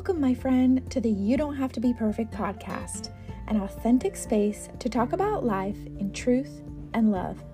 Welcome, 0.00 0.18
my 0.22 0.32
friend, 0.32 0.90
to 0.92 0.98
the 0.98 1.10
You 1.10 1.36
Don't 1.36 1.56
Have 1.56 1.72
to 1.72 1.80
Be 1.80 1.92
Perfect 1.92 2.32
podcast, 2.32 3.12
an 3.48 3.60
authentic 3.60 4.16
space 4.16 4.70
to 4.78 4.88
talk 4.88 5.12
about 5.12 5.44
life 5.44 5.76
in 5.98 6.10
truth 6.10 6.62
and 6.94 7.12
love. 7.12 7.44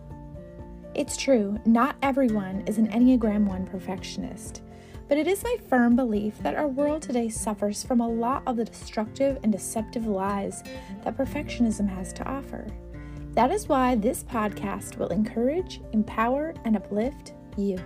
It's 0.95 1.17
true, 1.17 1.59
not 1.67 1.97
everyone 2.03 2.63
is 2.69 2.79
an 2.79 2.87
Enneagram 2.87 3.47
1 3.47 3.67
perfectionist, 3.67 4.63
but 5.09 5.19
it 5.19 5.27
is 5.27 5.43
my 5.43 5.57
firm 5.69 5.97
belief 5.97 6.39
that 6.45 6.55
our 6.55 6.69
world 6.69 7.03
today 7.03 7.29
suffers 7.29 7.83
from 7.83 8.01
a 8.01 8.09
lot 8.09 8.45
of 8.47 8.55
the 8.55 8.65
destructive 8.65 9.41
and 9.43 9.51
deceptive 9.51 10.07
lies 10.07 10.63
that 11.03 11.17
perfectionism 11.17 11.89
has 11.89 12.13
to 12.13 12.29
offer. 12.29 12.65
That 13.33 13.51
is 13.51 13.69
why 13.69 13.97
this 13.97 14.23
podcast 14.23 14.99
will 14.99 15.09
encourage, 15.09 15.81
empower, 15.93 16.55
and 16.65 16.77
uplift 16.77 17.33
you. 17.57 17.77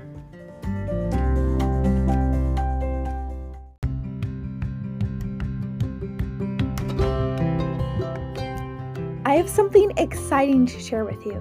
I 9.31 9.35
have 9.35 9.49
something 9.49 9.93
exciting 9.97 10.67
to 10.67 10.81
share 10.81 11.05
with 11.05 11.25
you. 11.25 11.37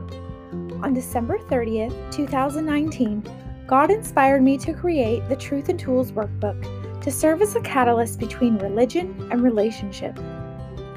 On 0.84 0.94
December 0.94 1.40
30th, 1.40 2.12
2019, 2.12 3.24
God 3.66 3.90
inspired 3.90 4.44
me 4.44 4.60
to 4.60 4.76
create 4.76 5.28
the 5.28 5.36
Truth 5.36 5.70
and 5.70 5.80
Tools 5.80 6.12
workbook 6.12 7.02
to 7.02 7.10
serve 7.10 7.42
as 7.42 7.56
a 7.56 7.62
catalyst 7.62 8.20
between 8.20 8.60
religion 8.60 9.28
and 9.32 9.42
relationship. 9.42 10.16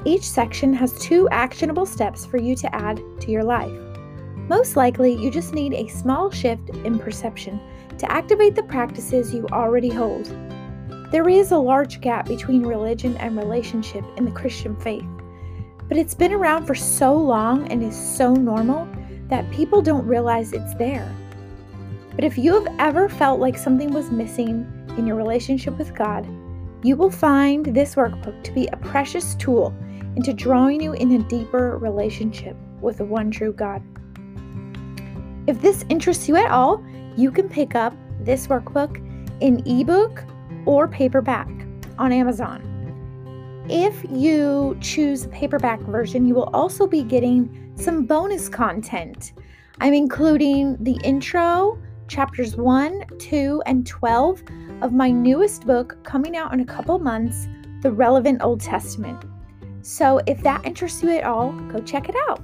Each 0.05 0.21
section 0.21 0.71
has 0.73 0.93
two 0.99 1.27
actionable 1.31 1.87
steps 1.87 2.27
for 2.27 2.37
you 2.37 2.55
to 2.57 2.75
add 2.75 3.01
to 3.21 3.31
your 3.31 3.43
life. 3.43 3.73
Most 4.47 4.75
likely, 4.75 5.15
you 5.15 5.31
just 5.31 5.55
need 5.55 5.73
a 5.73 5.87
small 5.87 6.29
shift 6.29 6.69
in 6.85 6.99
perception 6.99 7.59
to 7.97 8.11
activate 8.11 8.53
the 8.53 8.61
practices 8.61 9.33
you 9.33 9.47
already 9.51 9.89
hold. 9.89 10.25
There 11.09 11.27
is 11.27 11.49
a 11.53 11.57
large 11.57 12.01
gap 12.01 12.27
between 12.27 12.61
religion 12.61 13.17
and 13.17 13.35
relationship 13.35 14.05
in 14.15 14.25
the 14.25 14.31
Christian 14.31 14.75
faith 14.75 15.07
but 15.93 15.99
it's 15.99 16.15
been 16.15 16.33
around 16.33 16.65
for 16.65 16.73
so 16.73 17.15
long 17.15 17.71
and 17.71 17.83
is 17.83 17.95
so 17.95 18.33
normal 18.33 18.87
that 19.27 19.47
people 19.51 19.79
don't 19.79 20.07
realize 20.07 20.51
it's 20.51 20.73
there. 20.73 21.07
But 22.15 22.23
if 22.23 22.35
you 22.35 22.51
have 22.55 22.75
ever 22.79 23.07
felt 23.07 23.39
like 23.39 23.55
something 23.55 23.93
was 23.93 24.09
missing 24.09 24.65
in 24.97 25.05
your 25.05 25.15
relationship 25.15 25.77
with 25.77 25.93
God, 25.93 26.27
you 26.83 26.95
will 26.95 27.11
find 27.11 27.63
this 27.67 27.93
workbook 27.93 28.43
to 28.43 28.51
be 28.53 28.65
a 28.65 28.77
precious 28.77 29.35
tool 29.35 29.71
into 30.15 30.33
drawing 30.33 30.81
you 30.81 30.93
in 30.93 31.11
a 31.11 31.29
deeper 31.29 31.77
relationship 31.77 32.57
with 32.81 32.97
the 32.97 33.05
one 33.05 33.29
true 33.29 33.53
God. 33.53 33.83
If 35.45 35.61
this 35.61 35.85
interests 35.89 36.27
you 36.27 36.37
at 36.37 36.49
all, 36.49 36.83
you 37.15 37.29
can 37.29 37.47
pick 37.47 37.75
up 37.75 37.93
this 38.19 38.47
workbook 38.47 38.97
in 39.41 39.61
ebook 39.67 40.23
or 40.65 40.87
paperback 40.87 41.51
on 41.99 42.11
Amazon. 42.11 42.72
If 43.69 44.03
you 44.11 44.77
choose 44.81 45.23
a 45.23 45.29
paperback 45.29 45.79
version, 45.79 46.27
you 46.27 46.35
will 46.35 46.49
also 46.53 46.85
be 46.85 47.01
getting 47.01 47.71
some 47.75 48.05
bonus 48.05 48.49
content. 48.49 49.31
I'm 49.79 49.93
including 49.93 50.75
the 50.83 50.99
intro, 51.01 51.81
chapters 52.09 52.57
1, 52.57 53.05
2, 53.19 53.63
and 53.65 53.87
12 53.87 54.43
of 54.81 54.91
my 54.91 55.11
newest 55.11 55.65
book 55.65 55.97
coming 56.03 56.35
out 56.35 56.53
in 56.53 56.59
a 56.59 56.65
couple 56.65 56.99
months, 56.99 57.47
The 57.81 57.91
Relevant 57.91 58.43
Old 58.43 58.59
Testament. 58.59 59.23
So 59.81 60.19
if 60.27 60.43
that 60.43 60.65
interests 60.65 61.01
you 61.01 61.11
at 61.11 61.23
all, 61.23 61.53
go 61.71 61.79
check 61.79 62.09
it 62.09 62.15
out. 62.27 62.43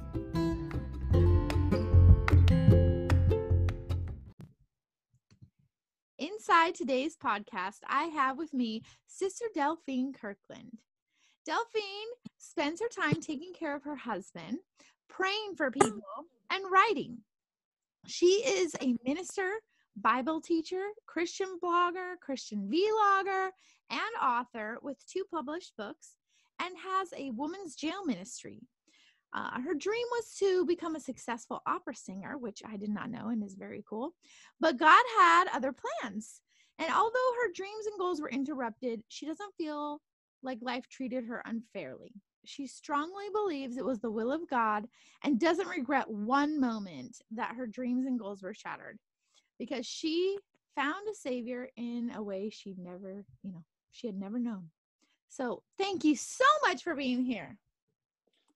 Inside 6.17 6.75
today's 6.75 7.17
podcast, 7.17 7.79
I 7.87 8.05
have 8.05 8.37
with 8.37 8.53
me 8.53 8.83
Sister 9.05 9.45
Delphine 9.53 10.13
Kirkland. 10.13 10.77
Delphine 11.45 11.83
spends 12.37 12.81
her 12.81 12.89
time 12.89 13.21
taking 13.21 13.53
care 13.53 13.75
of 13.75 13.83
her 13.83 13.95
husband, 13.95 14.59
praying 15.09 15.55
for 15.55 15.71
people, 15.71 16.01
and 16.51 16.63
writing. 16.71 17.17
She 18.07 18.43
is 18.45 18.75
a 18.81 18.95
minister, 19.05 19.51
Bible 19.95 20.41
teacher, 20.41 20.83
Christian 21.05 21.57
blogger, 21.61 22.19
Christian 22.21 22.69
vlogger, 22.71 23.49
and 23.89 24.01
author 24.21 24.77
with 24.81 24.97
two 25.07 25.23
published 25.31 25.73
books 25.77 26.15
and 26.61 26.75
has 26.77 27.09
a 27.17 27.31
women's 27.31 27.75
jail 27.75 28.05
ministry. 28.05 28.59
Uh, 29.33 29.61
her 29.61 29.75
dream 29.75 30.05
was 30.11 30.35
to 30.39 30.65
become 30.65 30.95
a 30.95 30.99
successful 30.99 31.61
opera 31.67 31.95
singer, 31.95 32.37
which 32.37 32.61
I 32.67 32.77
did 32.77 32.89
not 32.89 33.11
know 33.11 33.29
and 33.29 33.43
is 33.43 33.55
very 33.55 33.83
cool. 33.87 34.15
But 34.59 34.77
God 34.77 35.03
had 35.17 35.47
other 35.53 35.73
plans. 35.73 36.41
And 36.79 36.91
although 36.91 37.33
her 37.43 37.51
dreams 37.53 37.85
and 37.85 37.99
goals 37.99 38.21
were 38.21 38.29
interrupted, 38.29 39.03
she 39.07 39.25
doesn't 39.25 39.53
feel 39.57 40.01
like 40.43 40.59
life 40.61 40.87
treated 40.87 41.25
her 41.25 41.41
unfairly. 41.45 42.13
She 42.45 42.67
strongly 42.67 43.25
believes 43.33 43.77
it 43.77 43.85
was 43.85 43.99
the 43.99 44.11
will 44.11 44.31
of 44.31 44.49
God 44.49 44.87
and 45.23 45.39
doesn't 45.39 45.67
regret 45.67 46.09
one 46.09 46.59
moment 46.59 47.21
that 47.31 47.55
her 47.55 47.67
dreams 47.67 48.05
and 48.05 48.19
goals 48.19 48.41
were 48.41 48.53
shattered 48.53 48.97
because 49.57 49.85
she 49.85 50.37
found 50.75 51.07
a 51.11 51.15
savior 51.15 51.69
in 51.75 52.11
a 52.15 52.23
way 52.23 52.49
she 52.49 52.75
never, 52.77 53.25
you 53.43 53.51
know, 53.51 53.63
she 53.91 54.07
had 54.07 54.17
never 54.17 54.39
known. 54.39 54.69
So, 55.27 55.61
thank 55.77 56.03
you 56.03 56.15
so 56.15 56.45
much 56.65 56.83
for 56.83 56.95
being 56.95 57.23
here. 57.23 57.57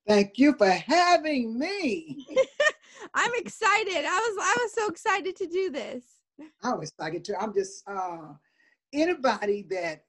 Thank 0.08 0.38
you 0.38 0.54
for 0.58 0.70
having 0.70 1.58
me. 1.58 2.26
I'm 3.14 3.32
excited. 3.36 4.06
I 4.06 4.34
was 4.36 4.38
I 4.42 4.58
was 4.62 4.74
so 4.74 4.88
excited 4.88 5.36
to 5.38 5.48
do 5.48 5.70
this. 5.70 6.04
I 6.64 6.74
was 6.74 6.90
excited 6.90 7.24
too. 7.24 7.36
I'm 7.40 7.54
just 7.54 7.88
uh 7.88 8.34
anybody 8.92 9.66
that 9.70 10.06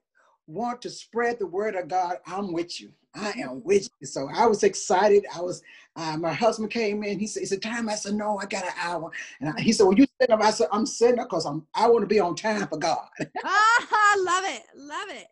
want 0.47 0.81
to 0.83 0.89
spread 0.89 1.39
the 1.39 1.47
word 1.47 1.75
of 1.75 1.87
God, 1.87 2.17
I'm 2.25 2.53
with 2.53 2.79
you. 2.79 2.91
I 3.15 3.33
am 3.37 3.63
with 3.63 3.89
you. 3.99 4.07
So 4.07 4.29
I 4.33 4.45
was 4.45 4.63
excited. 4.63 5.25
I 5.33 5.41
was, 5.41 5.61
uh, 5.95 6.17
my 6.17 6.33
husband 6.33 6.69
came 6.71 7.03
in. 7.03 7.17
He 7.17 7.27
said, 7.27 7.43
"It's 7.43 7.51
a 7.53 7.57
time." 7.57 7.87
I 7.87 7.95
said, 7.95 8.13
"No, 8.13 8.37
I 8.37 8.45
got 8.45 8.65
an 8.65 8.73
hour." 8.77 9.09
And 9.39 9.49
I, 9.49 9.61
he 9.61 9.71
said, 9.71 9.85
"Well, 9.85 9.97
you 9.97 10.05
sitting 10.19 10.33
up?" 10.33 10.41
I 10.41 10.51
said, 10.51 10.67
"I'm 10.71 10.85
sitting 10.85 11.19
up 11.19 11.29
because 11.29 11.45
I'm. 11.45 11.65
I 11.73 11.87
want 11.87 12.03
to 12.03 12.07
be 12.07 12.19
on 12.19 12.35
time 12.35 12.67
for 12.67 12.77
God." 12.77 13.07
ah, 13.45 14.15
love 14.19 14.43
it, 14.45 14.63
love 14.75 15.09
it. 15.09 15.27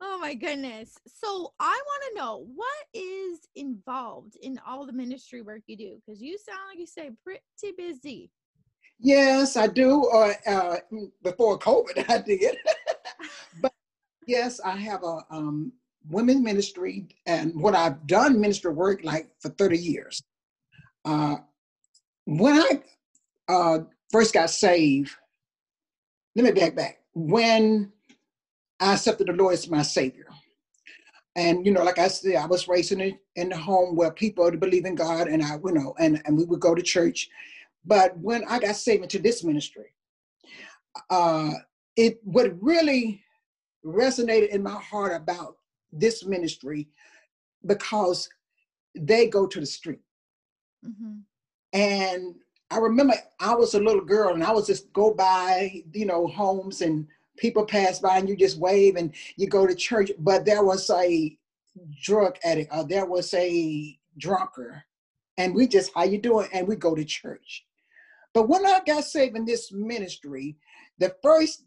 Oh 0.00 0.18
my 0.20 0.34
goodness. 0.34 0.96
So 1.06 1.52
I 1.58 1.80
want 1.84 2.02
to 2.08 2.18
know 2.18 2.46
what 2.54 2.86
is 2.94 3.40
involved 3.56 4.36
in 4.42 4.60
all 4.66 4.86
the 4.86 4.92
ministry 4.92 5.42
work 5.42 5.62
you 5.66 5.76
do 5.76 6.00
because 6.04 6.22
you 6.22 6.38
sound 6.38 6.60
like 6.70 6.78
you 6.78 6.86
say 6.86 7.10
pretty 7.24 7.76
busy. 7.76 8.30
Yes, 8.98 9.56
I 9.56 9.66
do. 9.66 10.08
Uh, 10.12 10.32
uh, 10.46 10.76
before 11.22 11.58
COVID, 11.58 12.04
I 12.08 12.18
did. 12.18 12.56
Yes, 14.26 14.60
I 14.60 14.76
have 14.76 15.02
a 15.02 15.20
um, 15.30 15.72
women's 16.08 16.42
ministry, 16.42 17.08
and 17.26 17.60
what 17.60 17.74
I've 17.74 18.06
done 18.06 18.40
ministry 18.40 18.72
work 18.72 19.04
like 19.04 19.28
for 19.40 19.50
30 19.50 19.78
years. 19.78 20.22
Uh, 21.04 21.36
when 22.24 22.54
I 22.54 22.82
uh, 23.48 23.78
first 24.10 24.32
got 24.34 24.50
saved, 24.50 25.10
let 26.36 26.44
me 26.44 26.52
back 26.52 26.74
back. 26.76 27.00
When 27.14 27.92
I 28.80 28.94
accepted 28.94 29.26
the 29.26 29.32
Lord 29.32 29.54
as 29.54 29.68
my 29.68 29.82
Savior, 29.82 30.26
and 31.34 31.66
you 31.66 31.72
know, 31.72 31.82
like 31.82 31.98
I 31.98 32.08
said, 32.08 32.36
I 32.36 32.46
was 32.46 32.68
raised 32.68 32.92
in 32.92 33.00
a, 33.00 33.18
in 33.36 33.48
the 33.48 33.56
home 33.56 33.96
where 33.96 34.12
people 34.12 34.50
believe 34.52 34.84
in 34.84 34.94
God, 34.94 35.28
and 35.28 35.42
I, 35.42 35.56
you 35.64 35.72
know, 35.72 35.94
and 35.98 36.22
and 36.24 36.36
we 36.36 36.44
would 36.44 36.60
go 36.60 36.74
to 36.74 36.82
church. 36.82 37.28
But 37.84 38.16
when 38.18 38.44
I 38.44 38.60
got 38.60 38.76
saved 38.76 39.02
into 39.02 39.18
this 39.18 39.42
ministry, 39.42 39.92
uh, 41.10 41.52
it 41.96 42.20
what 42.22 42.52
really 42.62 43.22
resonated 43.84 44.48
in 44.48 44.62
my 44.62 44.78
heart 44.80 45.12
about 45.14 45.56
this 45.92 46.24
ministry 46.24 46.88
because 47.66 48.28
they 48.94 49.28
go 49.28 49.46
to 49.46 49.60
the 49.60 49.66
street. 49.66 50.00
Mm-hmm. 50.84 51.18
And 51.72 52.34
I 52.70 52.78
remember 52.78 53.14
I 53.40 53.54
was 53.54 53.74
a 53.74 53.80
little 53.80 54.04
girl 54.04 54.34
and 54.34 54.42
I 54.42 54.52
was 54.52 54.66
just 54.66 54.92
go 54.92 55.12
by, 55.12 55.82
you 55.92 56.06
know, 56.06 56.26
homes 56.26 56.80
and 56.80 57.06
people 57.36 57.64
pass 57.64 57.98
by 57.98 58.18
and 58.18 58.28
you 58.28 58.36
just 58.36 58.58
wave 58.58 58.96
and 58.96 59.12
you 59.36 59.46
go 59.46 59.66
to 59.66 59.74
church. 59.74 60.10
But 60.18 60.44
there 60.44 60.64
was 60.64 60.88
a 60.90 61.36
drug 62.02 62.36
addict 62.44 62.74
or 62.74 62.84
there 62.84 63.06
was 63.06 63.32
a 63.34 63.98
drunker 64.18 64.84
and 65.38 65.54
we 65.54 65.66
just, 65.66 65.92
how 65.94 66.04
you 66.04 66.18
doing? 66.18 66.48
And 66.52 66.68
we 66.68 66.76
go 66.76 66.94
to 66.94 67.04
church. 67.04 67.64
But 68.34 68.48
when 68.48 68.64
I 68.66 68.80
got 68.86 69.04
saved 69.04 69.36
in 69.36 69.44
this 69.44 69.72
ministry, 69.72 70.56
the 70.98 71.14
first 71.22 71.64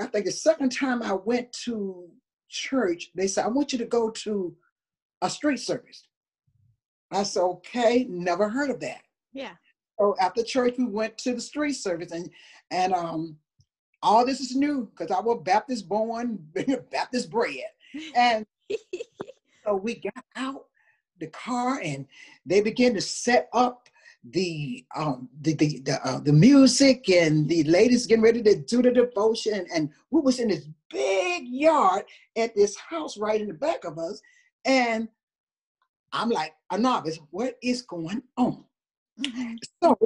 I 0.00 0.06
think 0.06 0.26
the 0.26 0.32
second 0.32 0.70
time 0.70 1.02
I 1.02 1.12
went 1.12 1.52
to 1.64 2.08
church, 2.48 3.10
they 3.14 3.26
said, 3.26 3.44
I 3.44 3.48
want 3.48 3.72
you 3.72 3.78
to 3.78 3.84
go 3.84 4.10
to 4.10 4.54
a 5.22 5.30
street 5.30 5.60
service. 5.60 6.06
I 7.10 7.22
said, 7.24 7.42
okay, 7.42 8.06
never 8.08 8.48
heard 8.48 8.70
of 8.70 8.80
that. 8.80 9.02
Yeah. 9.32 9.52
So 9.98 10.16
after 10.20 10.42
church, 10.42 10.74
we 10.78 10.86
went 10.86 11.18
to 11.18 11.34
the 11.34 11.40
street 11.40 11.74
service 11.74 12.12
and 12.12 12.30
and 12.70 12.92
um 12.92 13.36
all 14.02 14.26
this 14.26 14.40
is 14.40 14.56
new 14.56 14.90
because 14.90 15.14
I 15.14 15.20
was 15.20 15.42
Baptist 15.44 15.88
born, 15.88 16.44
Baptist 16.90 17.30
bred. 17.30 17.70
And 18.16 18.44
so 19.64 19.76
we 19.76 19.96
got 19.96 20.24
out 20.36 20.64
the 21.20 21.28
car 21.28 21.80
and 21.82 22.06
they 22.44 22.60
began 22.60 22.94
to 22.94 23.00
set 23.00 23.48
up 23.52 23.88
the 24.30 24.84
um 24.94 25.28
the 25.40 25.54
the 25.54 25.80
the, 25.80 26.06
uh, 26.06 26.20
the 26.20 26.32
music 26.32 27.08
and 27.08 27.48
the 27.48 27.64
ladies 27.64 28.06
getting 28.06 28.22
ready 28.22 28.42
to 28.42 28.56
do 28.56 28.80
the 28.80 28.90
devotion. 28.90 29.66
And 29.74 29.90
we 30.10 30.20
was 30.20 30.38
in 30.38 30.48
this 30.48 30.66
big 30.90 31.44
yard 31.48 32.04
at 32.36 32.54
this 32.54 32.76
house 32.76 33.16
right 33.18 33.40
in 33.40 33.48
the 33.48 33.54
back 33.54 33.84
of 33.84 33.98
us. 33.98 34.20
And 34.64 35.08
i'm 36.12 36.28
like 36.28 36.54
a 36.70 36.78
novice 36.78 37.18
what 37.30 37.56
is 37.62 37.82
going 37.82 38.22
on? 38.36 38.64
Mm-hmm. 39.20 39.54
so 39.82 39.98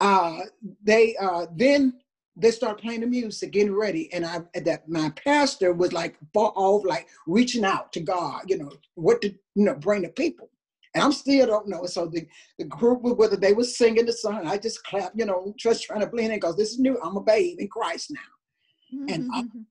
uh 0.00 0.38
they 0.82 1.16
uh 1.16 1.46
then 1.56 1.94
they 2.36 2.50
start 2.50 2.80
playing 2.80 3.00
the 3.00 3.06
music 3.06 3.50
getting 3.50 3.74
ready. 3.74 4.12
And 4.12 4.24
i 4.24 4.40
that 4.60 4.88
my 4.88 5.10
pastor 5.10 5.72
was 5.72 5.92
like 5.92 6.16
far 6.32 6.52
off 6.54 6.84
like 6.86 7.08
reaching 7.26 7.64
out 7.64 7.92
to 7.94 8.00
god 8.00 8.42
you 8.46 8.58
know 8.58 8.72
what 8.94 9.20
to 9.22 9.30
you 9.54 9.64
know 9.64 9.74
bring 9.74 10.02
the 10.02 10.08
people 10.08 10.50
and 10.94 11.04
I'm 11.04 11.12
still 11.12 11.46
don't 11.46 11.68
know. 11.68 11.86
So 11.86 12.06
the, 12.06 12.26
the 12.58 12.64
group, 12.64 13.02
whether 13.02 13.36
they 13.36 13.52
were 13.52 13.64
singing 13.64 14.06
the 14.06 14.12
song, 14.12 14.46
I 14.46 14.58
just 14.58 14.82
clap, 14.84 15.12
you 15.14 15.24
know, 15.24 15.54
just 15.56 15.84
trying 15.84 16.00
to 16.00 16.06
blend 16.06 16.32
in 16.32 16.40
because 16.40 16.56
this 16.56 16.72
is 16.72 16.78
new. 16.78 16.98
I'm 17.02 17.16
a 17.16 17.20
babe 17.20 17.60
in 17.60 17.68
Christ 17.68 18.10
now. 18.10 18.98
Mm-hmm. 18.98 19.14
And 19.14 19.30
um, 19.30 19.66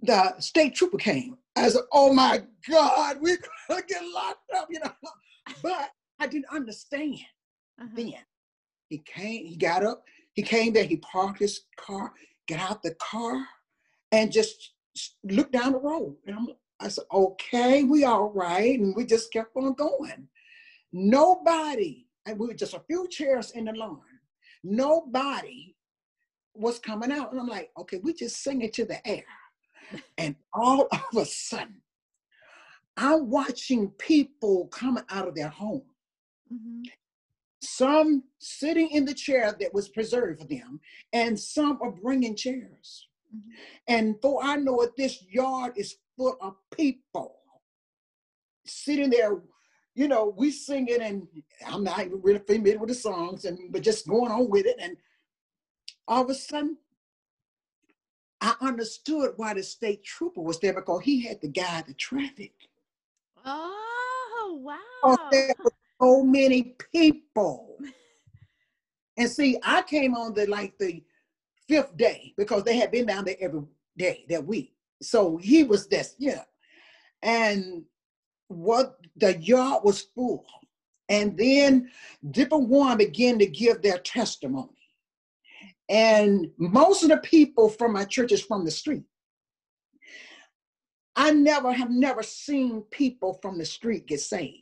the 0.00 0.40
state 0.40 0.74
trooper 0.74 0.96
came. 0.96 1.36
I 1.56 1.68
said, 1.68 1.82
oh 1.92 2.12
my 2.12 2.42
God, 2.68 3.18
we're 3.20 3.38
going 3.68 3.82
to 3.82 3.86
get 3.86 4.02
locked 4.14 4.50
up, 4.56 4.68
you 4.70 4.80
know. 4.80 4.92
But 5.62 5.90
I 6.18 6.26
didn't 6.26 6.50
understand 6.50 7.18
uh-huh. 7.80 7.88
then. 7.94 8.14
He 8.88 8.98
came, 8.98 9.44
he 9.44 9.56
got 9.56 9.84
up, 9.84 10.02
he 10.32 10.42
came 10.42 10.72
there, 10.72 10.84
he 10.84 10.96
parked 10.96 11.40
his 11.40 11.62
car, 11.76 12.12
got 12.48 12.60
out 12.60 12.82
the 12.82 12.94
car, 12.94 13.44
and 14.12 14.32
just 14.32 14.72
looked 15.24 15.52
down 15.52 15.72
the 15.72 15.78
road. 15.78 16.16
And 16.26 16.34
I'm 16.34 16.48
I 16.80 16.88
said, 16.88 17.04
okay, 17.12 17.84
we 17.84 18.04
all 18.04 18.30
right. 18.30 18.78
And 18.78 18.94
we 18.94 19.04
just 19.04 19.32
kept 19.32 19.56
on 19.56 19.74
going. 19.74 20.28
Nobody, 20.92 22.06
and 22.26 22.38
we 22.38 22.46
were 22.46 22.54
just 22.54 22.74
a 22.74 22.82
few 22.86 23.08
chairs 23.08 23.50
in 23.52 23.66
the 23.66 23.72
lawn, 23.72 24.00
nobody 24.62 25.74
was 26.54 26.78
coming 26.78 27.12
out. 27.12 27.32
And 27.32 27.40
I'm 27.40 27.46
like, 27.46 27.70
okay, 27.78 28.00
we 28.02 28.12
just 28.12 28.42
sing 28.42 28.62
it 28.62 28.72
to 28.74 28.84
the 28.84 29.06
air. 29.06 29.24
And 30.18 30.36
all 30.52 30.86
of 30.92 31.16
a 31.16 31.24
sudden, 31.24 31.80
I'm 32.98 33.30
watching 33.30 33.88
people 33.92 34.66
coming 34.66 35.04
out 35.08 35.28
of 35.28 35.34
their 35.34 35.48
home. 35.48 35.84
Mm-hmm. 36.52 36.82
Some 37.62 38.24
sitting 38.38 38.90
in 38.90 39.06
the 39.06 39.14
chair 39.14 39.56
that 39.58 39.72
was 39.72 39.88
preserved 39.88 40.40
for 40.40 40.46
them, 40.46 40.80
and 41.14 41.38
some 41.38 41.78
are 41.80 41.90
bringing 41.90 42.36
chairs. 42.36 43.07
Mm-hmm. 43.34 43.50
And 43.88 44.16
for 44.20 44.42
I 44.42 44.56
know 44.56 44.80
it, 44.80 44.96
this 44.96 45.22
yard 45.28 45.72
is 45.76 45.96
full 46.16 46.36
of 46.40 46.56
people 46.74 47.36
sitting 48.66 49.10
there. 49.10 49.40
You 49.94 50.06
know, 50.06 50.32
we 50.36 50.50
singing, 50.50 51.02
and 51.02 51.26
I'm 51.66 51.82
not 51.82 52.00
even 52.00 52.20
really 52.22 52.38
familiar 52.38 52.78
with 52.78 52.90
the 52.90 52.94
songs, 52.94 53.44
and 53.44 53.58
but 53.72 53.82
just 53.82 54.06
going 54.06 54.30
on 54.30 54.48
with 54.48 54.66
it. 54.66 54.76
And 54.80 54.96
all 56.06 56.22
of 56.22 56.30
a 56.30 56.34
sudden, 56.34 56.76
I 58.40 58.54
understood 58.60 59.32
why 59.36 59.54
the 59.54 59.62
state 59.62 60.04
trooper 60.04 60.40
was 60.40 60.60
there 60.60 60.72
because 60.72 61.02
he 61.02 61.26
had 61.26 61.40
to 61.40 61.48
guide 61.48 61.86
the 61.88 61.94
traffic. 61.94 62.52
Oh 63.44 64.60
wow! 64.62 65.18
There 65.32 65.54
were 65.64 65.72
so 66.00 66.22
many 66.22 66.76
people, 66.92 67.76
and 69.16 69.28
see, 69.28 69.58
I 69.64 69.82
came 69.82 70.14
on 70.14 70.34
the 70.34 70.46
like 70.46 70.78
the 70.78 71.02
fifth 71.68 71.96
day 71.96 72.34
because 72.36 72.64
they 72.64 72.76
had 72.76 72.90
been 72.90 73.06
down 73.06 73.24
there 73.24 73.36
every 73.40 73.62
day 73.96 74.24
that 74.28 74.46
week. 74.46 74.72
So 75.02 75.36
he 75.36 75.64
was 75.64 75.86
this, 75.86 76.14
yeah. 76.18 76.42
And 77.22 77.84
what 78.48 78.98
the 79.16 79.36
yard 79.38 79.84
was 79.84 80.02
full. 80.14 80.44
And 81.08 81.36
then 81.36 81.90
different 82.30 82.68
one 82.68 82.98
began 82.98 83.38
to 83.38 83.46
give 83.46 83.82
their 83.82 83.98
testimony. 83.98 84.68
And 85.88 86.50
most 86.58 87.02
of 87.02 87.08
the 87.08 87.18
people 87.18 87.70
from 87.70 87.92
my 87.92 88.04
church 88.04 88.32
is 88.32 88.42
from 88.42 88.64
the 88.64 88.70
street. 88.70 89.04
I 91.16 91.32
never 91.32 91.72
have 91.72 91.90
never 91.90 92.22
seen 92.22 92.82
people 92.90 93.38
from 93.42 93.58
the 93.58 93.64
street 93.64 94.06
get 94.06 94.20
saved. 94.20 94.56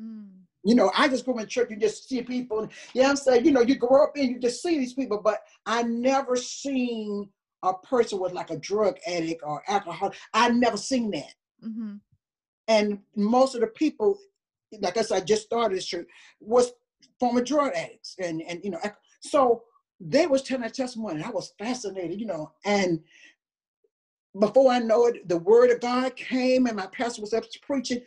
Mm. 0.00 0.28
You 0.68 0.74
know, 0.74 0.92
I 0.94 1.08
just 1.08 1.24
go 1.24 1.38
in 1.38 1.46
church, 1.46 1.70
you 1.70 1.76
just 1.76 2.06
see 2.10 2.20
people. 2.20 2.68
Yeah, 2.92 3.08
I'm 3.08 3.16
saying, 3.16 3.46
you 3.46 3.52
know, 3.52 3.62
you 3.62 3.74
grow 3.74 4.04
up 4.04 4.12
and 4.16 4.28
you 4.28 4.38
just 4.38 4.62
see 4.62 4.78
these 4.78 4.92
people, 4.92 5.18
but 5.24 5.40
I 5.64 5.82
never 5.82 6.36
seen 6.36 7.30
a 7.62 7.72
person 7.72 8.20
with 8.20 8.34
like 8.34 8.50
a 8.50 8.58
drug 8.58 8.98
addict 9.06 9.42
or 9.42 9.62
alcohol. 9.66 10.12
I 10.34 10.50
never 10.50 10.76
seen 10.76 11.10
that. 11.12 11.34
Mm-hmm. 11.64 11.94
And 12.68 12.98
most 13.16 13.54
of 13.54 13.62
the 13.62 13.68
people, 13.68 14.18
like 14.82 14.98
I 14.98 15.00
said, 15.00 15.22
I 15.22 15.24
just 15.24 15.44
started 15.44 15.74
this 15.74 15.86
church, 15.86 16.06
was 16.38 16.72
former 17.18 17.42
drug 17.42 17.72
addicts. 17.74 18.16
And, 18.18 18.42
and 18.42 18.60
you 18.62 18.68
know, 18.68 18.80
so 19.20 19.62
they 19.98 20.26
was 20.26 20.42
telling 20.42 20.60
their 20.60 20.70
testimony. 20.70 21.22
I 21.22 21.30
was 21.30 21.54
fascinated, 21.58 22.20
you 22.20 22.26
know, 22.26 22.52
and 22.66 23.00
before 24.38 24.70
I 24.70 24.80
know 24.80 25.06
it, 25.06 25.26
the 25.30 25.38
word 25.38 25.70
of 25.70 25.80
God 25.80 26.14
came 26.14 26.66
and 26.66 26.76
my 26.76 26.88
pastor 26.88 27.22
was 27.22 27.32
up 27.32 27.44
preaching. 27.62 28.02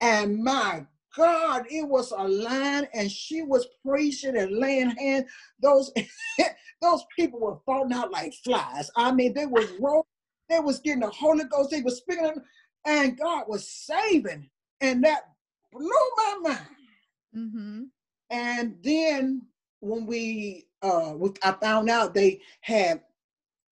And 0.00 0.42
my 0.42 0.86
God, 1.16 1.64
it 1.70 1.86
was 1.86 2.12
a 2.12 2.26
line, 2.28 2.86
and 2.94 3.10
she 3.10 3.42
was 3.42 3.66
preaching 3.84 4.36
and 4.36 4.56
laying 4.56 4.90
hands. 4.90 5.30
Those 5.60 5.92
those 6.82 7.04
people 7.16 7.40
were 7.40 7.58
falling 7.66 7.92
out 7.92 8.12
like 8.12 8.34
flies. 8.44 8.90
I 8.96 9.12
mean, 9.12 9.34
they 9.34 9.46
was 9.46 9.70
rolling, 9.80 10.04
they 10.48 10.60
was 10.60 10.80
getting 10.80 11.00
the 11.00 11.10
Holy 11.10 11.44
Ghost, 11.44 11.70
they 11.70 11.82
was 11.82 11.98
speaking, 11.98 12.34
and 12.84 13.18
God 13.18 13.44
was 13.48 13.68
saving, 13.68 14.48
and 14.80 15.04
that 15.04 15.22
blew 15.72 15.90
my 16.16 16.38
mind. 16.42 16.66
Mm-hmm. 17.36 17.82
And 18.30 18.76
then 18.82 19.42
when 19.80 20.06
we, 20.06 20.66
uh, 20.82 21.14
I 21.42 21.52
found 21.60 21.90
out 21.90 22.14
they 22.14 22.40
had 22.60 23.02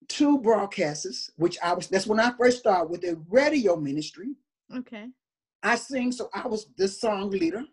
two 0.09 0.39
broadcasters, 0.39 1.29
which 1.37 1.57
I 1.63 1.73
was. 1.73 1.87
That's 1.87 2.07
when 2.07 2.19
I 2.19 2.33
first 2.37 2.59
started 2.59 2.89
with 2.89 3.01
the 3.01 3.21
radio 3.29 3.77
ministry. 3.77 4.33
Okay. 4.75 5.07
I 5.63 5.75
sing, 5.75 6.11
so 6.11 6.29
I 6.33 6.47
was 6.47 6.67
the 6.77 6.87
song 6.87 7.29
leader. 7.31 7.63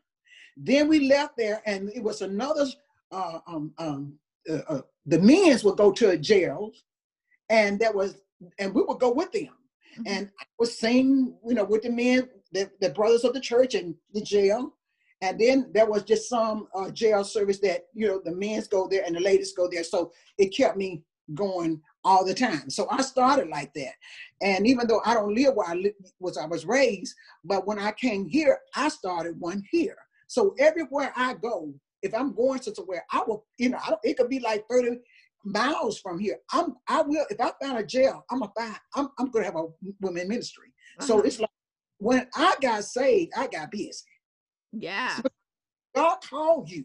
Then 0.56 0.88
we 0.88 1.09
left 1.09 1.37
there, 1.37 1.62
and 1.67 1.91
it 1.94 2.03
was 2.03 2.23
another. 2.23 2.67
Uh, 3.12 3.38
um, 3.47 3.73
um, 3.79 4.15
uh, 4.50 4.61
uh, 4.69 4.81
the 5.06 5.19
men's 5.19 5.62
would 5.65 5.77
go 5.77 5.93
to 5.93 6.11
a 6.11 6.17
jail, 6.17 6.73
and 7.49 7.79
that 7.79 7.94
was, 7.94 8.17
and 8.59 8.75
we 8.75 8.83
would 8.83 8.99
go 8.99 9.12
with 9.12 9.31
them, 9.33 9.44
mm-hmm. 9.44 10.03
and 10.06 10.31
I 10.41 10.44
was 10.59 10.79
sing, 10.79 11.37
you 11.47 11.55
know, 11.55 11.65
with 11.65 11.83
the 11.83 11.91
men, 11.91 12.29
the, 12.53 12.71
the 12.81 12.91
brothers 12.91 13.25
of 13.25 13.35
the 13.35 13.41
church, 13.41 13.75
and 13.75 13.94
the 14.12 14.21
jail. 14.21 14.73
And 15.23 15.41
then 15.41 15.71
there 15.73 15.88
was 15.88 16.03
just 16.03 16.29
some 16.29 16.69
uh, 16.75 16.91
jail 16.91 17.25
service 17.25 17.59
that 17.61 17.87
you 17.94 18.06
know 18.06 18.21
the 18.23 18.33
men's 18.33 18.69
go 18.69 18.87
there 18.87 19.03
and 19.06 19.17
the 19.17 19.21
ladies 19.21 19.55
go 19.55 19.69
there, 19.71 19.85
so 19.85 20.12
it 20.38 20.49
kept 20.49 20.77
me 20.77 21.03
going 21.35 21.81
all 22.06 22.25
the 22.25 22.32
time. 22.34 22.70
So 22.70 22.86
I 22.88 23.02
started 23.02 23.48
like 23.48 23.75
that. 23.75 23.94
And 24.40 24.66
even 24.66 24.86
though 24.86 25.00
I 25.04 25.12
don't 25.14 25.34
live 25.34 25.54
where 25.54 25.68
I 25.68 25.75
li- 25.75 25.94
was, 26.20 26.38
I 26.38 26.46
was 26.46 26.64
raised, 26.64 27.14
but 27.44 27.66
when 27.66 27.78
I 27.78 27.92
came 27.92 28.26
here, 28.28 28.58
I 28.75 28.88
started 28.88 29.38
one 29.40 29.62
here. 29.70 29.96
So 30.28 30.54
everywhere 30.58 31.12
I 31.16 31.34
go, 31.34 31.75
if 32.02 32.14
I'm 32.14 32.32
going 32.34 32.60
to 32.60 32.75
somewhere, 32.75 33.04
I 33.10 33.22
will, 33.26 33.44
you 33.58 33.70
know, 33.70 33.80
it 34.04 34.16
could 34.16 34.30
be 34.30 34.38
like 34.38 34.64
30 34.70 34.98
miles 35.44 35.98
from 35.98 36.18
here. 36.18 36.38
I'm, 36.52 36.76
I 36.86 37.02
will, 37.02 37.26
if 37.28 37.40
I 37.40 37.50
find 37.60 37.78
a 37.78 37.84
jail, 37.84 38.25
I'm 38.30 38.42
a 38.42 38.52
find, 38.56 38.76
I'm, 38.94 39.08
I'm 39.18 39.30
going 39.30 39.44
to 39.44 39.50
have 39.50 39.60
a 39.60 39.66
women 40.00 40.28
ministry. 40.28 40.72
Uh-huh. 40.98 41.06
So 41.06 41.20
it's 41.22 41.40
like, 41.40 41.50
when 41.98 42.28
I 42.36 42.54
got 42.62 42.84
saved, 42.84 43.32
I 43.36 43.48
got 43.48 43.70
busy. 43.72 44.04
Yeah. 44.72 45.16
So 45.16 45.22
God 45.96 46.18
called 46.28 46.70
you. 46.70 46.84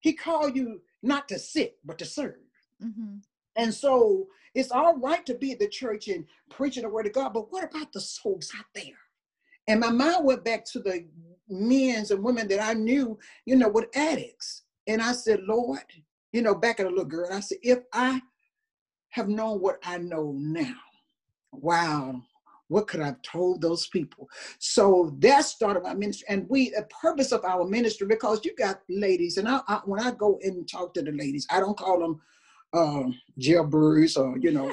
He 0.00 0.14
called 0.14 0.56
you 0.56 0.80
not 1.02 1.28
to 1.28 1.38
sit, 1.38 1.76
but 1.84 1.98
to 1.98 2.04
serve. 2.04 2.34
Mm-hmm. 2.82 3.18
And 3.60 3.74
so 3.74 4.26
it's 4.54 4.70
all 4.70 4.96
right 4.96 5.24
to 5.26 5.34
be 5.34 5.52
at 5.52 5.58
the 5.58 5.68
church 5.68 6.08
and 6.08 6.24
preaching 6.48 6.82
the 6.82 6.88
word 6.88 7.06
of 7.06 7.12
God, 7.12 7.34
but 7.34 7.52
what 7.52 7.62
about 7.62 7.92
the 7.92 8.00
souls 8.00 8.50
out 8.58 8.64
there? 8.74 8.96
And 9.68 9.80
my 9.80 9.90
mind 9.90 10.24
went 10.24 10.44
back 10.44 10.64
to 10.72 10.80
the 10.80 11.06
men 11.48 12.06
and 12.10 12.24
women 12.24 12.48
that 12.48 12.64
I 12.64 12.72
knew, 12.72 13.18
you 13.44 13.56
know, 13.56 13.68
with 13.68 13.94
addicts. 13.94 14.62
And 14.86 15.02
I 15.02 15.12
said, 15.12 15.42
Lord, 15.42 15.82
you 16.32 16.40
know, 16.40 16.54
back 16.54 16.80
at 16.80 16.86
a 16.86 16.88
little 16.88 17.04
girl, 17.04 17.28
I 17.30 17.40
said, 17.40 17.58
if 17.62 17.80
I 17.92 18.22
have 19.10 19.28
known 19.28 19.60
what 19.60 19.78
I 19.84 19.98
know 19.98 20.32
now, 20.38 20.74
wow, 21.52 22.22
what 22.68 22.86
could 22.86 23.00
I 23.00 23.06
have 23.06 23.22
told 23.22 23.60
those 23.60 23.88
people? 23.88 24.30
So 24.58 25.14
that 25.18 25.44
started 25.44 25.82
my 25.82 25.92
ministry. 25.92 26.26
And 26.30 26.48
we, 26.48 26.70
the 26.70 26.88
purpose 27.00 27.30
of 27.30 27.44
our 27.44 27.66
ministry, 27.66 28.06
because 28.06 28.42
you 28.44 28.56
got 28.56 28.80
ladies, 28.88 29.36
and 29.36 29.46
I, 29.46 29.60
I 29.68 29.80
when 29.84 30.00
I 30.00 30.12
go 30.12 30.38
and 30.42 30.66
talk 30.66 30.94
to 30.94 31.02
the 31.02 31.12
ladies, 31.12 31.46
I 31.50 31.60
don't 31.60 31.76
call 31.76 32.00
them 32.00 32.22
uh, 32.72 33.04
jailbirds 33.38 34.18
or, 34.18 34.38
you 34.38 34.52
know, 34.52 34.70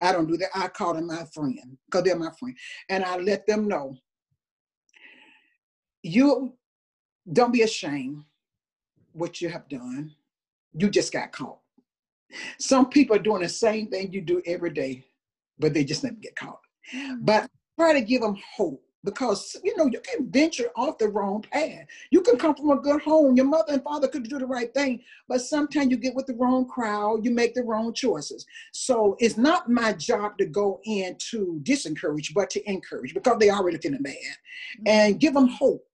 I 0.00 0.12
don't 0.12 0.26
do 0.26 0.36
that. 0.38 0.50
I 0.54 0.68
call 0.68 0.94
them 0.94 1.06
my 1.06 1.24
friend 1.32 1.58
because 1.86 2.04
they're 2.04 2.16
my 2.16 2.30
friend. 2.38 2.56
And 2.88 3.04
I 3.04 3.16
let 3.18 3.46
them 3.46 3.68
know 3.68 3.96
you 6.02 6.54
don't 7.30 7.52
be 7.52 7.62
ashamed 7.62 8.24
what 9.12 9.40
you 9.40 9.48
have 9.48 9.68
done. 9.68 10.12
You 10.72 10.88
just 10.88 11.12
got 11.12 11.32
caught. 11.32 11.58
Some 12.58 12.88
people 12.88 13.16
are 13.16 13.20
doing 13.20 13.42
the 13.42 13.48
same 13.48 13.88
thing 13.88 14.12
you 14.12 14.20
do 14.20 14.40
every 14.46 14.70
day, 14.70 15.04
but 15.58 15.74
they 15.74 15.84
just 15.84 16.04
never 16.04 16.16
get 16.16 16.36
caught. 16.36 16.60
Mm. 16.94 17.18
But 17.22 17.50
try 17.78 17.92
to 17.92 18.00
give 18.00 18.22
them 18.22 18.36
hope 18.56 18.82
because 19.04 19.56
you 19.64 19.76
know 19.76 19.86
you 19.86 20.00
can 20.00 20.30
venture 20.30 20.70
off 20.76 20.98
the 20.98 21.08
wrong 21.08 21.42
path. 21.42 21.86
You 22.10 22.20
can 22.22 22.36
come 22.36 22.54
from 22.54 22.70
a 22.70 22.76
good 22.76 23.00
home. 23.02 23.36
Your 23.36 23.46
mother 23.46 23.72
and 23.72 23.82
father 23.82 24.08
could 24.08 24.24
do 24.24 24.38
the 24.38 24.46
right 24.46 24.72
thing, 24.74 25.02
but 25.28 25.40
sometimes 25.40 25.90
you 25.90 25.96
get 25.96 26.14
with 26.14 26.26
the 26.26 26.34
wrong 26.34 26.66
crowd. 26.66 27.24
You 27.24 27.30
make 27.30 27.54
the 27.54 27.62
wrong 27.62 27.94
choices. 27.94 28.46
So 28.72 29.16
it's 29.18 29.36
not 29.36 29.70
my 29.70 29.92
job 29.94 30.36
to 30.38 30.46
go 30.46 30.80
in 30.84 31.16
to 31.30 31.60
disencourage, 31.62 32.34
but 32.34 32.50
to 32.50 32.70
encourage 32.70 33.14
because 33.14 33.38
they 33.38 33.50
already 33.50 33.78
feeling 33.78 34.02
bad, 34.02 34.14
mm-hmm. 34.14 34.88
and 34.88 35.20
give 35.20 35.34
them 35.34 35.48
hope. 35.48 35.86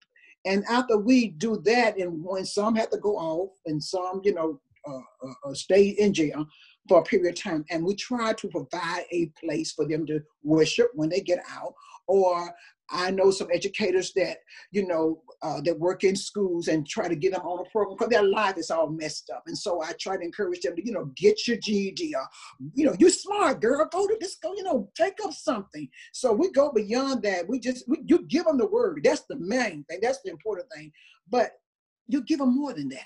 And 0.44 0.64
after 0.68 0.96
we 0.96 1.28
do 1.28 1.60
that, 1.64 1.98
and 1.98 2.25
when 2.25 2.44
some 2.44 2.76
have 2.76 2.90
to 2.90 2.98
go 2.98 3.16
off, 3.16 3.50
and 3.66 3.82
some 3.82 4.20
you 4.25 4.34
know 4.34 4.60
uh, 4.88 5.26
uh, 5.26 5.50
uh 5.50 5.54
stay 5.54 5.88
in 5.88 6.12
jail 6.12 6.46
for 6.88 7.00
a 7.00 7.04
period 7.04 7.36
of 7.36 7.40
time, 7.40 7.64
and 7.70 7.84
we 7.84 7.94
try 7.94 8.32
to 8.32 8.48
provide 8.48 9.04
a 9.10 9.26
place 9.40 9.72
for 9.72 9.86
them 9.86 10.06
to 10.06 10.20
worship 10.42 10.90
when 10.94 11.08
they 11.08 11.20
get 11.20 11.40
out 11.50 11.75
or 12.06 12.54
I 12.90 13.11
know 13.11 13.31
some 13.31 13.49
educators 13.52 14.12
that, 14.14 14.38
you 14.71 14.87
know, 14.87 15.23
uh, 15.43 15.61
that 15.62 15.78
work 15.78 16.05
in 16.05 16.14
schools 16.16 16.69
and 16.69 16.87
try 16.87 17.09
to 17.09 17.16
get 17.16 17.33
them 17.33 17.43
on 17.43 17.64
a 17.64 17.71
program 17.71 17.97
because 17.97 18.11
their 18.11 18.23
life 18.23 18.57
is 18.59 18.71
all 18.71 18.88
messed 18.88 19.31
up. 19.31 19.43
And 19.47 19.57
so 19.57 19.83
I 19.83 19.93
try 19.99 20.16
to 20.16 20.23
encourage 20.23 20.61
them 20.61 20.76
to, 20.76 20.87
you 20.87 20.93
know, 20.93 21.11
get 21.16 21.47
your 21.47 21.57
GED 21.57 22.14
or, 22.14 22.26
you 22.75 22.87
know, 22.87 22.95
you're 22.99 23.11
smart, 23.11 23.61
girl, 23.61 23.87
go 23.90 24.07
to 24.07 24.16
this, 24.21 24.37
go, 24.37 24.55
you 24.55 24.62
know, 24.62 24.88
take 24.97 25.16
up 25.25 25.33
something. 25.33 25.88
So 26.12 26.33
we 26.33 26.50
go 26.50 26.73
beyond 26.73 27.23
that. 27.23 27.49
We 27.49 27.59
just, 27.59 27.88
we, 27.88 27.99
you 28.07 28.23
give 28.23 28.45
them 28.45 28.59
the 28.59 28.66
word. 28.66 29.00
That's 29.02 29.23
the 29.28 29.37
main 29.37 29.85
thing. 29.85 29.99
That's 30.00 30.23
the 30.25 30.31
important 30.31 30.69
thing. 30.75 30.93
But 31.28 31.52
you 32.09 32.23
give 32.23 32.38
them 32.38 32.57
more 32.57 32.73
than 32.73 32.88
that. 32.90 33.00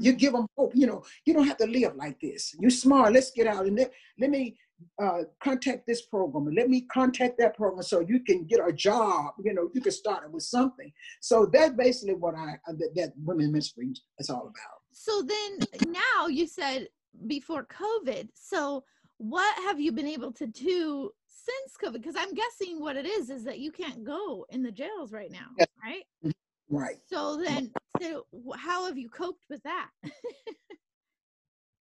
You 0.00 0.12
mm-hmm. 0.12 0.18
give 0.18 0.32
them 0.32 0.46
hope. 0.56 0.72
You 0.74 0.86
know, 0.86 1.04
you 1.24 1.34
don't 1.34 1.46
have 1.46 1.58
to 1.58 1.66
live 1.66 1.96
like 1.96 2.18
this. 2.20 2.54
You're 2.58 2.70
smart. 2.70 3.12
Let's 3.12 3.30
get 3.30 3.46
out 3.46 3.66
and 3.66 3.76
let, 3.76 3.92
let 4.18 4.30
me 4.30 4.56
uh, 5.02 5.22
contact 5.42 5.86
this 5.86 6.02
program 6.02 6.46
and 6.46 6.56
let 6.56 6.68
me 6.68 6.82
contact 6.82 7.38
that 7.38 7.56
program 7.56 7.82
so 7.82 8.00
you 8.00 8.20
can 8.20 8.44
get 8.44 8.60
a 8.66 8.72
job 8.72 9.32
you 9.42 9.54
know 9.54 9.70
you 9.74 9.80
can 9.80 9.92
start 9.92 10.24
it 10.24 10.30
with 10.30 10.42
something. 10.42 10.92
So 11.20 11.46
that's 11.52 11.74
basically 11.74 12.14
what 12.14 12.34
i 12.34 12.54
uh, 12.68 12.72
that, 12.78 12.90
that 12.94 13.12
women 13.24 13.52
ministry 13.52 13.92
is 14.18 14.30
all 14.30 14.42
about. 14.42 14.78
So 14.92 15.22
then 15.22 15.92
now 15.92 16.26
you 16.28 16.46
said 16.46 16.88
before 17.26 17.64
covid 17.64 18.28
so 18.34 18.84
what 19.16 19.56
have 19.64 19.80
you 19.80 19.90
been 19.90 20.06
able 20.06 20.32
to 20.32 20.46
do 20.46 21.10
since 21.26 21.76
covid? 21.82 22.00
Because 22.00 22.16
i'm 22.16 22.34
guessing 22.34 22.80
what 22.80 22.96
it 22.96 23.06
is 23.06 23.30
is 23.30 23.44
that 23.44 23.58
you 23.58 23.72
can't 23.72 24.04
go 24.04 24.46
in 24.50 24.62
the 24.62 24.70
jails 24.70 25.12
right 25.12 25.30
now 25.30 25.48
yes. 25.58 25.68
right? 25.84 26.04
Mm-hmm. 26.24 26.76
right. 26.76 26.98
So 27.06 27.36
then 27.36 27.72
so 28.00 28.26
how 28.56 28.86
have 28.86 28.96
you 28.96 29.08
coped 29.08 29.44
with 29.48 29.62
that? 29.64 29.88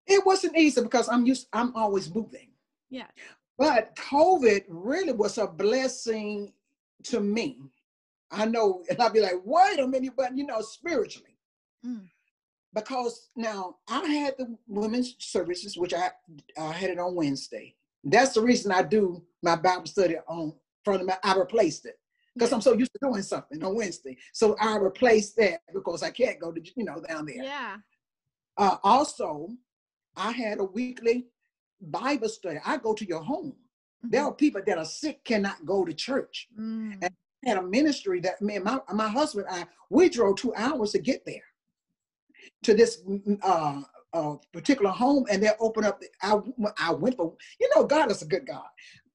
It 0.08 0.24
wasn't 0.25 0.56
easy 0.56 0.82
because 0.82 1.10
i'm 1.10 1.25
used 1.25 1.48
i'm 1.52 1.75
always 1.75 2.14
moving 2.14 2.50
yeah. 2.96 3.08
But 3.58 3.96
COVID 3.96 4.66
really 4.70 5.14
was 5.14 5.38
a 5.38 5.48
blessing 5.48 6.54
to 7.04 7.20
me. 7.20 7.60
I 8.32 8.46
know, 8.46 8.84
and 8.90 9.02
I'll 9.02 9.12
be 9.12 9.22
like, 9.22 9.42
wait 9.44 9.80
a 9.80 9.88
minute, 9.88 10.14
but 10.16 10.38
you 10.38 10.46
know, 10.46 10.62
spiritually. 10.62 11.38
Mm. 11.86 12.08
Because 12.74 13.30
now 13.36 13.78
I 13.88 14.06
had 14.06 14.36
the 14.38 14.58
women's 14.68 15.16
services, 15.20 15.78
which 15.78 15.94
I, 15.94 16.10
I 16.60 16.72
had 16.74 16.90
it 16.90 17.00
on 17.00 17.16
Wednesday. 17.16 17.75
That's 18.04 18.34
the 18.34 18.42
reason 18.42 18.72
I 18.72 18.84
do 18.84 19.24
my 19.42 19.56
Bible 19.56 19.86
study 19.86 20.18
on 20.28 20.54
front 20.84 21.02
of 21.02 21.08
my, 21.08 21.18
I 21.24 21.36
replaced 21.36 21.86
it 21.86 21.98
because 22.34 22.52
I'm 22.52 22.62
so 22.62 22.74
used 22.74 22.92
to 22.92 23.00
doing 23.02 23.22
something 23.22 23.64
on 23.64 23.75
Wednesday. 23.75 24.18
So 24.34 24.58
I 24.60 24.75
replaced 24.78 25.38
that 25.38 25.62
because 25.74 26.04
I 26.04 26.12
can't 26.12 26.40
go 26.40 26.52
to, 26.52 26.62
you 26.75 26.84
know, 26.84 27.02
down 27.08 27.25
there. 27.25 27.44
Yeah. 27.44 27.78
Uh, 28.58 28.78
also, 28.84 29.50
I 30.18 30.32
had 30.32 30.60
a 30.60 30.64
weekly 30.66 31.28
Bible 31.86 32.30
study. 32.30 32.60
I 32.65 32.77
go 32.77 32.94
to 32.94 33.06
your 33.06 33.22
home. 33.22 33.54
Mm-hmm. 33.54 34.10
There 34.10 34.24
are 34.24 34.34
people 34.34 34.62
that 34.65 34.77
are 34.77 34.86
sick, 34.86 35.24
cannot 35.24 35.65
go 35.65 35.86
to 35.86 35.94
church. 35.94 36.48
Mm. 36.60 36.98
And 37.01 37.06
I 37.46 37.50
had 37.50 37.58
a 37.58 37.63
ministry 37.63 38.20
that 38.22 38.42
me 38.42 38.56
and 38.56 38.65
my, 38.65 38.80
my 38.94 39.08
husband, 39.08 39.48
I 39.50 39.65
we 39.89 40.10
drove 40.10 40.38
two 40.38 40.54
hours 40.56 40.92
to 40.92 41.00
get 41.00 41.25
there 41.25 41.44
to 42.63 42.74
this 42.74 43.01
mm, 43.04 43.24
mm, 43.25 43.39
uh, 43.44 43.82
uh, 44.13 44.38
particular 44.54 44.92
home, 44.92 45.25
and 45.30 45.42
they 45.42 45.50
opened 45.60 45.86
up. 45.86 46.01
I 46.22 46.39
I 46.77 46.94
went 46.94 47.18
for 47.18 47.36
you 47.60 47.70
know 47.75 47.86
God 47.86 48.12
is 48.12 48.22
a 48.22 48.27
good 48.27 48.48
God. 48.48 48.63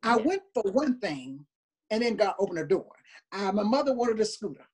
I 0.02 0.16
yeah. 0.16 0.22
went 0.22 0.42
for 0.54 0.62
one 0.72 0.98
thing, 1.00 1.44
and 1.90 2.02
then 2.02 2.16
God 2.16 2.34
opened 2.38 2.58
a 2.58 2.66
door. 2.66 2.88
Uh, 3.32 3.52
my 3.52 3.62
mother 3.62 3.94
wanted 3.94 4.20
a 4.20 4.24
scooter, 4.24 4.66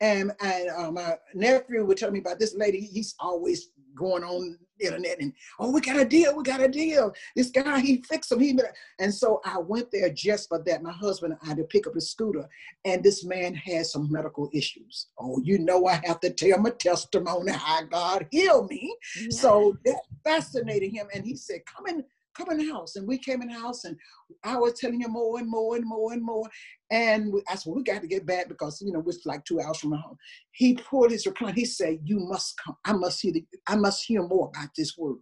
and 0.00 0.32
and 0.40 0.70
uh, 0.70 0.90
my 0.90 1.16
nephew 1.34 1.84
would 1.84 1.98
tell 1.98 2.10
me 2.10 2.20
about 2.20 2.38
this 2.38 2.54
lady. 2.54 2.80
He's 2.80 3.14
always 3.18 3.70
going 3.96 4.24
on 4.24 4.58
internet 4.80 5.20
and 5.20 5.32
oh 5.60 5.70
we 5.70 5.80
got 5.80 5.96
a 5.96 6.04
deal 6.04 6.36
we 6.36 6.42
got 6.42 6.60
a 6.60 6.68
deal. 6.68 7.12
This 7.36 7.50
guy 7.50 7.80
he 7.80 8.02
fixed 8.08 8.32
him 8.32 8.40
he 8.40 8.58
and 8.98 9.12
so 9.12 9.40
i 9.44 9.58
went 9.58 9.90
there 9.90 10.10
just 10.10 10.48
for 10.48 10.62
that. 10.64 10.82
My 10.82 10.92
husband 10.92 11.36
and 11.40 11.50
i 11.50 11.54
to 11.54 11.64
pick 11.64 11.86
up 11.86 11.96
a 11.96 12.00
scooter 12.00 12.48
and 12.84 13.02
this 13.02 13.24
man 13.24 13.54
had 13.54 13.86
some 13.86 14.10
medical 14.10 14.50
issues. 14.52 15.08
Oh 15.18 15.40
you 15.42 15.58
know 15.58 15.86
i 15.86 16.00
have 16.04 16.20
to 16.20 16.30
tell 16.30 16.58
my 16.58 16.70
testimony 16.70 17.52
how 17.52 17.82
god 17.84 18.26
healed 18.30 18.70
me. 18.70 18.94
Yeah. 19.20 19.28
so 19.30 19.76
that 19.84 20.00
fascinated 20.24 20.92
him 20.92 21.06
and 21.14 21.24
he 21.24 21.36
said 21.36 21.60
come 21.66 21.86
in 21.86 22.04
come 22.36 22.50
in 22.50 22.58
the 22.58 22.72
house. 22.72 22.96
And 22.96 23.06
we 23.06 23.18
came 23.18 23.42
in 23.42 23.48
the 23.48 23.54
house 23.54 23.84
and 23.84 23.96
I 24.42 24.56
was 24.56 24.78
telling 24.78 25.00
him 25.00 25.12
more 25.12 25.38
and 25.38 25.48
more 25.48 25.76
and 25.76 25.86
more 25.86 26.12
and 26.12 26.22
more. 26.22 26.48
And 26.90 27.34
I 27.48 27.54
said, 27.54 27.66
well, 27.66 27.76
we 27.76 27.82
got 27.82 28.02
to 28.02 28.08
get 28.08 28.26
back 28.26 28.48
because, 28.48 28.82
you 28.82 28.92
know, 28.92 29.02
it's 29.06 29.26
like 29.26 29.44
two 29.44 29.60
hours 29.60 29.78
from 29.78 29.92
home. 29.92 30.16
He 30.52 30.74
pulled 30.74 31.10
his 31.10 31.26
recline. 31.26 31.54
He 31.54 31.64
said, 31.64 32.00
you 32.04 32.18
must 32.18 32.58
come. 32.64 32.76
I 32.84 32.92
must 32.92 33.20
hear 33.20 33.32
the, 33.32 33.44
I 33.66 33.76
must 33.76 34.04
hear 34.04 34.22
more 34.22 34.50
about 34.54 34.70
this 34.76 34.96
word. 34.96 35.18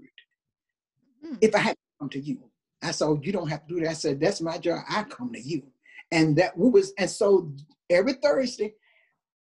Mm. 1.24 1.38
If 1.40 1.54
I 1.54 1.58
had 1.58 1.72
to 1.72 1.76
come 2.00 2.08
to 2.10 2.20
you. 2.20 2.38
I 2.82 2.90
said, 2.90 3.04
oh, 3.04 3.20
you 3.22 3.30
don't 3.30 3.48
have 3.48 3.66
to 3.66 3.74
do 3.74 3.80
that. 3.80 3.90
I 3.90 3.94
said, 3.94 4.20
that's 4.20 4.40
my 4.40 4.58
job. 4.58 4.80
I 4.88 5.04
come 5.04 5.32
to 5.32 5.40
you. 5.40 5.62
And 6.10 6.36
that 6.36 6.56
we 6.58 6.68
was, 6.68 6.92
and 6.98 7.08
so 7.08 7.52
every 7.88 8.14
Thursday, 8.14 8.74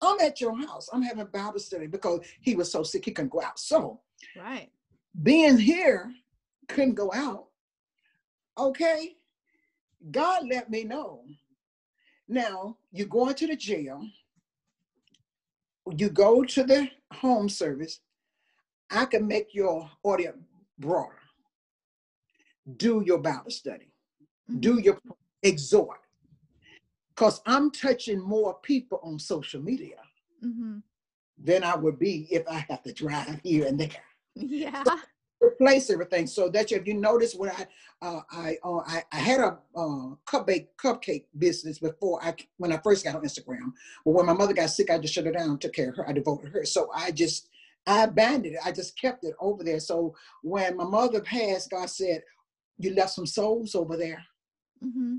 I'm 0.02 0.20
at 0.22 0.42
your 0.42 0.58
house. 0.58 0.90
I'm 0.92 1.02
having 1.02 1.26
Bible 1.26 1.60
study 1.60 1.88
because 1.88 2.22
he 2.42 2.56
was 2.56 2.72
so 2.72 2.84
sick 2.84 3.06
he 3.06 3.12
couldn't 3.12 3.32
go 3.32 3.42
out. 3.42 3.60
So, 3.60 4.02
right, 4.36 4.70
being 5.24 5.58
here 5.58 6.12
couldn't 6.70 6.96
go 6.96 7.12
out. 7.14 7.49
Okay, 8.60 9.16
God 10.12 10.48
let 10.50 10.70
me 10.70 10.84
know. 10.84 11.24
Now, 12.28 12.78
you 12.92 13.06
go 13.06 13.30
into 13.30 13.48
the 13.48 13.56
jail, 13.56 14.06
you 15.96 16.10
go 16.10 16.44
to 16.44 16.64
the 16.64 16.90
home 17.14 17.48
service, 17.48 18.02
I 18.92 19.06
can 19.06 19.26
make 19.28 19.54
your 19.54 19.90
audience 20.04 20.38
broader. 20.78 21.16
Do 22.78 23.02
your 23.06 23.20
Bible 23.20 23.50
study, 23.50 23.94
mm-hmm. 24.50 24.60
do 24.60 24.80
your 24.80 25.00
exhort. 25.42 26.02
Because 27.16 27.42
I'm 27.46 27.72
touching 27.72 28.22
more 28.22 28.56
people 28.62 29.00
on 29.04 29.20
social 29.20 29.62
media 29.62 29.98
mm-hmm. 30.46 30.80
than 31.42 31.64
I 31.64 31.76
would 31.76 31.98
be 31.98 32.28
if 32.30 32.48
I 32.48 32.66
have 32.70 32.84
to 32.84 32.94
drive 32.94 33.40
here 33.44 33.68
and 33.68 33.80
there. 33.80 33.90
Yeah. 34.36 34.84
So 34.84 34.96
replace 35.42 35.90
everything. 35.90 36.28
So 36.28 36.50
that 36.50 36.72
if 36.72 36.88
you 36.88 36.94
notice 36.96 37.36
when 37.36 37.52
I 37.52 37.68
uh, 38.02 38.22
I, 38.32 38.58
uh, 38.64 38.78
I, 38.88 39.04
I 39.12 39.18
had 39.18 39.40
a 39.40 39.58
uh, 39.76 40.16
cupcake 40.26 40.68
cupcake 40.82 41.26
business 41.38 41.80
before 41.80 42.24
I 42.24 42.34
when 42.58 42.72
I 42.72 42.78
first 42.78 43.04
got 43.04 43.16
on 43.16 43.24
Instagram. 43.24 43.74
But 44.06 44.12
when 44.12 44.26
my 44.26 44.34
mother 44.34 44.54
got 44.54 44.70
sick, 44.70 44.90
I 44.90 44.98
just 44.98 45.14
shut 45.14 45.26
her 45.26 45.32
down, 45.32 45.60
took 45.60 45.74
care 45.74 45.90
of 45.90 45.98
her. 45.98 46.10
I 46.10 46.14
devoted 46.14 46.52
her. 46.54 46.66
So 46.66 46.90
I 46.96 47.12
just 47.12 47.50
I 47.88 48.04
abandoned 48.04 48.56
it. 48.56 48.62
I 48.64 48.72
just 48.72 49.00
kept 49.00 49.24
it 49.24 49.36
over 49.40 49.64
there. 49.64 49.80
So 49.80 50.16
when 50.44 50.78
my 50.78 50.86
mother 50.86 51.22
passed, 51.22 51.72
God 51.72 51.90
said, 51.90 52.24
"You 52.78 52.94
left 52.94 53.12
some 53.12 53.26
souls 53.26 53.76
over 53.76 53.98
there." 53.98 54.24
Mm-hmm. 54.84 55.18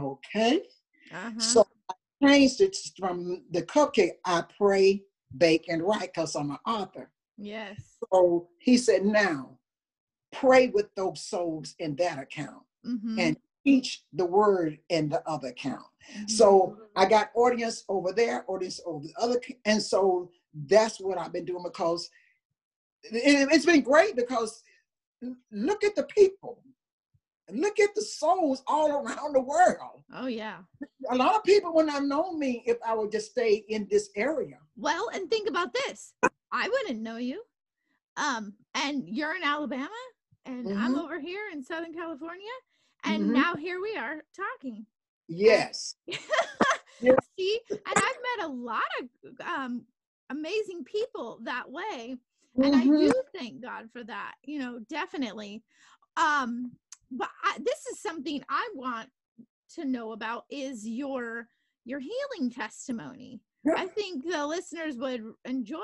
Okay. 0.00 0.62
Uh-huh. 1.12 1.40
So 1.40 1.66
I 1.90 2.26
changed 2.26 2.60
it 2.60 2.76
from 2.98 3.44
the 3.50 3.62
cupcake. 3.62 4.16
I 4.24 4.42
pray, 4.56 5.02
bake, 5.36 5.68
and 5.68 5.82
write 5.82 6.12
because 6.14 6.34
I'm 6.34 6.50
an 6.50 6.58
author. 6.66 7.10
Yes. 7.38 7.96
So 8.12 8.48
he 8.58 8.76
said, 8.76 9.04
now 9.04 9.58
pray 10.32 10.68
with 10.68 10.94
those 10.94 11.22
souls 11.22 11.74
in 11.78 11.96
that 11.96 12.18
account 12.18 12.62
mm-hmm. 12.86 13.18
and 13.18 13.36
teach 13.64 14.02
the 14.12 14.26
word 14.26 14.78
in 14.88 15.08
the 15.08 15.26
other 15.28 15.48
account. 15.48 15.86
Mm-hmm. 16.12 16.28
So 16.28 16.76
I 16.96 17.06
got 17.06 17.30
audience 17.34 17.84
over 17.88 18.12
there, 18.12 18.44
audience 18.48 18.80
over 18.84 19.06
the 19.06 19.14
other. 19.18 19.40
And 19.64 19.82
so 19.82 20.30
that's 20.66 21.00
what 21.00 21.18
I've 21.18 21.32
been 21.32 21.44
doing 21.44 21.62
because 21.62 22.10
it's 23.04 23.66
been 23.66 23.82
great 23.82 24.16
because 24.16 24.62
look 25.52 25.84
at 25.84 25.94
the 25.94 26.04
people. 26.04 26.62
Look 27.50 27.80
at 27.80 27.94
the 27.94 28.02
souls 28.02 28.62
all 28.66 28.90
around 28.90 29.32
the 29.32 29.40
world. 29.40 30.02
Oh, 30.12 30.26
yeah. 30.26 30.58
A 31.10 31.16
lot 31.16 31.34
of 31.34 31.42
people 31.44 31.72
would 31.72 31.86
not 31.86 32.04
know 32.04 32.34
me 32.34 32.62
if 32.66 32.76
I 32.86 32.92
would 32.92 33.10
just 33.10 33.30
stay 33.30 33.64
in 33.70 33.88
this 33.90 34.10
area. 34.16 34.58
Well, 34.76 35.08
and 35.14 35.30
think 35.30 35.48
about 35.48 35.72
this 35.72 36.12
I 36.52 36.68
wouldn't 36.68 37.02
know 37.02 37.16
you. 37.16 37.42
Um, 38.16 38.54
and 38.74 39.08
you're 39.08 39.36
in 39.36 39.44
Alabama, 39.44 39.88
and 40.44 40.66
mm-hmm. 40.66 40.78
I'm 40.78 40.98
over 40.98 41.20
here 41.20 41.42
in 41.52 41.62
Southern 41.62 41.92
California, 41.92 42.46
and 43.04 43.24
mm-hmm. 43.24 43.34
now 43.34 43.54
here 43.54 43.80
we 43.80 43.96
are 43.96 44.22
talking. 44.34 44.86
Yes. 45.30 45.94
See, 47.38 47.60
and 47.70 47.78
I've 47.86 47.96
met 48.38 48.46
a 48.46 48.48
lot 48.48 48.80
of 48.98 49.46
um, 49.46 49.84
amazing 50.30 50.84
people 50.84 51.38
that 51.42 51.70
way, 51.70 52.16
and 52.56 52.74
mm-hmm. 52.74 52.92
I 52.92 52.96
do 52.96 53.12
thank 53.36 53.60
God 53.60 53.90
for 53.92 54.02
that. 54.04 54.32
You 54.42 54.58
know, 54.58 54.80
definitely. 54.88 55.62
Um, 56.16 56.72
but 57.10 57.28
I, 57.44 57.58
this 57.58 57.86
is 57.92 58.00
something 58.00 58.42
I 58.48 58.68
want 58.74 59.10
to 59.74 59.84
know 59.84 60.12
about 60.12 60.44
is 60.50 60.88
your 60.88 61.48
your 61.84 62.00
healing 62.00 62.50
testimony. 62.50 63.40
I 63.76 63.86
think 63.86 64.24
the 64.24 64.46
listeners 64.46 64.96
would 64.96 65.22
enjoy 65.44 65.78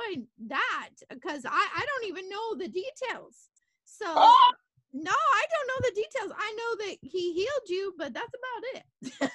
that 0.46 0.90
because 1.10 1.44
I, 1.44 1.50
I 1.76 1.84
don't 1.84 2.08
even 2.08 2.28
know 2.28 2.54
the 2.54 2.68
details. 2.68 3.50
So 3.84 4.06
oh! 4.08 4.50
no, 4.92 5.10
I 5.10 5.44
don't 5.50 5.68
know 5.68 5.88
the 5.88 5.94
details. 5.94 6.32
I 6.38 6.52
know 6.52 6.86
that 6.86 6.96
he 7.02 7.32
healed 7.34 7.68
you, 7.68 7.94
but 7.98 8.14
that's 8.14 8.32
about 8.40 8.64
it. 8.74 9.30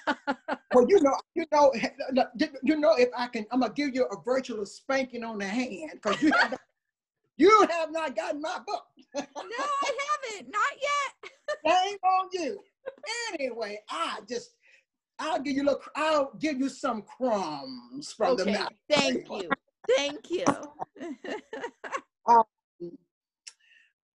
well, 0.74 0.86
you 0.88 1.02
know, 1.02 1.16
you 1.36 1.46
know, 1.52 1.74
you 2.64 2.78
know, 2.78 2.96
if 2.98 3.10
I 3.16 3.28
can, 3.28 3.46
I'm 3.52 3.60
gonna 3.60 3.74
give 3.74 3.94
you 3.94 4.06
a 4.06 4.22
virtual 4.24 4.66
spanking 4.66 5.24
on 5.24 5.38
the 5.38 5.46
hand 5.46 5.92
because 5.94 6.22
you 6.22 6.32
have, 6.40 6.58
you 7.38 7.68
have 7.70 7.92
not 7.92 8.16
gotten 8.16 8.42
my 8.42 8.60
book. 8.66 8.86
no, 9.16 9.22
I 9.22 9.98
haven't, 10.34 10.50
not 10.50 10.74
yet. 10.82 11.32
Shame 11.66 11.98
on 12.04 12.30
you. 12.32 12.60
Anyway, 13.34 13.80
I 13.90 14.20
just 14.28 14.52
I'll 15.20 15.42
give 15.42 15.56
you 15.56 15.64
look. 15.64 15.90
I'll 15.96 16.32
give 16.40 16.60
you 16.60 16.70
some 16.70 17.02
crumbs 17.02 18.14
from 18.14 18.34
okay, 18.34 18.44
the 18.44 18.52
mouth. 18.60 18.72
Thank 18.90 19.30
you. 19.30 19.50
Thank 19.96 20.30
you. 20.32 20.46
um, 22.28 22.44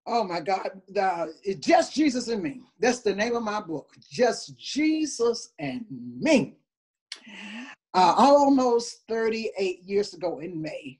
oh 0.07 0.25
my 0.25 0.41
God. 0.41 0.81
The, 0.89 1.35
it's 1.43 1.67
just 1.67 1.95
Jesus 1.95 2.29
and 2.29 2.43
me. 2.43 2.63
That's 2.81 3.01
the 3.01 3.15
name 3.15 3.37
of 3.37 3.43
my 3.43 3.61
book. 3.61 3.91
Just 4.11 4.59
Jesus 4.59 5.53
and 5.59 5.85
me. 5.91 6.57
Uh, 7.93 8.15
almost 8.17 9.03
38 9.09 9.83
years 9.85 10.15
ago 10.15 10.41
in 10.41 10.61
May, 10.61 10.99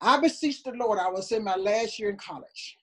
I 0.00 0.20
beseeched 0.20 0.64
the 0.64 0.72
Lord. 0.72 0.98
I 0.98 1.10
was 1.10 1.32
in 1.32 1.42
my 1.42 1.56
last 1.56 1.98
year 1.98 2.10
in 2.10 2.16
college 2.16 2.78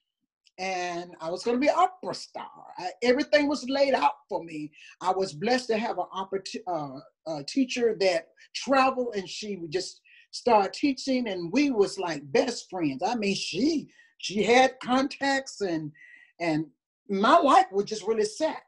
and 0.58 1.14
I 1.20 1.30
was 1.30 1.42
going 1.42 1.56
to 1.56 1.60
be 1.60 1.68
an 1.68 1.74
opera 1.76 2.14
star. 2.14 2.50
I, 2.78 2.90
everything 3.02 3.48
was 3.48 3.68
laid 3.68 3.94
out 3.94 4.12
for 4.28 4.44
me. 4.44 4.70
I 5.00 5.10
was 5.10 5.32
blessed 5.32 5.68
to 5.68 5.78
have 5.78 5.98
an 5.98 6.04
opera 6.12 6.42
t- 6.44 6.60
uh, 6.66 6.98
a 7.26 7.44
teacher 7.44 7.96
that 8.00 8.28
traveled, 8.54 9.14
and 9.16 9.28
she 9.28 9.56
would 9.56 9.70
just 9.70 10.00
start 10.32 10.74
teaching, 10.74 11.28
and 11.28 11.50
we 11.52 11.70
was 11.70 11.98
like 11.98 12.30
best 12.32 12.68
friends. 12.68 13.02
I 13.02 13.14
mean, 13.14 13.34
she 13.34 13.88
she 14.18 14.42
had 14.42 14.78
contacts, 14.82 15.60
and 15.62 15.92
and 16.40 16.66
my 17.08 17.38
life 17.38 17.66
was 17.72 17.86
just 17.86 18.06
really 18.06 18.24
set. 18.24 18.62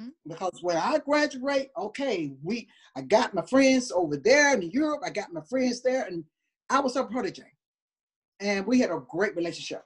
Mm-hmm. 0.00 0.08
Because 0.26 0.58
when 0.62 0.76
I 0.76 0.98
graduate, 0.98 1.70
okay, 1.76 2.32
we 2.42 2.68
I 2.96 3.02
got 3.02 3.34
my 3.34 3.42
friends 3.42 3.92
over 3.92 4.16
there 4.16 4.54
in 4.54 4.70
Europe, 4.70 5.02
I 5.04 5.10
got 5.10 5.32
my 5.32 5.42
friends 5.42 5.82
there, 5.82 6.04
and 6.04 6.24
I 6.70 6.80
was 6.80 6.94
her 6.94 7.04
protege. 7.04 7.52
And 8.40 8.66
we 8.66 8.80
had 8.80 8.90
a 8.90 9.02
great 9.10 9.36
relationship 9.36 9.84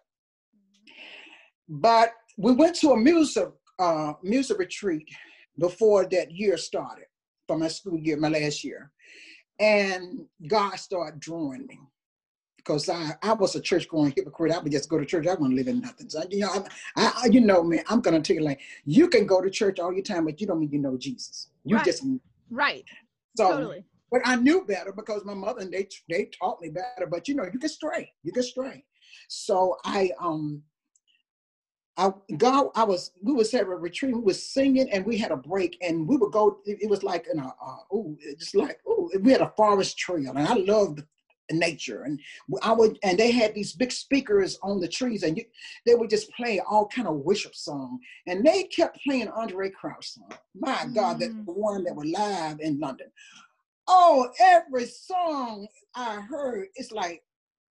but 1.68 2.12
we 2.36 2.52
went 2.52 2.76
to 2.76 2.92
a 2.92 2.96
music 2.96 3.48
uh, 3.78 4.12
music 4.22 4.58
retreat 4.58 5.08
before 5.58 6.06
that 6.06 6.30
year 6.30 6.56
started 6.56 7.06
for 7.46 7.58
my 7.58 7.68
school 7.68 7.98
year, 7.98 8.16
my 8.16 8.28
last 8.28 8.64
year, 8.64 8.90
and 9.58 10.26
God 10.46 10.76
started 10.76 11.20
drawing 11.20 11.66
me 11.66 11.78
because 12.64 12.88
I, 12.88 13.12
I 13.22 13.34
was 13.34 13.54
a 13.56 13.60
church 13.60 13.88
going 13.88 14.12
hypocrite. 14.16 14.52
I 14.52 14.58
would 14.58 14.72
just 14.72 14.88
go 14.88 14.98
to 14.98 15.04
church. 15.04 15.26
I 15.26 15.34
wouldn't 15.34 15.54
live 15.54 15.68
in 15.68 15.80
nothing. 15.80 16.08
So 16.08 16.22
you 16.30 16.40
know, 16.40 16.64
I, 16.96 17.12
I 17.24 17.26
you 17.26 17.40
know, 17.40 17.62
man, 17.62 17.84
I'm 17.88 18.00
gonna 18.00 18.20
tell 18.20 18.36
you 18.36 18.42
like 18.42 18.60
you 18.84 19.08
can 19.08 19.26
go 19.26 19.40
to 19.40 19.50
church 19.50 19.78
all 19.78 19.92
your 19.92 20.02
time, 20.02 20.24
but 20.24 20.40
you 20.40 20.46
don't 20.46 20.60
mean 20.60 20.70
you 20.70 20.78
know 20.78 20.96
Jesus. 20.96 21.48
You 21.64 21.76
right. 21.76 21.84
just 21.84 22.04
right. 22.50 22.84
So, 23.36 23.50
totally. 23.50 23.84
but 24.10 24.20
I 24.24 24.36
knew 24.36 24.64
better 24.64 24.92
because 24.92 25.24
my 25.24 25.34
mother 25.34 25.60
and 25.60 25.72
they 25.72 25.88
they 26.08 26.30
taught 26.38 26.60
me 26.60 26.70
better. 26.70 27.06
But 27.08 27.28
you 27.28 27.34
know, 27.34 27.44
you 27.52 27.58
can 27.58 27.68
stray, 27.68 28.12
you 28.22 28.32
can 28.32 28.42
stray. 28.42 28.84
So 29.28 29.76
I 29.84 30.10
um 30.20 30.62
I 31.96 32.12
God, 32.36 32.70
I 32.74 32.84
was 32.84 33.12
we 33.22 33.32
was 33.32 33.54
at 33.54 33.62
a 33.62 33.66
retreat, 33.66 34.14
we 34.14 34.20
was 34.20 34.42
singing 34.42 34.90
and 34.90 35.06
we 35.06 35.16
had 35.16 35.30
a 35.30 35.36
break 35.36 35.76
and 35.80 36.06
we 36.08 36.16
would 36.16 36.32
go, 36.32 36.58
it, 36.64 36.78
it 36.82 36.90
was 36.90 37.02
like 37.02 37.26
in 37.32 37.38
a 37.38 37.46
uh, 37.46 37.76
oh, 37.92 38.16
just 38.38 38.54
like 38.54 38.80
oh, 38.86 39.10
we 39.20 39.32
had 39.32 39.40
a 39.40 39.52
forest 39.56 39.96
trail 39.96 40.30
and 40.36 40.46
I 40.46 40.54
loved 40.54 41.04
nature 41.52 42.02
and 42.02 42.18
I 42.62 42.72
would 42.72 42.98
and 43.02 43.18
they 43.18 43.30
had 43.30 43.54
these 43.54 43.74
big 43.74 43.92
speakers 43.92 44.58
on 44.62 44.80
the 44.80 44.88
trees 44.88 45.22
and 45.22 45.36
you, 45.36 45.44
they 45.86 45.94
would 45.94 46.10
just 46.10 46.32
play 46.32 46.60
all 46.60 46.88
kind 46.88 47.06
of 47.06 47.16
worship 47.16 47.54
song 47.54 48.00
and 48.26 48.44
they 48.44 48.64
kept 48.64 48.98
playing 49.04 49.28
Andraé 49.28 49.72
Crouch 49.72 50.10
song. 50.10 50.32
My 50.54 50.86
God, 50.92 51.20
that 51.20 51.30
mm. 51.30 51.46
the 51.46 51.52
one 51.52 51.84
that 51.84 51.94
was 51.94 52.06
live 52.06 52.60
in 52.60 52.80
London. 52.80 53.08
Oh, 53.86 54.30
every 54.40 54.86
song 54.86 55.66
I 55.94 56.20
heard, 56.20 56.68
it's 56.74 56.90
like 56.90 57.22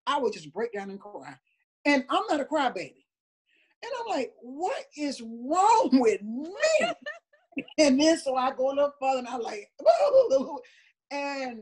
I 0.06 0.20
would 0.20 0.34
just 0.34 0.54
break 0.54 0.74
down 0.74 0.90
and 0.90 1.00
cry. 1.00 1.36
And 1.86 2.04
I'm 2.10 2.24
not 2.30 2.42
a 2.42 2.46
crybaby. 2.46 3.01
And 3.84 3.92
I'm 4.00 4.08
like, 4.08 4.34
what 4.42 4.86
is 4.96 5.22
wrong 5.22 5.90
with 5.94 6.22
me? 6.22 6.92
and 7.78 8.00
then 8.00 8.18
so 8.18 8.36
I 8.36 8.52
go 8.52 8.70
a 8.70 8.70
little 8.70 8.94
further 9.00 9.20
and 9.20 9.28
I'm 9.28 9.42
like, 9.42 9.70
and 11.12 11.62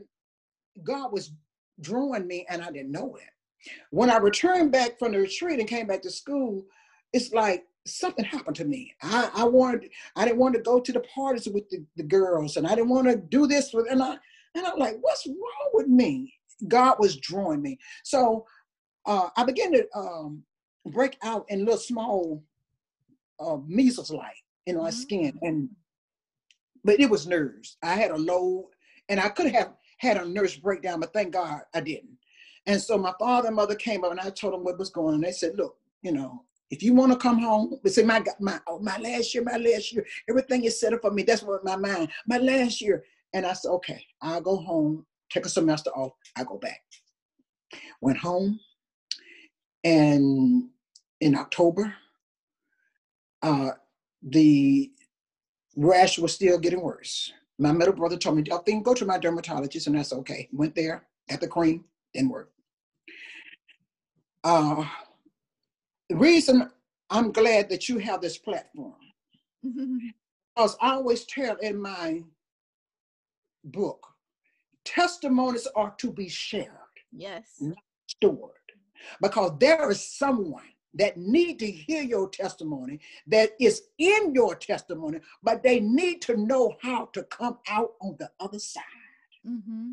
God 0.82 1.12
was 1.12 1.32
drawing 1.80 2.26
me 2.26 2.46
and 2.48 2.62
I 2.62 2.70
didn't 2.70 2.92
know 2.92 3.16
it. 3.16 3.70
When 3.90 4.10
I 4.10 4.16
returned 4.18 4.72
back 4.72 4.98
from 4.98 5.12
the 5.12 5.18
retreat 5.18 5.60
and 5.60 5.68
came 5.68 5.86
back 5.86 6.02
to 6.02 6.10
school, 6.10 6.64
it's 7.12 7.32
like 7.32 7.64
something 7.86 8.24
happened 8.24 8.56
to 8.56 8.64
me. 8.64 8.94
I, 9.02 9.30
I 9.34 9.44
wanted, 9.44 9.90
I 10.16 10.24
didn't 10.24 10.38
want 10.38 10.54
to 10.54 10.62
go 10.62 10.80
to 10.80 10.92
the 10.92 11.00
parties 11.00 11.48
with 11.48 11.68
the, 11.70 11.84
the 11.96 12.02
girls 12.02 12.56
and 12.56 12.66
I 12.66 12.74
didn't 12.74 12.90
want 12.90 13.08
to 13.08 13.16
do 13.16 13.46
this 13.46 13.72
with, 13.72 13.90
and 13.90 14.02
I, 14.02 14.16
and 14.54 14.66
I'm 14.66 14.78
like, 14.78 14.96
what's 15.00 15.26
wrong 15.26 15.70
with 15.74 15.88
me? 15.88 16.34
God 16.68 16.96
was 16.98 17.16
drawing 17.16 17.62
me. 17.62 17.78
So 18.04 18.46
uh, 19.06 19.28
I 19.36 19.44
began 19.44 19.72
to 19.72 19.86
um, 19.94 20.42
break 20.86 21.16
out 21.22 21.46
in 21.48 21.64
little 21.64 21.80
small 21.80 22.42
uh, 23.38 23.58
measles 23.66 24.10
like 24.10 24.36
in 24.66 24.76
my 24.76 24.90
mm-hmm. 24.90 25.00
skin, 25.00 25.38
and 25.42 25.68
but 26.84 27.00
it 27.00 27.10
was 27.10 27.26
nerves. 27.26 27.76
I 27.82 27.94
had 27.94 28.10
a 28.10 28.16
low, 28.16 28.70
and 29.08 29.20
I 29.20 29.28
could 29.28 29.52
have 29.52 29.74
had 29.98 30.16
a 30.16 30.24
nervous 30.28 30.56
breakdown, 30.56 31.00
but 31.00 31.12
thank 31.12 31.32
God 31.32 31.60
I 31.74 31.80
didn't. 31.80 32.16
And 32.66 32.80
so 32.80 32.98
my 32.98 33.12
father 33.18 33.48
and 33.48 33.56
mother 33.56 33.74
came 33.74 34.04
up, 34.04 34.10
and 34.10 34.20
I 34.20 34.30
told 34.30 34.54
them 34.54 34.64
what 34.64 34.78
was 34.78 34.90
going 34.90 35.14
on. 35.14 35.20
They 35.20 35.32
said, 35.32 35.56
"Look, 35.56 35.76
you 36.02 36.12
know, 36.12 36.44
if 36.70 36.82
you 36.82 36.94
want 36.94 37.12
to 37.12 37.18
come 37.18 37.38
home, 37.38 37.78
but 37.82 37.92
say 37.92 38.02
my 38.02 38.22
my 38.38 38.60
oh, 38.66 38.78
my 38.78 38.98
last 38.98 39.34
year, 39.34 39.42
my 39.42 39.56
last 39.56 39.92
year, 39.92 40.06
everything 40.28 40.64
is 40.64 40.78
set 40.80 40.92
up 40.92 41.02
for 41.02 41.10
me. 41.10 41.22
That's 41.22 41.42
what 41.42 41.64
my 41.64 41.76
mind, 41.76 42.08
my 42.26 42.38
last 42.38 42.80
year." 42.80 43.04
And 43.32 43.46
I 43.46 43.52
said, 43.54 43.70
"Okay, 43.70 44.04
I'll 44.20 44.40
go 44.40 44.56
home, 44.56 45.06
take 45.30 45.46
a 45.46 45.48
semester 45.48 45.90
off. 45.90 46.12
I 46.36 46.44
go 46.44 46.58
back." 46.58 46.82
Went 48.00 48.18
home, 48.18 48.58
and 49.84 50.68
in 51.20 51.34
October, 51.34 51.94
uh, 53.42 53.70
the 54.22 54.90
rash 55.76 56.18
was 56.18 56.34
still 56.34 56.58
getting 56.58 56.82
worse. 56.82 57.32
My 57.58 57.72
middle 57.72 57.94
brother 57.94 58.16
told 58.16 58.36
me, 58.36 58.42
Delphine, 58.42 58.82
go 58.82 58.94
to 58.94 59.04
my 59.04 59.18
dermatologist, 59.18 59.86
and 59.86 59.96
that's 59.96 60.12
okay. 60.12 60.48
Went 60.52 60.74
there, 60.74 61.06
got 61.28 61.40
the 61.40 61.48
cream, 61.48 61.84
didn't 62.14 62.30
work. 62.30 62.50
Uh, 64.42 64.84
the 66.08 66.16
reason 66.16 66.70
I'm 67.10 67.32
glad 67.32 67.68
that 67.68 67.88
you 67.88 67.98
have 67.98 68.20
this 68.20 68.38
platform, 68.38 68.94
because 69.62 70.76
I 70.80 70.92
always 70.92 71.24
tell 71.26 71.56
in 71.56 71.80
my 71.80 72.22
book, 73.64 74.06
testimonies 74.84 75.68
are 75.76 75.94
to 75.98 76.10
be 76.10 76.28
shared. 76.28 76.68
Yes. 77.12 77.56
Not 77.60 77.76
stored 78.06 78.59
because 79.20 79.52
there 79.58 79.90
is 79.90 80.02
someone 80.02 80.62
that 80.94 81.16
need 81.16 81.58
to 81.58 81.70
hear 81.70 82.02
your 82.02 82.28
testimony 82.28 82.98
that 83.26 83.50
is 83.60 83.82
in 83.98 84.34
your 84.34 84.54
testimony 84.54 85.20
but 85.42 85.62
they 85.62 85.80
need 85.80 86.20
to 86.22 86.36
know 86.36 86.74
how 86.82 87.06
to 87.12 87.22
come 87.24 87.58
out 87.68 87.92
on 88.00 88.16
the 88.18 88.30
other 88.40 88.58
side. 88.58 88.82
Mm-hmm. 89.46 89.92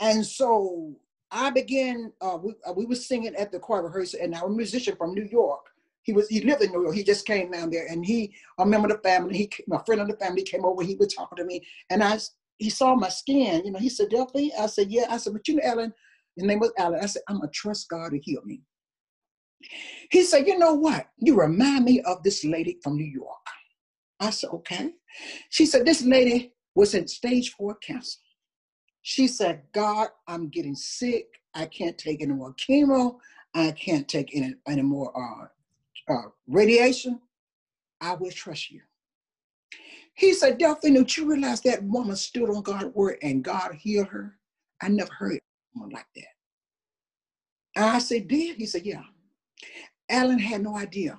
and 0.00 0.26
so 0.26 0.94
i 1.30 1.50
began 1.50 2.12
uh, 2.20 2.36
we, 2.42 2.54
uh, 2.66 2.72
we 2.72 2.86
were 2.86 2.96
singing 2.96 3.34
at 3.36 3.52
the 3.52 3.58
choir 3.58 3.82
rehearsal 3.82 4.20
and 4.22 4.34
our 4.34 4.48
musician 4.48 4.96
from 4.96 5.14
new 5.14 5.28
york. 5.30 5.66
He 6.02 6.12
was 6.12 6.28
he 6.28 6.40
lived 6.40 6.62
in 6.62 6.72
new 6.72 6.82
york. 6.82 6.96
He 6.96 7.04
just 7.04 7.24
came 7.24 7.52
down 7.52 7.70
there 7.70 7.86
and 7.88 8.04
he 8.04 8.34
a 8.58 8.66
member 8.66 8.88
of 8.88 8.96
the 8.96 9.08
family 9.08 9.36
he 9.36 9.50
my 9.68 9.80
friend 9.86 10.00
of 10.00 10.08
the 10.08 10.16
family 10.16 10.42
came 10.42 10.64
over 10.64 10.82
he 10.82 10.96
was 10.96 11.14
talking 11.14 11.36
to 11.36 11.44
me 11.44 11.62
and 11.90 12.02
i 12.02 12.18
he 12.58 12.70
saw 12.70 12.96
my 12.96 13.08
skin 13.08 13.64
you 13.64 13.70
know 13.70 13.78
he 13.78 13.88
said 13.88 14.10
delphine 14.10 14.50
i 14.58 14.66
said 14.66 14.90
yeah 14.90 15.06
i 15.10 15.16
said 15.16 15.32
but 15.32 15.46
you 15.46 15.56
know 15.56 15.62
Alan 15.64 15.94
his 16.36 16.44
name 16.44 16.60
was 16.60 16.72
Alan. 16.78 17.00
I 17.02 17.06
said, 17.06 17.22
I'm 17.28 17.38
going 17.38 17.48
to 17.48 17.52
trust 17.52 17.88
God 17.88 18.10
to 18.10 18.18
heal 18.18 18.42
me. 18.44 18.62
He 20.10 20.22
said, 20.22 20.46
You 20.46 20.58
know 20.58 20.74
what? 20.74 21.06
You 21.18 21.38
remind 21.38 21.84
me 21.84 22.00
of 22.02 22.22
this 22.22 22.44
lady 22.44 22.78
from 22.82 22.96
New 22.96 23.04
York. 23.04 23.38
I 24.20 24.30
said, 24.30 24.50
Okay. 24.50 24.92
She 25.50 25.66
said, 25.66 25.84
This 25.84 26.02
lady 26.02 26.52
was 26.74 26.94
in 26.94 27.06
stage 27.06 27.52
four 27.52 27.74
cancer. 27.76 28.18
She 29.02 29.26
said, 29.28 29.62
God, 29.72 30.08
I'm 30.28 30.48
getting 30.48 30.76
sick. 30.76 31.26
I 31.54 31.66
can't 31.66 31.98
take 31.98 32.22
any 32.22 32.32
more 32.32 32.54
chemo. 32.54 33.18
I 33.54 33.72
can't 33.72 34.08
take 34.08 34.30
any, 34.34 34.54
any 34.66 34.82
more 34.82 35.12
uh, 35.14 36.12
uh, 36.12 36.28
radiation. 36.48 37.20
I 38.00 38.14
will 38.14 38.30
trust 38.30 38.70
you. 38.70 38.80
He 40.14 40.34
said, 40.34 40.58
Delphine, 40.58 40.94
don't 40.94 41.16
you 41.16 41.28
realize 41.28 41.60
that 41.62 41.82
woman 41.82 42.16
stood 42.16 42.48
on 42.48 42.62
God's 42.62 42.94
word 42.94 43.18
and 43.22 43.44
God 43.44 43.74
healed 43.74 44.08
her? 44.08 44.38
I 44.80 44.88
never 44.88 45.12
heard 45.12 45.40
like 45.74 46.06
that. 46.16 46.24
I 47.76 47.98
said, 47.98 48.28
did? 48.28 48.56
He 48.56 48.66
said, 48.66 48.84
yeah. 48.84 49.02
Alan 50.10 50.38
had 50.38 50.62
no 50.62 50.76
idea 50.76 51.18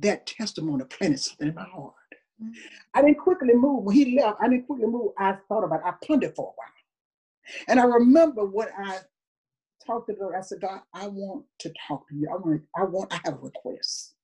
that 0.00 0.26
testimony 0.26 0.84
planted 0.84 1.20
something 1.20 1.48
in 1.48 1.54
my 1.54 1.64
heart. 1.64 1.94
Mm-hmm. 2.42 2.52
I 2.94 3.02
didn't 3.02 3.18
quickly 3.18 3.54
move. 3.54 3.84
When 3.84 3.94
he 3.94 4.18
left, 4.20 4.38
I 4.40 4.48
didn't 4.48 4.66
quickly 4.66 4.86
move. 4.86 5.12
I 5.18 5.36
thought 5.48 5.64
about 5.64 5.80
it. 5.80 5.86
I 5.86 6.06
pondered 6.06 6.34
for 6.34 6.48
a 6.48 6.54
while. 6.56 7.66
And 7.68 7.78
I 7.78 7.84
remember 7.84 8.44
what 8.44 8.70
I 8.76 8.98
talked 9.86 10.08
to 10.08 10.16
her. 10.16 10.36
I 10.36 10.40
said, 10.40 10.60
God, 10.60 10.80
I 10.92 11.06
want 11.06 11.44
to 11.60 11.72
talk 11.86 12.08
to 12.08 12.14
you. 12.16 12.28
I 12.32 12.36
want, 12.36 12.62
I 12.76 12.84
want, 12.84 13.12
I 13.12 13.20
have 13.24 13.34
a 13.34 13.38
request. 13.38 14.14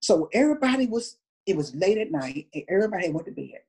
So 0.00 0.28
everybody 0.32 0.86
was, 0.86 1.16
it 1.46 1.56
was 1.56 1.74
late 1.74 1.98
at 1.98 2.12
night, 2.12 2.48
and 2.54 2.64
everybody 2.68 3.10
went 3.10 3.26
to 3.26 3.32
bed. 3.32 3.60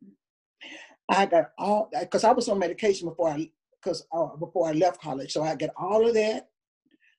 I 1.09 1.25
got 1.25 1.51
all 1.57 1.89
because 1.99 2.23
I 2.23 2.31
was 2.31 2.47
on 2.49 2.59
medication 2.59 3.09
before 3.09 3.29
I 3.29 3.49
because 3.83 4.05
uh, 4.11 4.35
before 4.37 4.67
I 4.67 4.71
left 4.71 5.01
college. 5.01 5.33
So 5.33 5.43
I 5.43 5.55
got 5.55 5.71
all 5.75 6.07
of 6.07 6.13
that, 6.13 6.49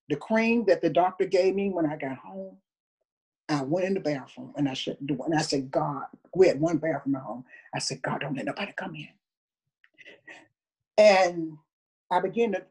the 0.08 0.16
cream 0.16 0.64
that 0.66 0.80
the 0.80 0.90
doctor 0.90 1.24
gave 1.24 1.54
me 1.54 1.70
when 1.70 1.86
I 1.86 1.96
got 1.96 2.16
home. 2.18 2.56
I 3.48 3.62
went 3.62 3.86
in 3.86 3.94
the 3.94 4.00
bathroom 4.00 4.54
and 4.56 4.68
I 4.68 4.74
shut 4.74 4.98
the 5.00 5.06
door 5.06 5.26
and 5.26 5.34
I 5.34 5.42
said, 5.42 5.70
God, 5.70 6.04
we 6.34 6.48
had 6.48 6.60
one 6.60 6.78
bathroom 6.78 7.16
at 7.16 7.22
home. 7.22 7.44
I 7.74 7.78
said, 7.78 8.00
God, 8.00 8.20
don't 8.20 8.34
let 8.34 8.46
nobody 8.46 8.72
come 8.74 8.94
in. 8.94 9.08
And 10.96 11.58
I 12.10 12.20
began 12.20 12.52
to 12.52 12.62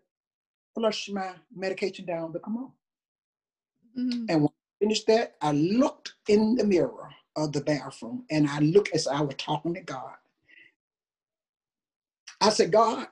flush 0.73 1.09
my 1.09 1.33
medication 1.55 2.05
down 2.05 2.31
the 2.31 2.39
commode. 2.39 2.71
Mm-hmm. 3.97 4.25
And 4.29 4.41
when 4.41 4.49
I 4.49 4.83
finished 4.83 5.05
that, 5.07 5.35
I 5.41 5.51
looked 5.51 6.13
in 6.27 6.55
the 6.55 6.63
mirror 6.63 7.09
of 7.35 7.51
the 7.51 7.61
bathroom 7.61 8.25
and 8.31 8.47
I 8.49 8.59
looked 8.59 8.89
as 8.95 9.05
I 9.05 9.21
was 9.21 9.35
talking 9.37 9.75
to 9.75 9.81
God. 9.81 10.15
I 12.41 12.49
said, 12.49 12.71
God, 12.71 13.07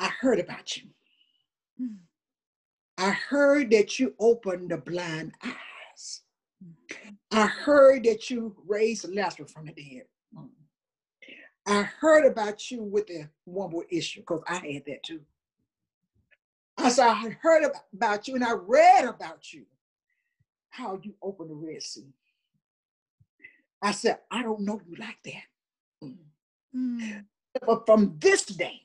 I 0.00 0.08
heard 0.20 0.40
about 0.40 0.76
you. 0.76 0.84
Mm-hmm. 1.80 1.94
I 2.98 3.10
heard 3.10 3.70
that 3.70 3.98
you 3.98 4.14
opened 4.18 4.70
the 4.70 4.78
blind 4.78 5.32
eyes. 5.44 6.22
I 7.30 7.46
heard 7.46 8.04
that 8.04 8.28
you 8.30 8.56
raised 8.66 9.08
Lazarus 9.08 9.52
from 9.52 9.66
the 9.66 9.72
dead. 9.72 10.02
I 11.66 11.82
heard 11.82 12.26
about 12.26 12.70
you 12.70 12.82
with 12.82 13.06
the 13.06 13.28
one 13.44 13.70
more 13.70 13.84
issue 13.90 14.20
because 14.20 14.42
I 14.48 14.54
had 14.54 14.84
that 14.86 15.02
too. 15.02 15.20
I 16.76 16.88
said, 16.88 17.08
I 17.08 17.36
heard 17.40 17.70
about 17.94 18.26
you 18.26 18.34
and 18.34 18.44
I 18.44 18.52
read 18.52 19.04
about 19.04 19.52
you, 19.52 19.66
how 20.70 20.98
you 21.02 21.14
opened 21.22 21.50
the 21.50 21.54
Red 21.54 21.82
Sea. 21.82 22.08
I 23.82 23.92
said, 23.92 24.18
I 24.30 24.42
don't 24.42 24.60
know 24.60 24.80
you 24.86 24.96
like 24.96 25.18
that. 25.24 26.12
Mm. 26.74 27.24
But 27.66 27.86
from 27.86 28.16
this 28.18 28.44
day, 28.44 28.82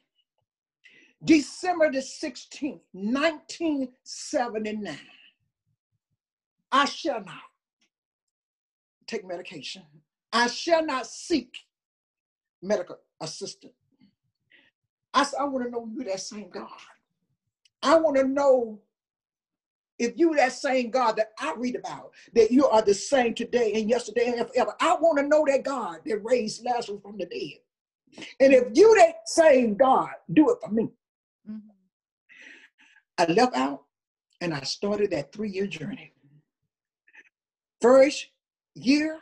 December 1.25 1.91
the 1.91 1.99
16th, 1.99 2.81
1979, 2.93 4.97
I 6.71 6.85
shall 6.85 7.23
not 7.23 7.41
take 9.07 9.25
medication. 9.27 9.83
I 10.33 10.47
shall 10.47 10.85
not 10.85 11.07
seek 11.07 11.55
medical 12.61 12.97
assistance. 13.21 13.73
I 15.13 15.23
said, 15.23 15.39
I 15.41 15.45
want 15.45 15.65
to 15.65 15.71
know 15.71 15.87
you 15.93 16.03
that 16.05 16.19
same 16.19 16.49
God. 16.49 16.67
I 17.83 17.95
want 17.97 18.17
to 18.17 18.27
know 18.27 18.79
if 19.99 20.17
you 20.17 20.35
that 20.35 20.51
same 20.53 20.89
God 20.91 21.15
that 21.17 21.31
I 21.39 21.53
read 21.57 21.75
about, 21.75 22.11
that 22.33 22.51
you 22.51 22.67
are 22.67 22.81
the 22.81 22.93
same 22.93 23.33
today 23.33 23.73
and 23.75 23.89
yesterday 23.89 24.33
and 24.37 24.47
forever. 24.49 24.73
I 24.81 24.95
want 24.95 25.19
to 25.19 25.27
know 25.27 25.45
that 25.47 25.63
God 25.63 25.99
that 26.05 26.23
raised 26.23 26.65
Lazarus 26.65 26.99
from 27.01 27.17
the 27.17 27.25
dead. 27.25 27.59
And 28.39 28.53
if 28.53 28.65
you 28.73 28.95
that 28.97 29.27
same 29.27 29.75
God, 29.75 30.09
do 30.33 30.49
it 30.51 30.57
for 30.63 30.71
me. 30.71 30.89
Mm-hmm. 31.49 31.69
I 33.17 33.25
left 33.31 33.55
out 33.55 33.83
and 34.41 34.53
I 34.53 34.61
started 34.61 35.11
that 35.11 35.31
three-year 35.31 35.67
journey. 35.67 36.11
First 37.81 38.27
year, 38.75 39.19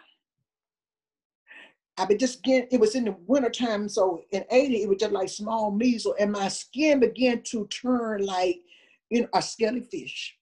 I 1.97 2.05
been 2.05 2.17
just 2.17 2.41
getting, 2.43 2.67
it 2.71 2.79
was 2.79 2.95
in 2.95 3.05
the 3.05 3.15
wintertime. 3.27 3.87
So 3.87 4.23
in 4.31 4.45
80, 4.49 4.83
it 4.83 4.89
was 4.89 4.97
just 4.99 5.11
like 5.11 5.29
small 5.29 5.69
measles, 5.69 6.15
and 6.19 6.31
my 6.31 6.47
skin 6.47 6.99
began 6.99 7.43
to 7.43 7.67
turn 7.67 8.25
like 8.25 8.61
you 9.09 9.21
know, 9.21 9.27
a 9.33 9.41
scaly 9.41 9.81
fish. 9.81 10.35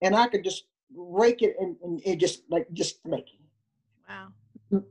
And 0.00 0.14
I 0.14 0.28
could 0.28 0.44
just 0.44 0.64
rake 0.94 1.42
it 1.42 1.56
and, 1.58 1.76
and 1.82 2.00
it 2.04 2.20
just 2.20 2.42
like 2.48 2.66
just 2.72 3.04
make 3.04 3.26
it. 3.28 3.40
Wow. 4.08 4.82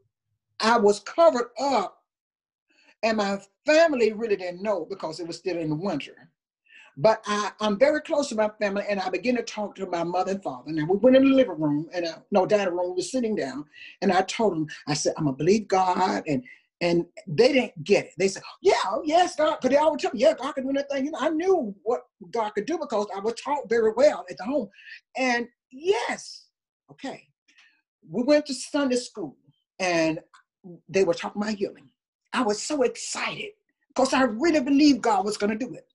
I 0.59 0.77
was 0.77 0.99
covered 0.99 1.51
up, 1.59 1.96
and 3.03 3.17
my 3.17 3.39
family 3.65 4.13
really 4.13 4.35
didn't 4.35 4.61
know 4.61 4.85
because 4.89 5.19
it 5.19 5.27
was 5.27 5.37
still 5.37 5.57
in 5.57 5.69
the 5.69 5.75
winter. 5.75 6.29
But 6.99 7.21
I, 7.27 7.51
I'm 7.59 7.77
very 7.77 8.01
close 8.01 8.29
to 8.29 8.35
my 8.35 8.49
family, 8.59 8.83
and 8.89 8.99
I 8.99 9.09
began 9.09 9.35
to 9.35 9.43
talk 9.43 9.75
to 9.75 9.85
my 9.85 10.03
mother 10.03 10.31
and 10.31 10.41
father. 10.41 10.71
Now 10.71 10.85
we 10.85 10.97
went 10.97 11.15
in 11.15 11.25
the 11.25 11.35
living 11.35 11.59
room, 11.59 11.87
and 11.93 12.07
uh, 12.07 12.19
no, 12.31 12.47
dining 12.47 12.73
room. 12.73 12.89
We 12.91 12.95
were 12.97 13.01
sitting 13.03 13.35
down, 13.35 13.65
and 14.01 14.11
I 14.11 14.21
told 14.23 14.53
them, 14.53 14.67
I 14.87 14.95
said, 14.95 15.13
I'm 15.15 15.25
gonna 15.25 15.37
believe 15.37 15.67
God, 15.67 16.23
and 16.27 16.43
and 16.81 17.05
they 17.27 17.53
didn't 17.53 17.83
get 17.83 18.05
it. 18.05 18.13
They 18.17 18.27
said, 18.27 18.43
Yeah, 18.61 18.73
oh, 18.85 19.01
yes, 19.05 19.35
God, 19.35 19.57
because 19.57 19.75
they 19.75 19.81
always 19.81 20.01
tell 20.01 20.11
me, 20.11 20.21
Yeah, 20.21 20.33
God 20.33 20.53
can 20.53 20.63
do 20.63 20.69
anything. 20.69 21.05
You 21.05 21.11
know, 21.11 21.19
I 21.19 21.29
knew 21.29 21.75
what 21.83 22.01
God 22.31 22.51
could 22.51 22.65
do 22.65 22.77
because 22.77 23.07
I 23.15 23.19
was 23.19 23.33
taught 23.35 23.69
very 23.69 23.91
well 23.95 24.25
at 24.29 24.37
the 24.37 24.43
home. 24.43 24.69
And 25.15 25.47
yes, 25.71 26.45
okay. 26.91 27.27
We 28.09 28.23
went 28.23 28.45
to 28.47 28.53
Sunday 28.53 28.95
school, 28.95 29.37
and 29.79 30.19
they 30.89 31.03
were 31.03 31.13
talking 31.13 31.41
about 31.41 31.55
healing. 31.55 31.89
I 32.33 32.41
was 32.43 32.61
so 32.61 32.83
excited 32.83 33.51
because 33.89 34.13
I 34.13 34.23
really 34.23 34.59
believed 34.59 35.01
God 35.01 35.25
was 35.25 35.37
going 35.37 35.57
to 35.57 35.65
do 35.65 35.73
it. 35.73 35.87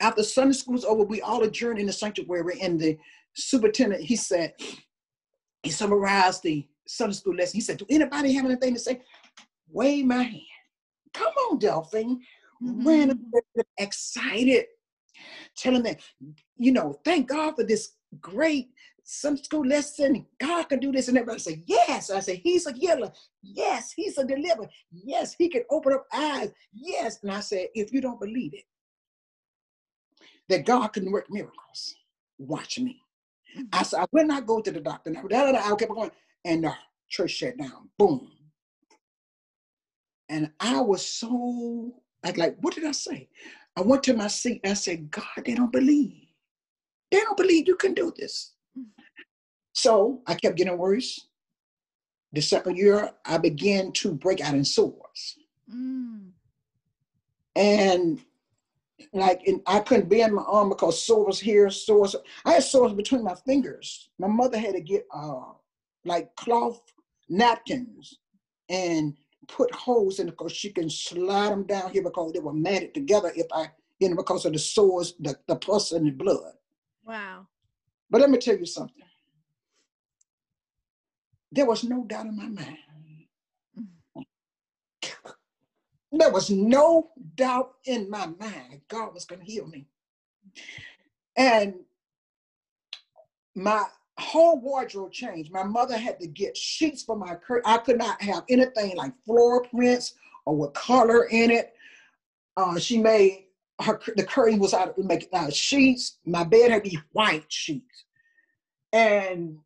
After 0.00 0.22
Sunday 0.22 0.54
school 0.54 0.74
was 0.74 0.84
over, 0.84 1.02
we 1.02 1.20
all 1.20 1.42
adjourned 1.42 1.78
in 1.78 1.86
the 1.86 1.92
sanctuary, 1.92 2.60
and 2.62 2.78
the 2.78 2.96
superintendent, 3.34 4.02
he 4.02 4.16
said, 4.16 4.54
he 5.62 5.70
summarized 5.70 6.42
the 6.42 6.66
Sunday 6.86 7.14
school 7.14 7.34
lesson. 7.34 7.56
He 7.56 7.60
said, 7.60 7.78
Do 7.78 7.86
anybody 7.90 8.32
have 8.32 8.44
anything 8.44 8.74
to 8.74 8.80
say? 8.80 9.02
Wave 9.70 10.06
my 10.06 10.22
hand. 10.22 10.42
Come 11.12 11.32
on, 11.50 11.58
Delphine. 11.58 12.20
Mm-hmm. 12.62 12.88
Ran 12.88 13.20
excited, 13.78 14.66
telling 15.56 15.82
them, 15.82 15.96
you 16.56 16.72
know, 16.72 17.00
thank 17.04 17.28
God 17.28 17.54
for 17.56 17.64
this 17.64 17.90
great 18.20 18.70
some 19.10 19.38
school 19.38 19.66
lesson. 19.66 20.26
God 20.38 20.64
can 20.64 20.80
do 20.80 20.92
this. 20.92 21.08
And 21.08 21.16
everybody 21.16 21.40
say, 21.40 21.62
Yes. 21.66 22.10
I 22.10 22.20
said, 22.20 22.40
He's 22.42 22.66
a 22.66 22.72
healer. 22.72 23.10
Yes, 23.42 23.92
He's 23.92 24.18
a 24.18 24.24
deliverer. 24.24 24.68
Yes, 24.92 25.34
He 25.34 25.48
can 25.48 25.62
open 25.70 25.94
up 25.94 26.06
eyes. 26.12 26.50
Yes. 26.74 27.18
And 27.22 27.32
I 27.32 27.40
said, 27.40 27.68
If 27.74 27.92
you 27.92 28.00
don't 28.00 28.20
believe 28.20 28.54
it, 28.54 28.64
that 30.48 30.66
God 30.66 30.88
can 30.88 31.10
work 31.10 31.26
miracles. 31.30 31.94
Watch 32.38 32.78
me. 32.78 33.00
Mm-hmm. 33.56 33.66
I 33.72 33.82
said, 33.82 34.00
I 34.00 34.06
will 34.12 34.26
not 34.26 34.46
go 34.46 34.60
to 34.60 34.70
the 34.70 34.80
doctor. 34.80 35.10
Now, 35.10 35.22
da, 35.22 35.44
da, 35.44 35.52
da, 35.52 35.72
I 35.72 35.76
kept 35.76 35.92
going, 35.92 36.10
and 36.44 36.64
the 36.64 36.74
church 37.08 37.30
shut 37.30 37.56
down. 37.56 37.88
Boom. 37.98 38.30
And 40.28 40.50
I 40.60 40.80
was 40.80 41.06
so 41.06 41.94
like, 42.24 42.36
like, 42.36 42.56
what 42.60 42.74
did 42.74 42.84
I 42.84 42.92
say? 42.92 43.28
I 43.76 43.80
went 43.80 44.02
to 44.04 44.14
my 44.14 44.26
seat. 44.26 44.60
I 44.64 44.74
said, 44.74 45.10
God, 45.10 45.24
they 45.44 45.54
don't 45.54 45.72
believe. 45.72 46.27
They 47.10 47.20
don't 47.20 47.36
believe 47.36 47.66
you 47.66 47.76
can 47.76 47.94
do 47.94 48.12
this. 48.16 48.52
So 49.72 50.22
I 50.26 50.34
kept 50.34 50.56
getting 50.56 50.76
worse. 50.76 51.28
The 52.32 52.42
second 52.42 52.76
year, 52.76 53.10
I 53.24 53.38
began 53.38 53.92
to 53.92 54.12
break 54.12 54.40
out 54.40 54.54
in 54.54 54.64
sores. 54.64 55.38
Mm. 55.72 56.30
And 57.56 58.20
like 59.12 59.42
and 59.46 59.60
I 59.66 59.80
couldn't 59.80 60.08
bend 60.08 60.34
my 60.34 60.42
arm 60.42 60.68
because 60.68 61.02
sores 61.02 61.40
here, 61.40 61.70
sores. 61.70 62.14
I 62.44 62.54
had 62.54 62.64
sores 62.64 62.92
between 62.92 63.22
my 63.24 63.34
fingers. 63.46 64.10
My 64.18 64.26
mother 64.26 64.58
had 64.58 64.74
to 64.74 64.80
get 64.80 65.06
uh 65.14 65.52
like 66.04 66.34
cloth 66.36 66.80
napkins 67.28 68.18
and 68.68 69.14
put 69.46 69.74
holes 69.74 70.18
in 70.18 70.28
it 70.28 70.32
because 70.32 70.52
she 70.52 70.70
can 70.70 70.90
slide 70.90 71.50
them 71.50 71.64
down 71.64 71.90
here 71.90 72.02
because 72.02 72.32
they 72.32 72.40
were 72.40 72.52
matted 72.52 72.94
together 72.94 73.32
if 73.34 73.46
I, 73.52 73.70
you 73.98 74.08
know, 74.08 74.16
because 74.16 74.44
of 74.44 74.52
the 74.52 74.58
sores, 74.58 75.14
the, 75.20 75.36
the 75.46 75.56
pus 75.56 75.92
and 75.92 76.06
the 76.06 76.10
blood. 76.10 76.52
Wow. 77.08 77.46
But 78.10 78.20
let 78.20 78.30
me 78.30 78.36
tell 78.38 78.56
you 78.56 78.66
something. 78.66 79.02
There 81.50 81.66
was 81.66 81.82
no 81.82 82.04
doubt 82.04 82.26
in 82.26 82.36
my 82.36 82.46
mind 82.46 82.76
There 86.12 86.30
was 86.30 86.50
no 86.50 87.10
doubt 87.36 87.74
in 87.86 88.10
my 88.10 88.26
mind 88.26 88.82
God 88.88 89.14
was 89.14 89.24
going 89.24 89.40
to 89.40 89.50
heal 89.50 89.66
me. 89.66 89.86
And 91.36 91.74
my 93.54 93.84
whole 94.18 94.60
wardrobe 94.60 95.12
changed. 95.12 95.52
My 95.52 95.62
mother 95.62 95.96
had 95.96 96.18
to 96.20 96.26
get 96.26 96.56
sheets 96.56 97.02
for 97.02 97.16
my 97.16 97.34
curtain. 97.34 97.70
I 97.70 97.78
could 97.78 97.98
not 97.98 98.20
have 98.20 98.44
anything 98.50 98.96
like 98.96 99.12
floral 99.24 99.66
prints 99.68 100.14
or 100.44 100.56
with 100.56 100.74
color 100.74 101.24
in 101.26 101.50
it. 101.50 101.74
Uh, 102.56 102.78
she 102.78 102.98
made 102.98 103.47
her 103.80 104.00
the 104.16 104.24
curtain 104.24 104.58
was 104.58 104.74
out 104.74 104.88
of 104.88 105.04
make 105.04 105.28
uh, 105.32 105.50
sheets. 105.50 106.18
My 106.26 106.44
bed 106.44 106.70
had 106.70 106.82
be 106.82 106.98
white 107.12 107.44
sheets, 107.48 108.04
and 108.92 109.58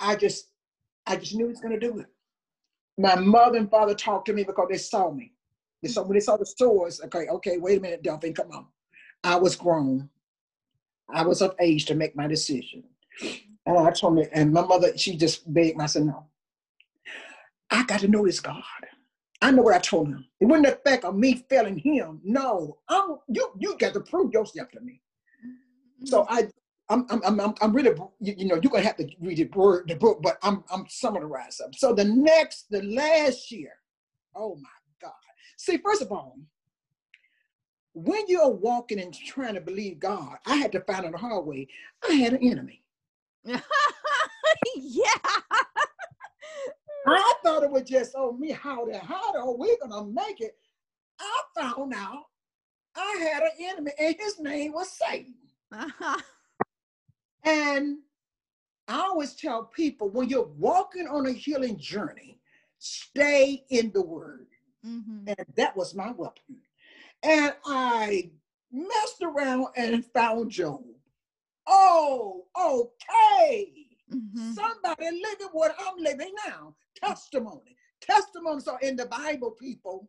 I 0.00 0.16
just 0.16 0.48
I 1.06 1.16
just 1.16 1.34
knew 1.34 1.46
he 1.46 1.52
was 1.52 1.60
to 1.60 1.78
do 1.78 1.98
it. 1.98 2.06
My 2.98 3.14
mother 3.14 3.58
and 3.58 3.70
father 3.70 3.94
talked 3.94 4.26
to 4.26 4.32
me 4.32 4.44
because 4.44 4.68
they 4.70 4.78
saw 4.78 5.10
me. 5.10 5.32
So 5.86 6.02
when 6.02 6.14
they 6.14 6.20
saw 6.20 6.36
the 6.36 6.46
stores, 6.46 7.00
okay, 7.04 7.28
okay, 7.28 7.58
wait 7.58 7.78
a 7.78 7.80
minute, 7.80 8.02
Delphine, 8.02 8.34
come 8.34 8.50
on. 8.50 8.66
I 9.22 9.36
was 9.36 9.54
grown. 9.54 10.10
I 11.08 11.22
was 11.22 11.40
of 11.40 11.54
age 11.60 11.86
to 11.86 11.94
make 11.94 12.16
my 12.16 12.26
decision. 12.26 12.82
And 13.64 13.78
I 13.78 13.90
told 13.92 14.16
me, 14.16 14.26
and 14.32 14.52
my 14.52 14.62
mother, 14.62 14.96
she 14.96 15.16
just 15.16 15.52
begged 15.52 15.76
me. 15.76 15.84
I 15.84 15.86
said, 15.86 16.06
no, 16.06 16.26
I 17.70 17.84
got 17.84 18.00
to 18.00 18.08
know 18.08 18.26
this 18.26 18.40
God. 18.40 18.62
I 19.40 19.50
know 19.52 19.62
what 19.62 19.74
I 19.74 19.78
told 19.78 20.08
him. 20.08 20.24
It 20.40 20.46
wasn't 20.46 20.66
the 20.66 20.90
fact 20.90 21.04
of 21.04 21.14
me 21.14 21.44
failing 21.48 21.78
him. 21.78 22.20
No, 22.24 22.78
I'm, 22.88 23.18
you 23.28 23.50
you 23.58 23.76
got 23.78 23.94
to 23.94 24.00
prove 24.00 24.32
yourself 24.32 24.70
to 24.72 24.80
me. 24.80 25.00
So 26.04 26.22
mm-hmm. 26.24 26.34
I 26.34 26.48
I'm 26.90 27.06
I'm 27.10 27.40
I'm, 27.40 27.54
I'm 27.60 27.72
really 27.72 27.90
you, 28.20 28.34
you, 28.36 28.46
know 28.46 28.58
you're 28.62 28.72
gonna 28.72 28.84
have 28.84 28.96
to 28.96 29.08
read 29.20 29.38
the 29.38 29.44
word 29.44 29.88
the 29.88 29.94
book, 29.94 30.20
but 30.22 30.38
I'm 30.42 30.64
I'm 30.72 30.86
summarizing 30.88 31.52
something. 31.52 31.78
So 31.78 31.94
the 31.94 32.04
next 32.04 32.66
the 32.70 32.82
last 32.82 33.50
year, 33.50 33.72
oh 34.34 34.56
my 34.56 34.68
God. 35.00 35.12
See, 35.56 35.76
first 35.78 36.02
of 36.02 36.10
all, 36.10 36.38
when 37.94 38.22
you're 38.28 38.48
walking 38.48 39.00
and 39.00 39.14
trying 39.14 39.54
to 39.54 39.60
believe 39.60 39.98
God, 39.98 40.36
I 40.46 40.56
had 40.56 40.72
to 40.72 40.80
find 40.80 41.04
out 41.04 41.12
the 41.12 41.18
hard 41.18 41.44
way. 41.46 41.68
I 42.08 42.14
had 42.14 42.34
an 42.34 42.42
enemy. 42.42 42.82
yeah. 43.44 45.14
I 47.10 47.32
thought 47.42 47.62
it 47.62 47.70
was 47.70 47.82
just 47.82 48.12
oh 48.16 48.32
me 48.32 48.52
how 48.52 48.84
the 48.86 48.98
how 48.98 49.34
are 49.34 49.56
we 49.56 49.76
gonna 49.78 50.04
make 50.06 50.40
it? 50.40 50.56
I 51.20 51.42
found 51.56 51.94
out 51.94 52.24
I 52.96 53.18
had 53.20 53.42
an 53.42 53.50
enemy, 53.60 53.92
and 53.98 54.16
his 54.18 54.38
name 54.40 54.72
was 54.72 54.90
Satan. 54.90 55.34
Uh-huh. 55.72 56.20
And 57.44 57.98
I 58.88 59.00
always 59.00 59.34
tell 59.34 59.64
people 59.64 60.10
when 60.10 60.28
you're 60.28 60.50
walking 60.58 61.06
on 61.06 61.26
a 61.26 61.32
healing 61.32 61.78
journey, 61.78 62.40
stay 62.78 63.64
in 63.70 63.90
the 63.92 64.02
word. 64.02 64.48
Mm-hmm. 64.86 65.28
And 65.28 65.46
that 65.56 65.76
was 65.76 65.94
my 65.94 66.10
weapon. 66.10 66.56
And 67.22 67.54
I 67.64 68.30
messed 68.72 69.22
around 69.22 69.68
and 69.76 70.04
found 70.06 70.50
Job. 70.50 70.82
Oh, 71.66 72.44
okay. 72.60 73.87
Mm-hmm. 74.12 74.52
Somebody 74.52 75.04
living 75.04 75.48
what 75.52 75.74
I'm 75.78 76.02
living 76.02 76.32
now. 76.46 76.74
Testimony. 76.94 77.76
Testimonies 78.00 78.68
are 78.68 78.80
in 78.80 78.96
the 78.96 79.06
Bible, 79.06 79.52
people. 79.52 80.08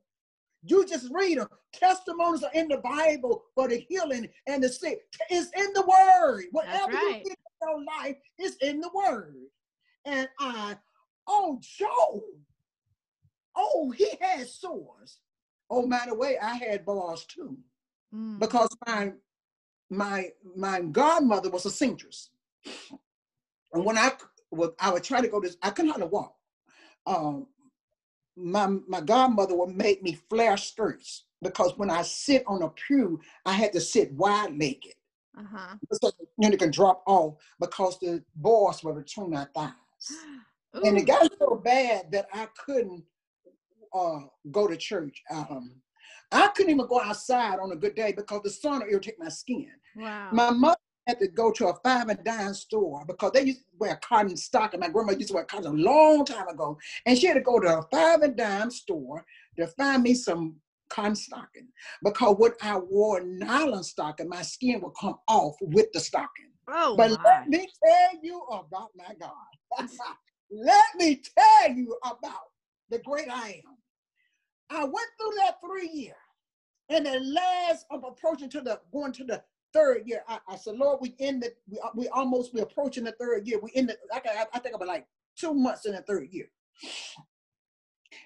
You 0.63 0.85
just 0.85 1.09
read 1.11 1.37
them. 1.37 1.47
Testimonies 1.73 2.43
are 2.43 2.51
in 2.53 2.67
the 2.67 2.77
Bible 2.77 3.43
for 3.55 3.67
the 3.67 3.77
healing 3.77 4.27
and 4.47 4.63
the 4.63 4.69
sick. 4.69 4.99
It's 5.29 5.49
in 5.57 5.73
the 5.73 5.81
word. 5.81 6.45
Whatever 6.51 6.91
right. 6.91 7.21
you 7.23 7.29
get 7.29 7.37
in 7.37 7.67
your 7.67 7.83
life 7.85 8.17
is 8.37 8.57
in 8.61 8.81
the 8.81 8.89
word. 8.93 9.35
And 10.05 10.27
I, 10.39 10.77
oh, 11.27 11.59
Job, 11.61 12.21
Oh, 13.55 13.91
he 13.91 14.07
had 14.21 14.47
sores. 14.47 15.19
Oh, 15.69 15.87
by 15.87 16.05
the 16.07 16.15
way, 16.15 16.37
I 16.41 16.55
had 16.55 16.85
bars 16.85 17.25
too. 17.25 17.57
Mm. 18.15 18.39
Because 18.39 18.69
my 18.87 19.13
my 19.89 20.29
my 20.55 20.81
godmother 20.81 21.49
was 21.49 21.65
a 21.65 21.71
seamstress. 21.71 22.29
And 23.73 23.85
when 23.85 23.97
I 23.97 24.11
would 24.51 24.71
I 24.79 24.91
would 24.91 25.03
try 25.03 25.21
to 25.21 25.27
go 25.27 25.39
to 25.39 25.49
I 25.61 25.69
couldn't 25.71 25.91
hardly 25.91 26.07
walk. 26.07 26.35
Um, 27.05 27.47
my 28.35 28.67
my 28.87 29.01
godmother 29.01 29.55
would 29.55 29.75
make 29.75 30.01
me 30.01 30.17
flare 30.29 30.57
skirts 30.57 31.25
because 31.41 31.77
when 31.77 31.89
I 31.89 32.01
sit 32.01 32.43
on 32.47 32.63
a 32.63 32.69
pew, 32.69 33.19
I 33.45 33.53
had 33.53 33.73
to 33.73 33.81
sit 33.81 34.11
wide 34.13 34.57
legged. 34.57 34.95
Uh-huh. 35.37 35.75
So 35.91 36.11
you 36.37 36.49
know, 36.49 36.57
can 36.57 36.71
drop 36.71 37.03
off 37.05 37.35
because 37.59 37.99
the 37.99 38.23
boards 38.35 38.83
were 38.83 38.93
between 38.93 39.31
my 39.31 39.45
thighs. 39.53 39.73
and 40.83 40.97
it 40.97 41.05
got 41.05 41.29
so 41.39 41.61
bad 41.63 42.11
that 42.11 42.27
I 42.33 42.47
couldn't 42.65 43.03
uh, 43.93 44.21
go 44.51 44.67
to 44.67 44.75
church. 44.75 45.21
Um, 45.31 45.81
I 46.31 46.47
couldn't 46.49 46.71
even 46.71 46.87
go 46.87 47.01
outside 47.01 47.59
on 47.59 47.71
a 47.71 47.75
good 47.75 47.95
day 47.95 48.13
because 48.15 48.41
the 48.43 48.49
sun 48.49 48.79
would 48.79 48.91
irritate 48.91 49.15
my 49.17 49.29
skin. 49.29 49.71
Wow. 49.95 50.29
My 50.31 50.51
mother 50.51 50.77
had 51.09 51.19
to 51.19 51.27
go 51.27 51.51
to 51.51 51.67
a 51.67 51.73
five 51.83 52.07
and 52.07 52.23
dime 52.23 52.53
store 52.53 53.03
because 53.05 53.31
they 53.31 53.43
used 53.43 53.61
to 53.61 53.65
wear 53.79 53.95
cotton 53.97 54.37
stocking. 54.37 54.79
My 54.79 54.89
grandma 54.89 55.13
used 55.13 55.29
to 55.29 55.33
wear 55.33 55.43
cotton 55.43 55.67
a 55.67 55.83
long 55.83 56.23
time 56.23 56.47
ago. 56.47 56.77
And 57.05 57.17
she 57.17 57.27
had 57.27 57.33
to 57.33 57.41
go 57.41 57.59
to 57.59 57.79
a 57.79 57.81
five 57.91 58.21
and 58.21 58.37
dime 58.37 58.71
store 58.71 59.25
to 59.57 59.67
find 59.67 60.03
me 60.03 60.13
some 60.13 60.55
cotton 60.89 61.15
stocking 61.15 61.67
because 62.03 62.35
when 62.37 62.51
I 62.61 62.77
wore 62.77 63.21
nylon 63.21 63.83
stocking, 63.83 64.29
my 64.29 64.41
skin 64.43 64.81
would 64.81 64.93
come 64.99 65.17
off 65.27 65.55
with 65.61 65.91
the 65.93 65.99
stocking. 65.99 66.51
Oh, 66.67 66.95
but 66.95 67.11
my. 67.11 67.17
let 67.23 67.49
me 67.49 67.67
tell 67.83 68.23
you 68.23 68.41
about 68.51 68.89
my 68.95 69.13
God. 69.19 69.89
let 70.51 70.95
me 70.95 71.21
tell 71.37 71.71
you 71.71 71.97
about 72.03 72.49
the 72.89 72.99
great 72.99 73.29
I 73.29 73.61
am. 73.65 73.77
I 74.69 74.83
went 74.83 75.07
through 75.19 75.33
that 75.37 75.55
three 75.65 75.89
year. 75.91 76.15
And 76.89 77.05
the 77.05 77.19
last 77.19 77.85
of 77.91 78.03
approaching 78.03 78.49
to 78.49 78.61
the 78.61 78.79
going 78.91 79.11
to 79.13 79.23
the 79.23 79.43
third 79.73 80.03
year, 80.05 80.23
I, 80.27 80.39
I 80.47 80.55
said, 80.55 80.75
Lord, 80.75 80.99
we 81.01 81.15
in 81.19 81.39
the 81.39 81.51
we, 81.69 81.79
we 81.95 82.07
almost 82.09 82.53
we 82.53 82.61
approaching 82.61 83.03
the 83.03 83.11
third 83.13 83.47
year. 83.47 83.59
We 83.61 83.71
in 83.71 83.87
the 83.87 83.97
I, 84.13 84.45
I 84.53 84.59
think 84.59 84.75
about 84.75 84.87
like 84.87 85.05
two 85.35 85.53
months 85.53 85.85
in 85.85 85.93
the 85.93 86.01
third 86.01 86.29
year. 86.31 86.49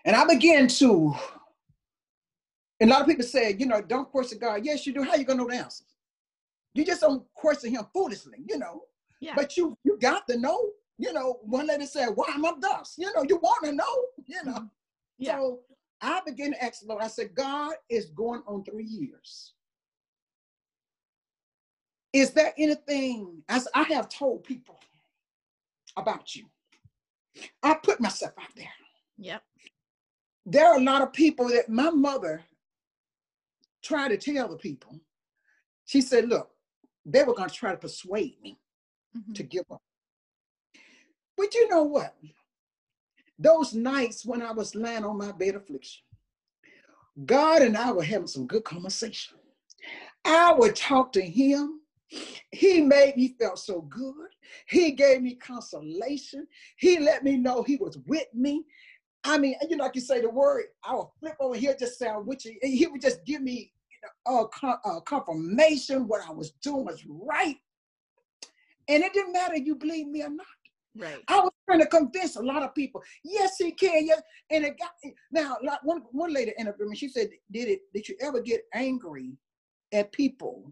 And 0.06 0.16
I 0.16 0.26
began 0.26 0.68
to, 0.68 1.14
and 2.80 2.90
a 2.90 2.94
lot 2.94 3.02
of 3.02 3.08
people 3.08 3.26
say, 3.26 3.56
you 3.58 3.66
know, 3.66 3.82
don't 3.82 4.10
question 4.10 4.38
God. 4.40 4.66
Yes, 4.66 4.86
you 4.86 4.94
do. 4.94 5.04
How 5.04 5.16
you 5.16 5.26
gonna 5.26 5.44
know 5.44 5.50
the 5.50 5.56
answers? 5.56 5.88
You 6.74 6.86
just 6.86 7.02
don't 7.02 7.24
question 7.34 7.72
him 7.72 7.86
foolishly, 7.94 8.40
you 8.48 8.58
know. 8.58 8.84
Yeah. 9.20 9.34
But 9.36 9.56
you 9.58 9.78
you 9.84 9.98
got 10.00 10.28
to 10.28 10.38
know, 10.38 10.70
you 10.98 11.14
know, 11.14 11.40
one 11.44 11.68
lady 11.68 11.86
said, 11.86 12.10
why 12.16 12.28
am 12.30 12.46
I 12.46 12.54
thus? 12.60 12.96
You 12.98 13.14
know, 13.14 13.24
you 13.28 13.38
want 13.38 13.66
to 13.66 13.72
know, 13.72 14.06
you 14.26 14.44
know. 14.44 14.54
Mm-hmm. 14.54 14.66
Yeah. 15.18 15.38
So 15.38 15.60
I 16.02 16.22
began 16.26 16.52
to 16.52 16.64
ask 16.64 16.82
the 16.82 16.88
Lord, 16.88 17.04
I 17.04 17.08
said, 17.08 17.34
God 17.34 17.76
is 17.90 18.08
going 18.08 18.42
on 18.46 18.64
three 18.64 18.86
years. 18.86 19.54
Is 22.14 22.32
there 22.32 22.54
anything, 22.58 23.44
as 23.50 23.68
I 23.74 23.84
have 23.84 24.08
told 24.08 24.44
people 24.44 24.80
about 25.98 26.36
you, 26.36 26.46
I 27.62 27.74
put 27.74 28.00
myself 28.00 28.34
out 28.40 28.56
there. 28.56 28.70
Yep. 29.18 29.44
There 30.46 30.68
are 30.68 30.78
a 30.78 30.84
lot 30.84 31.02
of 31.02 31.14
people 31.14 31.48
that 31.50 31.70
my 31.70 31.90
mother 31.90 32.44
tried 33.84 34.10
to 34.10 34.18
tell 34.18 34.48
the 34.48 34.58
people. 34.58 35.00
She 35.86 36.02
said, 36.02 36.30
look, 36.30 36.50
they 37.06 37.24
were 37.24 37.34
going 37.34 37.50
to 37.50 37.56
try 37.56 37.72
to 37.72 37.78
persuade 37.78 38.36
me 38.42 38.58
mm-hmm. 39.18 39.34
to 39.34 39.44
give 39.44 39.66
up. 39.72 39.82
But 41.36 41.54
you 41.56 41.68
know 41.70 41.84
what? 41.84 42.16
Those 43.40 43.74
nights 43.74 44.26
when 44.26 44.42
I 44.42 44.52
was 44.52 44.76
lying 44.76 45.04
on 45.04 45.18
my 45.18 45.32
bed 45.32 45.56
affliction, 45.56 46.04
God 47.26 47.62
and 47.62 47.76
I 47.76 47.92
were 47.92 48.04
having 48.04 48.28
some 48.28 48.48
good 48.48 48.64
conversation. 48.64 49.38
I 50.24 50.54
would 50.54 50.76
talk 50.76 51.12
to 51.14 51.22
him 51.22 51.82
he 52.52 52.82
made 52.82 53.16
me 53.18 53.36
feel 53.40 53.56
so 53.56 53.82
good. 53.82 54.28
He 54.68 54.92
gave 54.92 55.22
me 55.22 55.36
consolation. 55.36 56.48
He 56.78 57.00
let 57.00 57.24
me 57.24 57.38
know 57.38 57.64
he 57.64 57.78
was 57.78 57.98
with 58.06 58.28
me. 58.34 58.64
I 59.24 59.38
mean, 59.38 59.56
you 59.70 59.78
know, 59.78 59.86
like 59.86 59.96
you 59.96 60.02
say 60.02 60.22
the 60.22 60.30
word, 60.30 60.66
I 60.84 60.96
would 60.96 61.08
flip 61.20 61.36
over 61.40 61.56
here, 61.56 61.76
just 61.80 61.98
sound 61.98 62.28
witchy. 62.28 62.60
And 62.62 62.74
he 62.74 62.88
would 62.88 63.02
just 63.02 63.26
give 63.26 63.42
me 63.42 63.72
you 64.04 64.10
know, 64.28 65.02
confirmation 65.06 66.08
what 66.08 66.28
I 66.28 66.32
was 66.32 66.52
doing 66.62 66.86
was 66.86 67.04
right. 67.08 67.56
And 68.90 69.04
it 69.04 69.14
didn't 69.14 69.34
matter 69.34 69.56
you 69.56 69.76
believe 69.76 70.08
me 70.08 70.24
or 70.24 70.30
not. 70.30 70.46
Right. 70.96 71.24
I 71.28 71.40
was 71.40 71.52
trying 71.66 71.80
to 71.80 71.88
convince 71.88 72.36
a 72.36 72.42
lot 72.42 72.62
of 72.62 72.76
people. 72.76 73.02
Yes, 73.24 73.56
he 73.58 73.72
can. 73.72 74.06
Yes, 74.06 74.22
and 74.52 74.64
it 74.64 74.78
got 74.78 74.92
now. 75.32 75.58
Like 75.64 75.84
one 75.84 76.04
one 76.12 76.32
lady 76.32 76.54
interviewed 76.60 76.90
me. 76.90 76.96
She 76.96 77.08
said, 77.08 77.30
"Did 77.50 77.68
it? 77.68 77.80
Did 77.96 78.08
you 78.08 78.16
ever 78.22 78.42
get 78.42 78.62
angry 78.76 79.32
at 79.92 80.12
people 80.12 80.72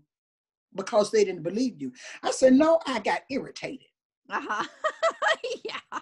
because 0.75 1.11
they 1.11 1.25
didn't 1.25 1.43
believe 1.43 1.81
you. 1.81 1.91
I 2.23 2.31
said, 2.31 2.53
no, 2.53 2.79
I 2.85 2.99
got 2.99 3.21
irritated. 3.29 3.87
Uh-huh. 4.29 4.63
yeah. 5.65 5.99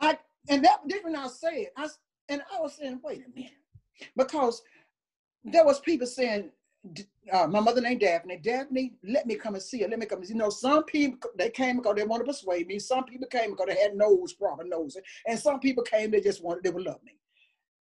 I 0.00 0.18
and 0.48 0.64
that 0.64 0.86
different 0.88 1.16
I 1.16 1.28
said. 1.28 1.66
I 1.76 1.88
and 2.28 2.42
I 2.54 2.60
was 2.60 2.76
saying, 2.76 3.00
wait 3.02 3.24
a 3.26 3.34
minute. 3.34 3.52
Because 4.16 4.62
there 5.44 5.64
was 5.64 5.80
people 5.80 6.06
saying, 6.06 6.50
uh, 7.32 7.46
my 7.46 7.60
mother 7.60 7.80
named 7.80 8.00
Daphne. 8.00 8.38
Daphne, 8.38 8.94
let 9.04 9.26
me 9.26 9.34
come 9.34 9.54
and 9.54 9.62
see 9.62 9.82
her. 9.82 9.88
Let 9.88 9.98
me 9.98 10.06
come 10.06 10.18
and 10.18 10.26
see. 10.26 10.32
You 10.32 10.38
know, 10.38 10.50
some 10.50 10.84
people 10.84 11.30
they 11.36 11.50
came 11.50 11.76
because 11.76 11.96
they 11.96 12.04
wanted 12.04 12.24
to 12.24 12.32
persuade 12.32 12.66
me. 12.66 12.78
Some 12.78 13.04
people 13.04 13.28
came 13.28 13.50
because 13.50 13.66
they 13.68 13.80
had 13.80 13.96
nose 13.96 14.32
problem, 14.32 14.68
nose, 14.68 14.96
and 15.26 15.38
some 15.38 15.60
people 15.60 15.84
came 15.84 16.10
they 16.10 16.20
just 16.20 16.42
wanted 16.42 16.62
they 16.62 16.70
would 16.70 16.84
love 16.84 17.02
me. 17.04 17.16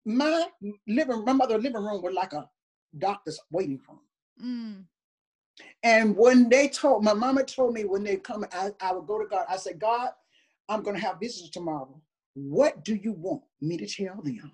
My 0.05 0.47
living, 0.87 1.23
my 1.25 1.33
mother's 1.33 1.63
living 1.63 1.83
room 1.83 2.01
was 2.01 2.13
like 2.13 2.33
a 2.33 2.49
doctor's 2.97 3.39
waiting 3.51 3.79
room. 3.87 3.99
Mm. 4.43 4.85
And 5.83 6.15
when 6.15 6.49
they 6.49 6.67
told, 6.67 7.03
my 7.03 7.13
mama 7.13 7.43
told 7.43 7.73
me 7.73 7.85
when 7.85 8.03
they 8.03 8.17
come, 8.17 8.45
I, 8.51 8.71
I 8.81 8.91
would 8.93 9.07
go 9.07 9.19
to 9.19 9.25
God. 9.25 9.45
I 9.49 9.57
said, 9.57 9.79
God, 9.79 10.09
I'm 10.67 10.83
going 10.83 10.95
to 10.95 11.01
have 11.01 11.19
visitors 11.19 11.49
tomorrow. 11.49 12.01
What 12.33 12.83
do 12.83 12.95
you 12.95 13.13
want 13.13 13.41
me 13.61 13.77
to 13.77 13.87
tell 13.87 14.21
them? 14.21 14.51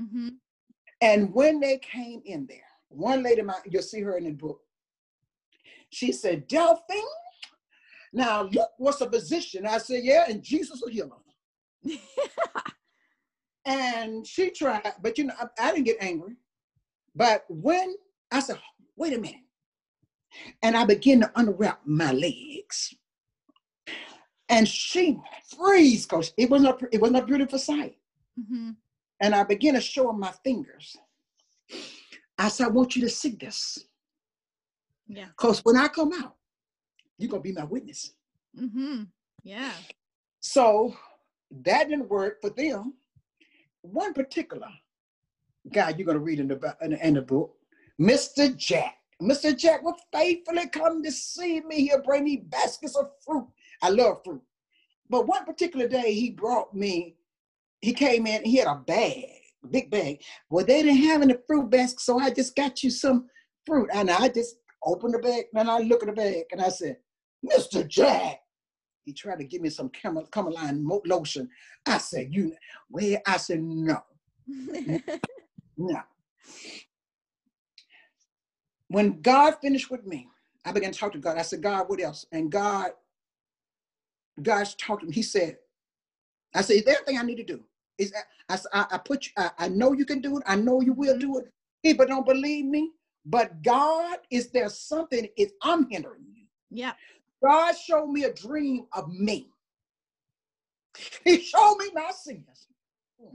Mm-hmm. 0.00 0.28
And 1.00 1.34
when 1.34 1.60
they 1.60 1.78
came 1.78 2.22
in 2.24 2.46
there, 2.46 2.58
one 2.88 3.22
lady, 3.22 3.42
my, 3.42 3.54
you'll 3.68 3.82
see 3.82 4.00
her 4.00 4.16
in 4.16 4.24
the 4.24 4.30
book. 4.32 4.60
She 5.90 6.12
said, 6.12 6.46
Delphine, 6.48 7.02
now 8.12 8.42
look 8.42 8.70
what's 8.78 9.00
a 9.00 9.06
position. 9.06 9.66
I 9.66 9.78
said, 9.78 10.04
yeah, 10.04 10.24
and 10.28 10.42
Jesus 10.42 10.80
will 10.80 10.90
heal 10.90 11.10
her. 11.84 11.94
and 13.64 14.26
she 14.26 14.50
tried, 14.50 14.94
but 15.02 15.18
you 15.18 15.24
know, 15.24 15.34
I, 15.38 15.68
I 15.68 15.72
didn't 15.72 15.86
get 15.86 15.98
angry. 16.00 16.36
But 17.14 17.44
when 17.48 17.94
I 18.30 18.40
said, 18.40 18.58
wait 18.96 19.14
a 19.14 19.18
minute, 19.18 19.40
and 20.62 20.76
I 20.76 20.84
began 20.84 21.20
to 21.20 21.32
unwrap 21.36 21.80
my 21.84 22.12
legs. 22.12 22.94
And 24.48 24.66
she 24.66 25.18
freeze, 25.56 26.06
because 26.06 26.32
it 26.36 26.48
wasn't 26.48 26.80
a, 26.82 26.88
it 26.90 27.00
wasn't 27.00 27.22
a 27.22 27.26
beautiful 27.26 27.58
sight. 27.58 27.96
Mm-hmm. 28.40 28.70
And 29.20 29.34
I 29.34 29.42
began 29.42 29.74
to 29.74 29.80
show 29.80 30.10
him 30.10 30.20
my 30.20 30.32
fingers. 30.44 30.96
I 32.38 32.48
said, 32.48 32.68
I 32.68 32.70
want 32.70 32.96
you 32.96 33.02
to 33.02 33.10
see 33.10 33.36
this. 33.38 33.78
Yeah. 35.06 35.26
Because 35.26 35.60
when 35.64 35.76
I 35.76 35.88
come 35.88 36.12
out, 36.12 36.36
you're 37.18 37.30
going 37.30 37.42
to 37.42 37.48
be 37.48 37.54
my 37.54 37.64
witness. 37.64 38.12
Mm-hmm. 38.58 39.04
Yeah. 39.42 39.72
So 40.40 40.94
that 41.50 41.88
didn't 41.88 42.08
work 42.08 42.40
for 42.40 42.50
them. 42.50 42.94
One 43.82 44.14
particular 44.14 44.68
guy 45.72 45.94
you're 45.96 46.06
going 46.06 46.18
to 46.18 46.24
read 46.24 46.40
in 46.40 46.48
the, 46.48 46.76
in 46.80 46.90
the, 46.90 47.06
in 47.06 47.14
the 47.14 47.22
book, 47.22 47.54
Mr. 48.00 48.56
Jack. 48.56 48.97
Mr. 49.20 49.56
Jack 49.56 49.82
will 49.82 49.96
faithfully 50.12 50.68
come 50.68 51.02
to 51.02 51.10
see 51.10 51.60
me. 51.60 51.88
He'll 51.88 52.02
bring 52.02 52.24
me 52.24 52.36
baskets 52.36 52.96
of 52.96 53.10
fruit. 53.24 53.48
I 53.82 53.90
love 53.90 54.22
fruit. 54.24 54.42
But 55.10 55.26
one 55.26 55.44
particular 55.44 55.88
day, 55.88 56.12
he 56.12 56.30
brought 56.30 56.74
me, 56.74 57.16
he 57.80 57.92
came 57.92 58.26
in, 58.26 58.44
he 58.44 58.56
had 58.56 58.68
a 58.68 58.76
bag, 58.76 59.24
a 59.64 59.66
big 59.66 59.90
bag. 59.90 60.20
Well, 60.50 60.64
they 60.64 60.82
didn't 60.82 61.02
have 61.04 61.22
any 61.22 61.34
fruit 61.46 61.70
basket, 61.70 62.00
so 62.00 62.18
I 62.18 62.30
just 62.30 62.54
got 62.54 62.82
you 62.82 62.90
some 62.90 63.28
fruit. 63.66 63.88
And 63.92 64.10
I 64.10 64.28
just 64.28 64.56
opened 64.84 65.14
the 65.14 65.18
bag, 65.18 65.46
and 65.54 65.70
I 65.70 65.78
look 65.78 66.02
at 66.02 66.06
the 66.06 66.12
bag, 66.12 66.44
and 66.52 66.60
I 66.60 66.68
said, 66.68 66.98
Mr. 67.44 67.86
Jack. 67.86 68.40
He 69.04 69.14
tried 69.14 69.38
to 69.38 69.44
give 69.44 69.62
me 69.62 69.70
some 69.70 69.88
Calamine 69.88 70.84
lotion. 71.06 71.48
I 71.86 71.96
said, 71.96 72.28
you, 72.30 72.54
well, 72.90 73.16
I 73.26 73.38
said, 73.38 73.62
no. 73.62 74.02
no. 75.78 76.00
When 78.88 79.20
God 79.20 79.56
finished 79.60 79.90
with 79.90 80.06
me, 80.06 80.28
I 80.64 80.72
began 80.72 80.92
to 80.92 80.98
talk 80.98 81.12
to 81.12 81.18
God. 81.18 81.38
I 81.38 81.42
said, 81.42 81.62
God, 81.62 81.88
what 81.88 82.00
else? 82.00 82.26
And 82.32 82.50
God, 82.50 82.90
God's 84.42 84.74
talked 84.74 85.02
to 85.02 85.06
me. 85.06 85.12
He 85.12 85.22
said, 85.22 85.58
I 86.54 86.62
said, 86.62 86.76
is 86.76 86.84
there 86.84 86.96
anything 86.96 87.18
I 87.18 87.22
need 87.22 87.36
to 87.36 87.44
do? 87.44 87.62
Is 87.98 88.12
I, 88.48 88.58
I, 88.72 88.86
I 88.92 88.98
put 88.98 89.26
you, 89.26 89.32
I, 89.36 89.50
I 89.58 89.68
know 89.68 89.92
you 89.92 90.04
can 90.04 90.20
do 90.20 90.38
it. 90.38 90.44
I 90.46 90.56
know 90.56 90.80
you 90.80 90.92
will 90.92 91.18
do 91.18 91.38
it. 91.38 91.52
People 91.84 92.06
don't 92.06 92.26
believe 92.26 92.64
me. 92.64 92.92
But 93.26 93.62
God, 93.62 94.18
is 94.30 94.50
there 94.50 94.68
something 94.70 95.28
is 95.36 95.52
I'm 95.62 95.88
hindering 95.90 96.24
you? 96.34 96.44
Yeah. 96.70 96.92
God 97.44 97.74
showed 97.74 98.06
me 98.06 98.24
a 98.24 98.32
dream 98.32 98.86
of 98.92 99.12
me. 99.12 99.50
He 101.24 101.40
showed 101.40 101.76
me 101.78 101.90
my 101.94 102.10
sins. 102.10 102.66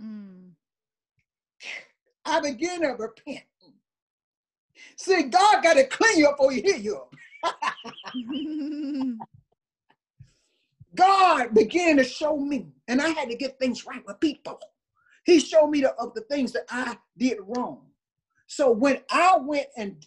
Mm. 0.02 0.50
I 2.26 2.42
began 2.42 2.82
to 2.82 2.88
repent. 2.90 3.44
See, 4.98 5.24
God 5.24 5.64
got 5.64 5.74
to 5.76 5.86
clean 5.88 6.20
you 6.20 6.28
up 6.28 6.38
before 6.38 6.52
He 6.52 6.62
heal 6.62 6.78
you 6.78 6.98
up. 6.98 7.14
God 10.96 11.54
began 11.54 11.98
to 11.98 12.04
show 12.04 12.38
me, 12.38 12.68
and 12.88 13.02
I 13.02 13.10
had 13.10 13.30
to 13.30 13.36
get 13.36 13.60
things 13.60 13.86
right 13.86 14.06
with 14.06 14.20
people. 14.20 14.60
He 15.26 15.40
showed 15.40 15.68
me 15.68 15.82
the, 15.82 15.94
of 15.96 16.14
the 16.14 16.22
things 16.22 16.52
that 16.54 16.66
I 16.70 16.98
did 17.18 17.38
wrong. 17.42 17.82
So 18.48 18.72
when 18.72 19.02
I 19.10 19.38
went 19.38 19.68
and 19.78 20.06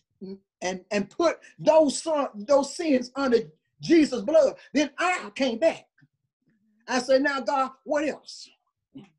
and 0.62 0.84
and 0.90 1.10
put 1.10 1.38
those 1.58 2.00
son, 2.02 2.28
those 2.34 2.74
sins 2.74 3.10
under 3.16 3.38
Jesus' 3.80 4.22
blood, 4.22 4.54
then 4.72 4.90
I 4.98 5.30
came 5.34 5.58
back. 5.58 5.86
I 6.88 7.00
said, 7.00 7.22
now 7.22 7.40
God, 7.40 7.72
what 7.84 8.08
else? 8.08 8.48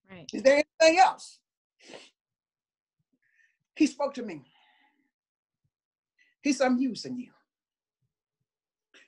Right. 0.10 0.30
Is 0.34 0.44
there 0.44 0.64
anything 0.82 1.00
else? 1.00 1.40
He 3.76 3.88
spoke 3.88 4.14
to 4.16 4.24
me. 4.24 4.44
He 6.48 6.54
said, 6.54 6.68
I'm 6.68 6.80
using 6.80 7.18
you 7.18 7.32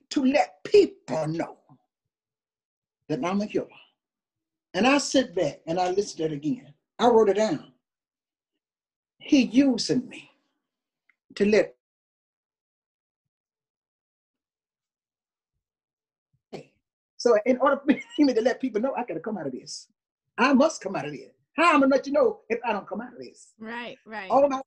to 0.09 0.25
let 0.25 0.61
people 0.65 1.25
know 1.27 1.57
that 3.07 3.23
I'm 3.23 3.39
a 3.39 3.45
healer. 3.45 3.67
And 4.73 4.85
I 4.85 4.97
sit 4.97 5.33
back 5.33 5.61
and 5.65 5.79
I 5.79 5.91
listened 5.91 6.17
to 6.17 6.25
it 6.25 6.33
again. 6.33 6.73
I 6.99 7.07
wrote 7.07 7.29
it 7.29 7.37
down. 7.37 7.71
He 9.19 9.43
using 9.43 10.09
me 10.09 10.29
to 11.35 11.45
let 11.45 11.75
So 17.15 17.37
in 17.45 17.57
order 17.59 17.77
for 17.77 17.97
me 18.25 18.33
to 18.33 18.41
let 18.41 18.59
people 18.59 18.81
know, 18.81 18.93
I 18.97 19.05
gotta 19.05 19.21
come 19.21 19.37
out 19.37 19.47
of 19.47 19.53
this. 19.53 19.87
I 20.37 20.51
must 20.53 20.81
come 20.81 20.97
out 20.97 21.05
of 21.05 21.11
this. 21.11 21.31
How 21.53 21.69
am 21.69 21.77
I 21.77 21.79
gonna 21.81 21.95
let 21.95 22.07
you 22.07 22.11
know 22.11 22.41
if 22.49 22.59
I 22.65 22.73
don't 22.73 22.87
come 22.87 22.99
out 22.99 23.13
of 23.13 23.19
this? 23.19 23.53
Right, 23.59 23.97
right. 24.05 24.29
All 24.29 24.47
my 24.49 24.61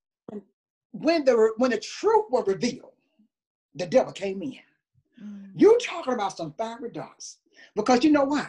when 0.93 1.25
the 1.25 1.53
when 1.57 1.71
the 1.71 1.79
truth 1.79 2.27
was 2.31 2.47
revealed, 2.47 2.93
the 3.75 3.87
devil 3.87 4.13
came 4.13 4.43
in. 4.43 4.59
Mm. 5.23 5.51
You 5.57 5.79
talking 5.83 6.15
about 6.15 6.37
some 6.37 6.55
fiery 6.57 6.91
darts 6.91 7.39
because 7.75 8.05
you 8.05 8.11
know 8.11 8.25
why? 8.25 8.49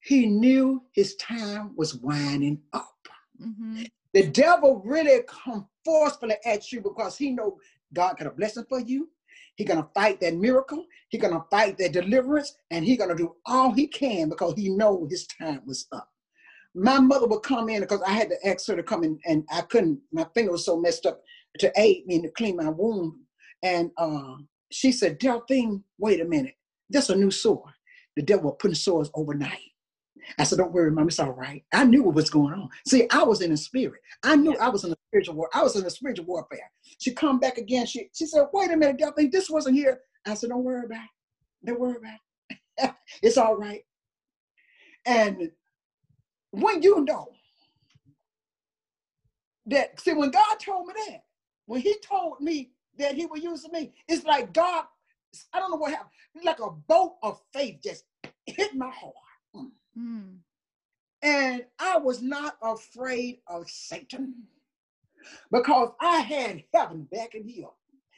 He 0.00 0.26
knew 0.26 0.82
his 0.92 1.16
time 1.16 1.74
was 1.76 1.94
winding 1.96 2.60
up. 2.72 2.94
Mm-hmm. 3.42 3.84
The 4.14 4.28
devil 4.28 4.82
really 4.84 5.22
come 5.26 5.66
forcefully 5.84 6.36
at 6.44 6.72
you 6.72 6.80
because 6.80 7.16
he 7.16 7.30
know 7.30 7.58
God 7.92 8.16
got 8.18 8.26
a 8.26 8.30
blessing 8.30 8.64
for 8.68 8.80
you. 8.80 9.08
He 9.56 9.64
gonna 9.64 9.88
fight 9.94 10.20
that 10.20 10.34
miracle. 10.34 10.84
He 11.08 11.18
gonna 11.18 11.44
fight 11.50 11.78
that 11.78 11.92
deliverance, 11.92 12.56
and 12.70 12.84
he 12.84 12.96
gonna 12.96 13.16
do 13.16 13.34
all 13.46 13.72
he 13.72 13.86
can 13.86 14.28
because 14.28 14.54
he 14.56 14.68
know 14.68 15.06
his 15.10 15.26
time 15.26 15.62
was 15.66 15.86
up. 15.92 16.08
My 16.74 17.00
mother 17.00 17.26
would 17.26 17.42
come 17.42 17.68
in 17.68 17.80
because 17.80 18.02
I 18.02 18.12
had 18.12 18.28
to 18.28 18.46
ask 18.46 18.66
her 18.68 18.76
to 18.76 18.82
come 18.82 19.04
in, 19.04 19.18
and 19.26 19.44
I 19.50 19.62
couldn't. 19.62 20.00
My 20.12 20.26
finger 20.34 20.52
was 20.52 20.64
so 20.64 20.76
messed 20.76 21.06
up 21.06 21.22
to 21.60 21.72
aid 21.80 22.06
me 22.06 22.22
to 22.22 22.30
clean 22.30 22.56
my 22.56 22.70
wound. 22.70 23.14
And 23.62 23.90
uh, 23.98 24.36
she 24.70 24.92
said, 24.92 25.18
Delphine, 25.18 25.82
wait 25.98 26.20
a 26.20 26.24
minute. 26.24 26.54
That's 26.90 27.10
a 27.10 27.16
new 27.16 27.30
sore. 27.30 27.74
The 28.16 28.22
devil 28.22 28.52
putting 28.52 28.74
sores 28.74 29.10
overnight. 29.14 29.60
I 30.38 30.44
said, 30.44 30.58
Don't 30.58 30.72
worry, 30.72 30.90
mom, 30.90 31.08
it's 31.08 31.20
all 31.20 31.32
right. 31.32 31.64
I 31.72 31.84
knew 31.84 32.02
what 32.02 32.14
was 32.14 32.30
going 32.30 32.54
on. 32.54 32.68
See, 32.86 33.06
I 33.10 33.22
was 33.22 33.40
in 33.40 33.50
the 33.50 33.56
spirit. 33.56 34.00
I 34.22 34.36
knew 34.36 34.56
I 34.58 34.68
was 34.68 34.84
in 34.84 34.90
the 34.90 34.98
spiritual 35.08 35.36
war. 35.36 35.48
I 35.54 35.62
was 35.62 35.76
in 35.76 35.84
the 35.84 35.90
spiritual 35.90 36.26
warfare. 36.26 36.70
She 36.98 37.12
come 37.12 37.38
back 37.40 37.58
again. 37.58 37.86
She 37.86 38.08
she 38.14 38.26
said, 38.26 38.46
Wait 38.52 38.70
a 38.70 38.76
minute, 38.76 38.98
Delphine, 38.98 39.30
this 39.30 39.50
wasn't 39.50 39.76
here. 39.76 40.00
I 40.26 40.34
said, 40.34 40.50
Don't 40.50 40.64
worry 40.64 40.84
about 40.84 41.04
it. 41.04 41.66
Don't 41.66 41.80
worry 41.80 41.96
about 41.96 42.14
it. 42.78 42.94
it's 43.22 43.38
all 43.38 43.56
right. 43.56 43.82
And 45.06 45.50
when 46.50 46.82
you 46.82 47.04
know 47.04 47.28
that, 49.66 50.00
see, 50.00 50.12
when 50.12 50.30
God 50.30 50.56
told 50.64 50.86
me 50.86 50.94
that, 51.08 51.20
when 51.68 51.82
he 51.82 51.94
told 52.00 52.40
me 52.40 52.70
that 52.98 53.14
he 53.14 53.26
was 53.26 53.42
using 53.42 53.70
me, 53.70 53.92
it's 54.08 54.24
like 54.24 54.52
God, 54.54 54.86
I 55.52 55.60
don't 55.60 55.70
know 55.70 55.76
what 55.76 55.92
happened, 55.92 56.10
like 56.42 56.60
a 56.60 56.70
bolt 56.70 57.18
of 57.22 57.40
faith 57.52 57.80
just 57.84 58.04
hit 58.46 58.74
my 58.74 58.90
heart. 58.90 59.14
Mm. 59.54 59.70
Mm. 59.96 60.36
And 61.22 61.64
I 61.78 61.98
was 61.98 62.22
not 62.22 62.56
afraid 62.62 63.40
of 63.46 63.68
Satan 63.68 64.34
because 65.52 65.90
I 66.00 66.20
had 66.20 66.64
heaven 66.72 67.06
back 67.12 67.34
in 67.34 67.46
here. 67.46 67.66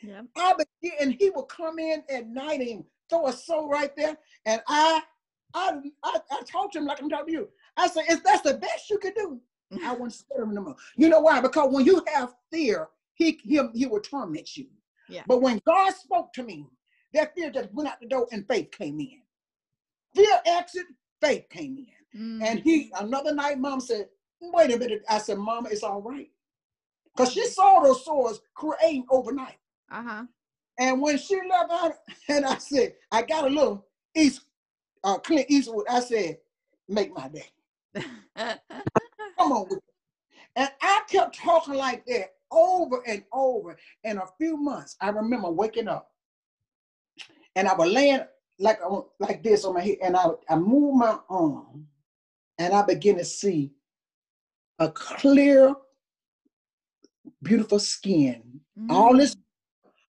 Yeah. 0.00 0.22
I 0.36 0.52
began, 0.52 0.98
and 1.00 1.16
he 1.18 1.30
would 1.30 1.48
come 1.48 1.80
in 1.80 2.04
at 2.08 2.28
night 2.28 2.60
and 2.60 2.84
throw 3.08 3.26
a 3.26 3.32
soul 3.32 3.68
right 3.68 3.94
there. 3.96 4.16
And 4.46 4.62
I, 4.68 5.02
I, 5.54 5.80
I, 6.04 6.18
I 6.30 6.42
talked 6.42 6.74
to 6.74 6.78
him 6.78 6.86
like 6.86 7.02
I'm 7.02 7.10
talking 7.10 7.26
to 7.26 7.32
you. 7.32 7.48
I 7.76 7.88
said, 7.88 8.04
"Is 8.08 8.22
that's 8.22 8.42
the 8.42 8.54
best 8.54 8.88
you 8.88 8.98
could 8.98 9.14
do?" 9.14 9.40
I 9.84 9.92
wouldn't 9.92 10.12
scare 10.12 10.42
him 10.42 10.54
no 10.54 10.62
more. 10.62 10.76
You 10.96 11.08
know 11.08 11.20
why? 11.20 11.40
Because 11.40 11.72
when 11.72 11.84
you 11.84 12.02
have 12.14 12.34
fear, 12.52 12.88
he 13.20 13.38
he, 13.44 13.60
he 13.74 13.86
will 13.86 14.00
torment 14.00 14.56
you. 14.56 14.66
Yeah. 15.08 15.22
But 15.26 15.42
when 15.42 15.60
God 15.66 15.92
spoke 15.94 16.32
to 16.34 16.42
me, 16.42 16.66
that 17.12 17.34
fear 17.34 17.50
just 17.50 17.72
went 17.72 17.88
out 17.88 18.00
the 18.00 18.06
door 18.06 18.26
and 18.32 18.46
faith 18.48 18.70
came 18.70 18.98
in. 18.98 19.20
Fear 20.14 20.40
exit, 20.46 20.86
faith 21.20 21.44
came 21.50 21.76
in. 21.76 22.40
Mm. 22.40 22.44
And 22.44 22.60
he 22.60 22.90
another 22.98 23.34
night, 23.34 23.58
mom 23.58 23.80
said, 23.80 24.08
wait 24.40 24.72
a 24.72 24.78
minute. 24.78 25.04
I 25.08 25.18
said, 25.18 25.38
Mama, 25.38 25.68
it's 25.70 25.82
all 25.82 26.02
right. 26.02 26.30
Because 27.14 27.32
she 27.32 27.46
saw 27.46 27.80
those 27.80 28.04
sores 28.04 28.40
creating 28.54 29.04
overnight. 29.10 29.58
Uh-huh. 29.90 30.24
And 30.78 31.00
when 31.00 31.18
she 31.18 31.36
left 31.48 31.70
out, 31.70 31.92
and 32.28 32.46
I 32.46 32.56
said, 32.56 32.94
I 33.12 33.22
got 33.22 33.44
a 33.44 33.50
little 33.50 33.86
East 34.14 34.42
uh 35.04 35.18
Clint 35.18 35.46
Eastwood, 35.50 35.86
I 35.90 36.00
said, 36.00 36.38
make 36.88 37.14
my 37.14 37.28
day. 37.28 37.46
Come 39.38 39.52
on. 39.52 39.68
And 40.56 40.70
I 40.80 41.02
kept 41.08 41.38
talking 41.38 41.74
like 41.74 42.04
that 42.06 42.34
over 42.50 43.02
and 43.06 43.24
over. 43.32 43.76
In 44.04 44.18
a 44.18 44.26
few 44.38 44.56
months, 44.56 44.96
I 45.00 45.10
remember 45.10 45.50
waking 45.50 45.88
up 45.88 46.10
and 47.56 47.68
I 47.68 47.74
was 47.74 47.90
laying 47.90 48.20
like 48.58 48.78
like 49.18 49.42
this 49.42 49.64
on 49.64 49.74
my 49.74 49.80
head, 49.80 49.98
and 50.02 50.16
I 50.16 50.26
I 50.48 50.56
moved 50.56 50.98
my 50.98 51.18
arm, 51.28 51.86
and 52.58 52.74
I 52.74 52.82
began 52.82 53.16
to 53.16 53.24
see 53.24 53.72
a 54.78 54.90
clear, 54.90 55.74
beautiful 57.42 57.78
skin. 57.78 58.60
Mm. 58.78 58.90
All 58.90 59.16
this, 59.16 59.36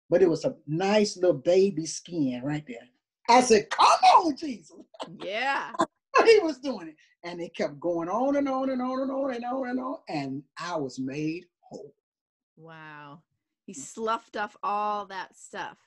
but 0.10 0.22
it 0.22 0.30
was 0.30 0.46
a 0.46 0.56
nice 0.68 1.16
little 1.18 1.34
baby 1.38 1.86
skin 1.86 2.42
right 2.44 2.66
there. 2.68 2.88
I 3.30 3.42
said, 3.42 3.70
"Come 3.70 3.86
on, 3.86 4.36
Jesus!" 4.36 4.78
Yeah. 5.20 5.72
he 6.26 6.40
was 6.40 6.60
doing 6.60 6.90
it, 6.90 6.96
and 7.24 7.42
it 7.42 7.56
kept 7.56 7.80
going 7.80 8.10
on 8.10 8.36
and 8.36 8.48
on 8.48 8.70
and 8.70 8.82
on 8.82 9.02
and 9.02 9.12
on 9.12 9.34
and 9.34 9.46
on 9.46 9.70
and 9.70 9.80
on, 9.80 9.98
and 10.10 10.44
I 10.60 10.76
was 10.76 11.00
made 11.00 11.46
whole. 11.62 11.96
Wow. 12.58 13.22
He 13.66 13.74
sloughed 13.74 14.38
off 14.38 14.56
all 14.64 15.06
that 15.08 15.36
stuff. 15.36 15.78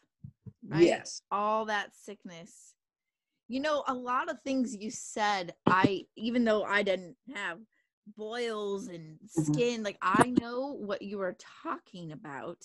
Right? 0.66 0.84
Yes. 0.84 1.22
All 1.30 1.66
that 1.66 1.94
sickness. 1.94 2.74
You 3.48 3.60
know, 3.60 3.84
a 3.86 3.94
lot 3.94 4.30
of 4.30 4.40
things 4.42 4.74
you 4.74 4.90
said, 4.90 5.54
I, 5.66 6.06
even 6.16 6.44
though 6.44 6.62
I 6.62 6.82
didn't 6.82 7.16
have 7.34 7.58
boils 8.16 8.88
and 8.88 9.18
mm-hmm. 9.18 9.52
skin. 9.52 9.82
Like 9.82 9.98
I 10.02 10.34
know 10.40 10.72
what 10.72 11.02
you 11.02 11.20
are 11.20 11.36
talking 11.62 12.12
about 12.12 12.58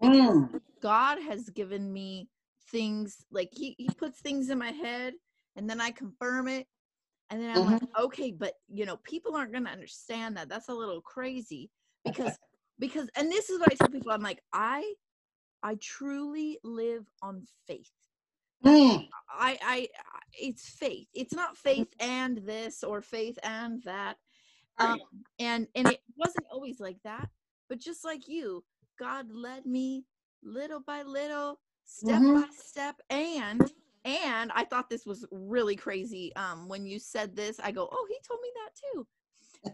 because 0.00 0.18
mm. 0.18 0.60
God 0.82 1.18
has 1.20 1.48
given 1.50 1.92
me 1.92 2.28
things 2.70 3.24
like 3.30 3.50
he, 3.52 3.74
he 3.78 3.88
puts 3.96 4.20
things 4.20 4.50
in 4.50 4.58
my 4.58 4.70
head 4.70 5.14
and 5.56 5.68
then 5.68 5.80
I 5.80 5.90
confirm 5.90 6.48
it. 6.48 6.66
And 7.30 7.40
then 7.40 7.50
I'm 7.50 7.62
mm-hmm. 7.62 7.72
like, 7.72 7.82
okay, 7.98 8.30
but 8.30 8.54
you 8.72 8.86
know, 8.86 8.98
people 8.98 9.34
aren't 9.34 9.52
gonna 9.52 9.70
understand 9.70 10.36
that. 10.36 10.48
That's 10.48 10.68
a 10.68 10.74
little 10.74 11.00
crazy 11.00 11.70
because 12.04 12.38
because 12.78 13.08
and 13.16 13.30
this 13.30 13.50
is 13.50 13.58
what 13.58 13.72
I 13.72 13.74
tell 13.74 13.88
people, 13.88 14.12
I'm 14.12 14.22
like, 14.22 14.42
I 14.52 14.94
I 15.62 15.76
truly 15.80 16.58
live 16.62 17.06
on 17.22 17.42
faith. 17.66 17.90
Mm. 18.64 19.08
I, 19.28 19.58
I, 19.62 19.88
it's 20.32 20.68
faith. 20.68 21.08
It's 21.14 21.34
not 21.34 21.56
faith 21.56 21.88
and 22.00 22.38
this 22.38 22.82
or 22.82 23.02
faith 23.02 23.38
and 23.42 23.82
that. 23.84 24.16
Um, 24.78 25.00
and 25.38 25.66
and 25.74 25.88
it 25.88 26.00
wasn't 26.16 26.46
always 26.50 26.80
like 26.80 26.98
that. 27.04 27.28
But 27.68 27.80
just 27.80 28.04
like 28.04 28.28
you, 28.28 28.62
God 28.98 29.26
led 29.30 29.66
me 29.66 30.04
little 30.42 30.80
by 30.80 31.02
little, 31.02 31.58
step 31.84 32.20
mm-hmm. 32.20 32.42
by 32.42 32.46
step, 32.54 32.96
and 33.10 33.72
and 34.04 34.52
I 34.54 34.64
thought 34.64 34.90
this 34.90 35.06
was 35.06 35.26
really 35.30 35.76
crazy. 35.76 36.34
Um, 36.36 36.68
when 36.68 36.86
you 36.86 36.98
said 36.98 37.34
this, 37.34 37.58
I 37.62 37.72
go, 37.72 37.88
oh, 37.90 38.06
he 38.08 38.16
told 38.26 38.40
me 38.42 38.48
that 38.54 38.70
too. 38.92 39.06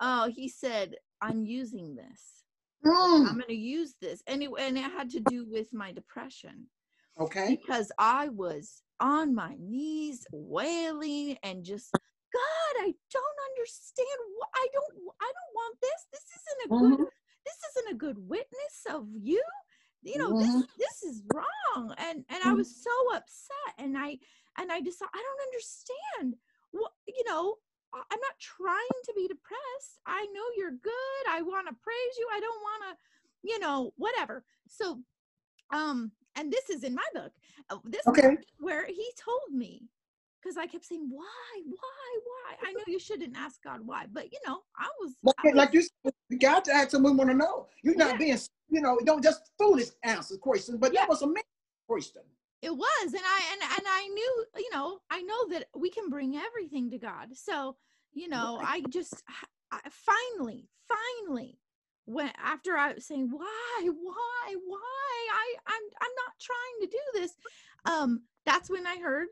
Oh, 0.01 0.31
he 0.35 0.49
said, 0.49 0.95
I'm 1.21 1.45
using 1.45 1.95
this. 1.95 2.42
Mm. 2.85 3.29
I'm 3.29 3.35
going 3.35 3.45
to 3.49 3.55
use 3.55 3.95
this. 4.01 4.23
Anyway, 4.27 4.63
and 4.63 4.77
it 4.77 4.83
had 4.83 5.11
to 5.11 5.21
do 5.21 5.47
with 5.49 5.73
my 5.73 5.93
depression. 5.93 6.67
Okay. 7.21 7.59
Because 7.61 7.93
I 7.99 8.29
was 8.29 8.83
on 9.01 9.35
my 9.35 9.57
knees 9.61 10.27
wailing 10.33 11.37
and 11.43 11.65
just 11.65 11.91
God, 11.93 12.75
I 12.81 12.95
don't 13.13 13.39
understand. 13.51 14.09
I 14.55 14.67
don't 14.73 14.95
I 15.21 15.33
don't 15.33 15.55
want 15.55 15.77
this. 15.81 16.07
This 16.13 16.25
isn't 16.39 16.65
a 16.65 16.81
good 16.81 16.99
mm-hmm. 16.99 17.05
this 17.45 17.59
isn't 17.71 17.93
a 17.93 17.99
good 17.99 18.17
witness 18.19 18.87
of 18.91 19.07
you. 19.21 19.43
You 20.03 20.19
know, 20.19 20.33
mm-hmm. 20.33 20.61
this 20.61 20.67
this 20.79 21.03
is 21.11 21.23
wrong. 21.35 21.95
And 21.99 22.25
and 22.29 22.39
I 22.43 22.49
mm-hmm. 22.49 22.57
was 22.57 22.83
so 22.83 22.91
upset 23.15 23.75
and 23.79 23.97
I 23.99 24.17
and 24.59 24.73
I 24.73 24.81
just 24.81 25.03
I 25.03 25.07
don't 25.13 25.47
understand. 25.49 26.37
What 26.71 26.93
you 27.07 27.25
know, 27.27 27.57
I'm 27.95 28.21
not 28.21 28.39
trying 28.39 29.03
to 29.05 29.13
be 29.15 29.29
depressed. 29.29 30.01
I 30.07 30.27
know 30.33 30.43
you're 30.57 30.71
good. 30.71 31.25
I 31.29 31.43
want 31.43 31.69
to 31.69 31.75
praise 31.83 32.15
you. 32.19 32.27
I 32.33 32.41
don't 32.41 32.61
want 32.61 32.83
to, 32.91 33.49
you 33.49 33.59
know, 33.59 33.93
whatever. 33.97 34.45
So, 34.69 35.01
um, 35.73 36.11
and 36.37 36.53
this 36.53 36.71
is 36.71 36.85
in 36.85 36.95
my 36.95 37.05
book. 37.15 37.33
Uh, 37.71 37.77
this 37.85 38.07
okay. 38.07 38.37
where 38.59 38.87
he 38.87 39.11
told 39.23 39.53
me 39.53 39.89
because 40.43 40.57
I 40.57 40.67
kept 40.67 40.85
saying, 40.85 41.09
"Why, 41.11 41.63
why, 41.67 42.19
why?" 42.25 42.69
I 42.69 42.73
know 42.73 42.83
you 42.87 42.99
shouldn't 42.99 43.37
ask 43.37 43.63
God 43.63 43.81
why, 43.85 44.07
but 44.11 44.33
you 44.33 44.39
know, 44.47 44.61
I 44.77 44.89
was, 45.01 45.15
like, 45.23 45.35
I 45.45 45.49
was, 45.49 45.57
like 45.57 45.75
you 45.75 45.83
said, 45.83 46.13
you 46.29 46.39
got 46.39 46.65
to 46.67 46.73
ask 46.73 46.95
him. 46.95 47.03
We 47.03 47.13
want 47.13 47.31
to 47.31 47.37
know. 47.37 47.69
You're 47.83 47.95
not 47.95 48.13
yeah. 48.13 48.17
being, 48.17 48.39
you 48.71 48.81
know, 48.81 48.99
don't 49.05 49.23
just 49.23 49.51
foolish 49.59 49.89
answer 50.03 50.37
questions, 50.37 50.79
but 50.79 50.93
yeah. 50.93 51.03
that 51.03 51.09
was 51.09 51.23
a 51.23 51.27
question 51.87 52.23
it 52.63 52.71
was 52.71 53.07
and 53.07 53.17
i 53.17 53.41
and, 53.53 53.63
and 53.63 53.87
i 53.87 54.09
knew 54.09 54.45
you 54.57 54.71
know 54.73 54.99
i 55.11 55.21
know 55.23 55.49
that 55.51 55.67
we 55.77 55.91
can 55.91 56.09
bring 56.09 56.37
everything 56.37 56.91
to 56.91 56.99
god. 56.99 57.29
So 57.35 57.77
you 58.13 58.29
know 58.29 58.61
i 58.63 58.83
just 58.89 59.23
I, 59.71 59.81
finally 59.91 60.69
finally 60.89 61.59
when 62.05 62.31
after 62.43 62.77
i 62.77 62.93
was 62.93 63.07
saying 63.07 63.29
why 63.31 63.83
why 63.83 64.55
why? 64.67 65.29
I 65.33 65.55
i'm 65.67 65.83
i'm 66.01 66.15
not 66.25 66.35
trying 66.41 66.81
to 66.81 66.87
do 66.87 67.21
this 67.21 67.33
um 67.85 68.23
that's 68.47 68.71
when 68.71 68.87
i 68.87 68.99
heard 68.99 69.29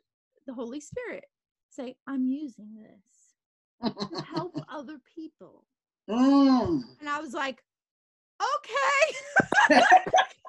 the 0.47 0.55
holy 0.55 0.81
spirit 0.81 1.24
say 1.70 1.97
i'm 2.07 2.24
using 2.24 2.68
this 2.74 3.93
to 4.11 4.22
help 4.22 4.57
other 4.72 4.99
people. 5.14 5.64
Mm. 6.09 6.83
and 7.01 7.09
i 7.09 7.20
was 7.20 7.35
like 7.35 7.62
okay. 8.41 9.16
Like 9.70 9.83
okay, 9.83 10.39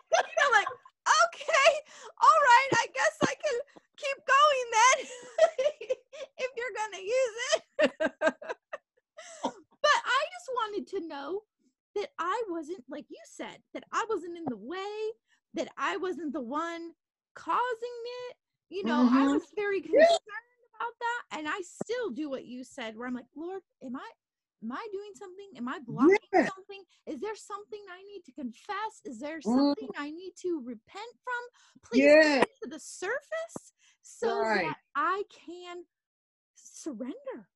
all 2.22 2.40
right, 2.42 2.72
I 2.74 2.88
guess 2.94 3.16
I 3.24 3.34
can 3.34 3.58
keep 3.98 4.18
going 4.26 4.68
then 4.78 4.98
if 6.38 6.50
you're 6.56 6.76
going 6.78 6.96
to 6.98 7.04
use 7.04 7.36
it. 7.54 7.92
but 9.44 10.00
I 10.06 10.22
just 10.32 10.50
wanted 10.56 10.88
to 10.88 11.08
know 11.08 11.42
that 11.96 12.10
I 12.20 12.44
wasn't, 12.50 12.84
like 12.90 13.06
you 13.10 13.18
said, 13.26 13.58
that 13.74 13.84
I 13.92 14.06
wasn't 14.10 14.38
in 14.38 14.46
the 14.48 14.58
way, 14.58 14.98
that 15.56 15.68
I 15.78 15.98
wasn't 15.98 16.34
the 16.34 16.42
one 16.42 16.92
causing 17.36 18.00
it. 18.30 18.36
You 18.70 18.86
know, 18.86 19.06
mm-hmm. 19.06 19.18
I 19.18 19.28
was 19.28 19.44
very 19.56 19.82
concerned 19.82 20.08
about 20.76 20.94
that. 21.00 21.40
And 21.40 21.48
I 21.48 21.62
still 21.62 22.10
do 22.12 22.30
what 22.30 22.46
you 22.46 22.64
said, 22.64 22.96
where 22.96 23.08
I'm 23.08 23.16
like, 23.16 23.26
Lord, 23.36 23.62
am 23.84 23.96
I 23.96 24.10
am 24.64 24.72
I 24.72 24.88
doing 24.92 25.12
something? 25.16 25.50
Am 25.58 25.68
I 25.68 25.80
blocking 25.86 26.18
yeah. 26.34 26.48
something? 26.56 26.84
Is 27.08 27.20
there 27.20 27.36
something 27.36 27.82
I 27.92 28.02
need 28.04 28.24
to 28.26 28.32
confess? 28.32 29.02
Is 29.06 29.20
there 29.20 29.40
mm. 29.40 29.44
something 29.44 29.88
mm. 29.88 30.00
I 30.00 30.12
need 30.12 30.34
to 30.42 30.62
repent 30.66 31.14
from? 31.24 31.90
Please 31.90 32.04
yeah. 32.04 32.40
get 32.40 32.50
to 32.64 32.70
the 32.70 32.80
surface 32.80 33.74
so 34.02 34.40
right. 34.40 34.66
that 34.66 34.78
I 34.96 35.24
can 35.46 35.84
surrender. 36.56 37.50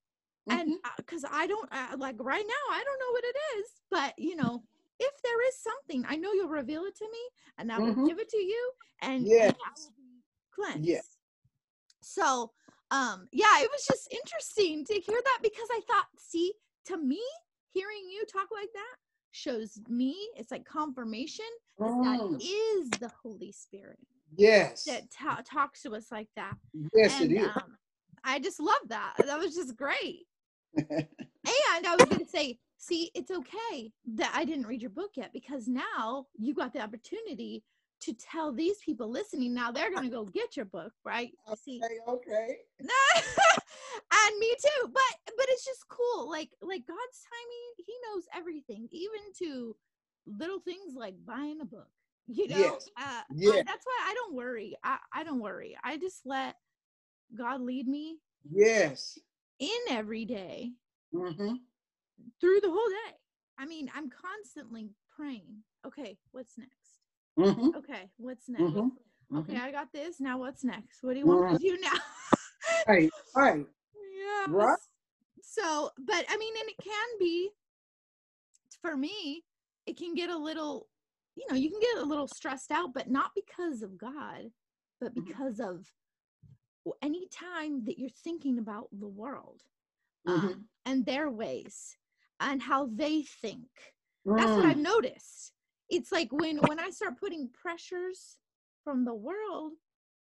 Mm-hmm. 0.49 0.59
And 0.59 0.73
because 0.97 1.23
uh, 1.23 1.29
I 1.31 1.47
don't 1.47 1.69
uh, 1.71 1.97
like 1.97 2.15
right 2.19 2.45
now, 2.45 2.75
I 2.75 2.83
don't 2.83 2.99
know 2.99 3.11
what 3.11 3.23
it 3.23 3.37
is, 3.57 3.65
but 3.89 4.13
you 4.17 4.35
know, 4.35 4.63
if 4.99 5.11
there 5.23 5.47
is 5.47 5.55
something, 5.59 6.05
I 6.07 6.15
know 6.15 6.33
you'll 6.33 6.47
reveal 6.47 6.83
it 6.85 6.95
to 6.97 7.05
me, 7.05 7.19
and 7.57 7.71
I 7.71 7.79
will 7.79 7.91
mm-hmm. 7.91 8.05
give 8.05 8.19
it 8.19 8.29
to 8.29 8.37
you, 8.37 8.71
and, 9.01 9.27
yes. 9.27 9.47
and 9.47 9.53
I 9.53 9.71
will 9.77 9.93
be 9.97 10.23
cleansed. 10.53 10.87
Yeah. 10.87 11.01
So, 12.01 12.51
um, 12.91 13.27
yeah, 13.33 13.61
it 13.61 13.69
was 13.71 13.85
just 13.85 14.07
interesting 14.13 14.85
to 14.85 14.93
hear 14.93 15.19
that 15.21 15.39
because 15.41 15.67
I 15.71 15.81
thought, 15.87 16.05
see, 16.17 16.53
to 16.87 16.97
me, 16.97 17.21
hearing 17.73 18.09
you 18.11 18.23
talk 18.31 18.47
like 18.51 18.69
that 18.73 18.95
shows 19.31 19.79
me 19.89 20.15
it's 20.37 20.51
like 20.51 20.63
confirmation 20.65 21.45
that, 21.77 21.89
oh. 21.89 22.03
that 22.03 22.41
is 22.41 22.89
the 22.99 23.11
Holy 23.21 23.51
Spirit. 23.51 23.99
Yes. 24.37 24.85
That 24.85 25.11
ta- 25.11 25.43
talks 25.45 25.81
to 25.83 25.95
us 25.95 26.07
like 26.11 26.29
that. 26.35 26.55
Yes, 26.93 27.21
and, 27.21 27.31
it 27.31 27.35
is. 27.35 27.47
Um, 27.47 27.77
I 28.23 28.39
just 28.39 28.59
love 28.59 28.75
that. 28.87 29.13
That 29.25 29.39
was 29.39 29.55
just 29.55 29.75
great. 29.75 30.25
and 30.77 31.07
I 31.45 31.95
was 31.97 32.05
going 32.05 32.23
to 32.23 32.29
say, 32.29 32.57
see, 32.77 33.11
it's 33.13 33.31
okay 33.31 33.91
that 34.15 34.31
I 34.33 34.45
didn't 34.45 34.67
read 34.67 34.81
your 34.81 34.91
book 34.91 35.11
yet 35.15 35.31
because 35.33 35.67
now 35.67 36.25
you 36.37 36.53
got 36.53 36.73
the 36.73 36.81
opportunity 36.81 37.63
to 38.01 38.13
tell 38.13 38.51
these 38.51 38.77
people 38.85 39.09
listening 39.09 39.53
now 39.53 39.71
they're 39.71 39.91
going 39.91 40.03
to 40.03 40.15
go 40.15 40.25
get 40.25 40.55
your 40.55 40.65
book 40.65 40.91
right 41.03 41.31
okay, 41.47 41.55
see 41.63 41.81
okay 42.07 42.57
and 42.79 44.39
me 44.39 44.53
too 44.61 44.89
but 44.93 45.33
but 45.37 45.45
it's 45.49 45.65
just 45.65 45.87
cool 45.89 46.29
like 46.29 46.49
like 46.61 46.85
god's 46.87 47.21
timing 47.29 47.85
he 47.85 47.93
knows 48.07 48.23
everything 48.35 48.87
even 48.91 49.19
to 49.37 49.75
little 50.27 50.59
things 50.59 50.95
like 50.95 51.15
buying 51.25 51.61
a 51.61 51.65
book 51.65 51.87
you 52.27 52.47
know 52.47 52.57
yes. 52.57 52.89
uh, 52.97 53.21
yeah. 53.35 53.51
I, 53.51 53.63
that's 53.63 53.85
why 53.85 53.99
i 54.09 54.13
don't 54.13 54.35
worry 54.35 54.75
I, 54.83 54.97
I 55.13 55.23
don't 55.23 55.39
worry 55.39 55.77
i 55.83 55.97
just 55.97 56.21
let 56.25 56.55
god 57.37 57.61
lead 57.61 57.87
me 57.87 58.17
yes 58.51 59.17
in 59.59 59.69
every 59.89 60.25
day, 60.25 60.71
mm-hmm. 61.13 61.53
through 62.41 62.59
the 62.61 62.69
whole 62.69 62.89
day 62.89 63.15
i 63.57 63.65
mean 63.65 63.89
i'm 63.95 64.09
constantly 64.09 64.91
praying 65.15 65.63
okay 65.85 66.17
what's 66.31 66.57
next 66.57 66.84
Mm-hmm. 67.37 67.77
Okay, 67.77 68.09
what's 68.17 68.47
next? 68.47 68.63
Mm-hmm. 68.63 69.37
Okay, 69.37 69.53
mm-hmm. 69.53 69.63
I 69.63 69.71
got 69.71 69.91
this. 69.91 70.19
Now 70.19 70.39
what's 70.39 70.63
next? 70.63 71.03
What 71.03 71.13
do 71.13 71.19
you 71.19 71.25
want 71.25 71.51
me 71.51 71.57
to 71.57 71.75
do 71.75 71.81
now? 71.81 71.97
right, 72.87 73.09
right. 73.35 73.65
Yeah. 73.95 74.45
Right. 74.49 74.77
So, 75.41 75.89
but 75.97 76.25
I 76.29 76.37
mean, 76.37 76.53
and 76.59 76.69
it 76.69 76.83
can 76.83 77.07
be 77.19 77.49
for 78.81 78.95
me, 78.95 79.43
it 79.85 79.97
can 79.97 80.13
get 80.13 80.29
a 80.29 80.37
little, 80.37 80.87
you 81.35 81.45
know, 81.49 81.55
you 81.55 81.69
can 81.69 81.79
get 81.79 82.03
a 82.03 82.07
little 82.07 82.27
stressed 82.27 82.71
out, 82.71 82.93
but 82.93 83.09
not 83.09 83.31
because 83.35 83.81
of 83.81 83.97
God, 83.97 84.51
but 84.99 85.11
mm-hmm. 85.11 85.25
because 85.25 85.59
mm-hmm. 85.59 85.79
of 86.87 86.93
any 87.01 87.27
time 87.31 87.83
that 87.85 87.97
you're 87.97 88.09
thinking 88.23 88.59
about 88.59 88.87
the 88.91 89.07
world 89.07 89.61
mm-hmm. 90.27 90.47
um, 90.47 90.65
and 90.85 91.05
their 91.05 91.29
ways 91.29 91.97
and 92.39 92.61
how 92.61 92.89
they 92.93 93.23
think. 93.23 93.67
That's 94.25 94.49
what 94.49 94.65
I've 94.65 94.77
mm. 94.77 94.81
noticed 94.81 95.51
it's 95.89 96.11
like 96.11 96.29
when 96.31 96.57
when 96.57 96.79
I 96.79 96.89
start 96.89 97.19
putting 97.19 97.49
pressures 97.49 98.37
from 98.83 99.05
the 99.05 99.13
world 99.13 99.73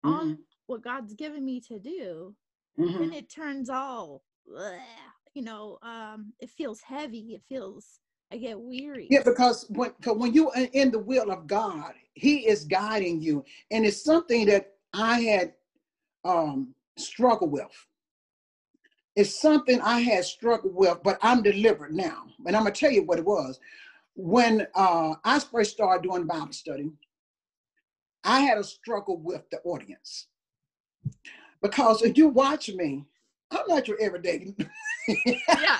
mm-hmm. 0.05 0.15
on 0.15 0.39
what 0.67 0.83
God's 0.83 1.15
given 1.15 1.45
me 1.45 1.61
to 1.61 1.79
do, 1.79 2.35
mm-hmm. 2.79 2.99
then 2.99 3.13
it 3.13 3.31
turns 3.31 3.69
all 3.71 4.23
bleh, 4.49 4.79
you 5.35 5.43
know, 5.43 5.79
um, 5.83 6.33
it 6.41 6.51
feels 6.51 6.81
heavy. 6.81 7.35
It 7.35 7.43
feels 7.49 8.01
I 8.33 8.37
get 8.37 8.59
weary. 8.59 9.09
Yeah, 9.11 9.23
because 9.25 9.67
when 9.71 9.93
when 10.07 10.33
you 10.33 10.51
are 10.51 10.69
in 10.73 10.91
the 10.91 10.99
will 10.99 11.31
of 11.31 11.47
God, 11.47 11.93
He 12.15 12.47
is 12.47 12.65
guiding 12.65 13.21
you, 13.21 13.45
and 13.71 13.85
it's 13.85 14.05
something 14.05 14.47
that 14.47 14.75
I 14.93 15.21
had 15.21 15.55
um, 16.25 16.75
struggled 16.97 17.53
with. 17.53 17.87
It's 19.17 19.41
something 19.41 19.81
I 19.81 20.01
had 20.01 20.25
struggled 20.25 20.75
with, 20.75 21.03
but 21.03 21.19
I'm 21.23 21.43
delivered 21.43 21.93
now, 21.93 22.25
and 22.47 22.57
I'm 22.57 22.63
gonna 22.63 22.75
tell 22.75 22.93
you 22.93 23.03
what 23.03 23.19
it 23.19 23.25
was 23.25 23.59
when 24.15 24.67
uh, 24.75 25.15
I 25.25 25.39
first 25.39 25.73
started 25.73 26.09
doing 26.09 26.27
Bible 26.27 26.53
study, 26.53 26.91
I 28.25 28.41
had 28.41 28.59
a 28.59 28.65
struggle 28.65 29.19
with 29.19 29.49
the 29.51 29.61
audience 29.61 30.27
because 31.63 32.03
if 32.03 32.17
you 32.19 32.29
watch 32.29 32.71
me, 32.71 33.05
I'm 33.51 33.67
not 33.67 33.89
your 33.89 33.99
everyday. 34.01 34.55
yeah. 35.09 35.79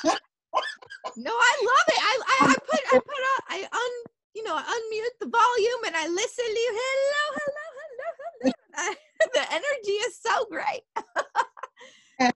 no, 1.17 1.33
I 1.33 1.55
love 1.63 1.87
it. 1.89 2.01
I, 2.01 2.19
I, 2.27 2.47
I 2.47 2.55
put 2.55 2.81
I 2.93 2.99
put 2.99 3.03
on 3.03 3.41
I 3.49 3.69
un 3.73 4.13
you 4.35 4.43
know 4.43 4.57
I 4.57 4.63
unmute 4.63 5.19
the 5.21 5.29
volume 5.29 5.85
and 5.87 5.97
I 5.97 6.09
listen 6.09 6.45
to 6.45 6.61
you. 6.61 6.81
Hello, 6.81 7.39
hello, 7.39 7.67
hello, 7.77 8.53
hello. 8.77 8.95
the 9.35 9.53
energy 9.53 9.93
is 9.93 10.19
so 10.21 10.47
great. 10.51 10.83
and, 12.21 12.33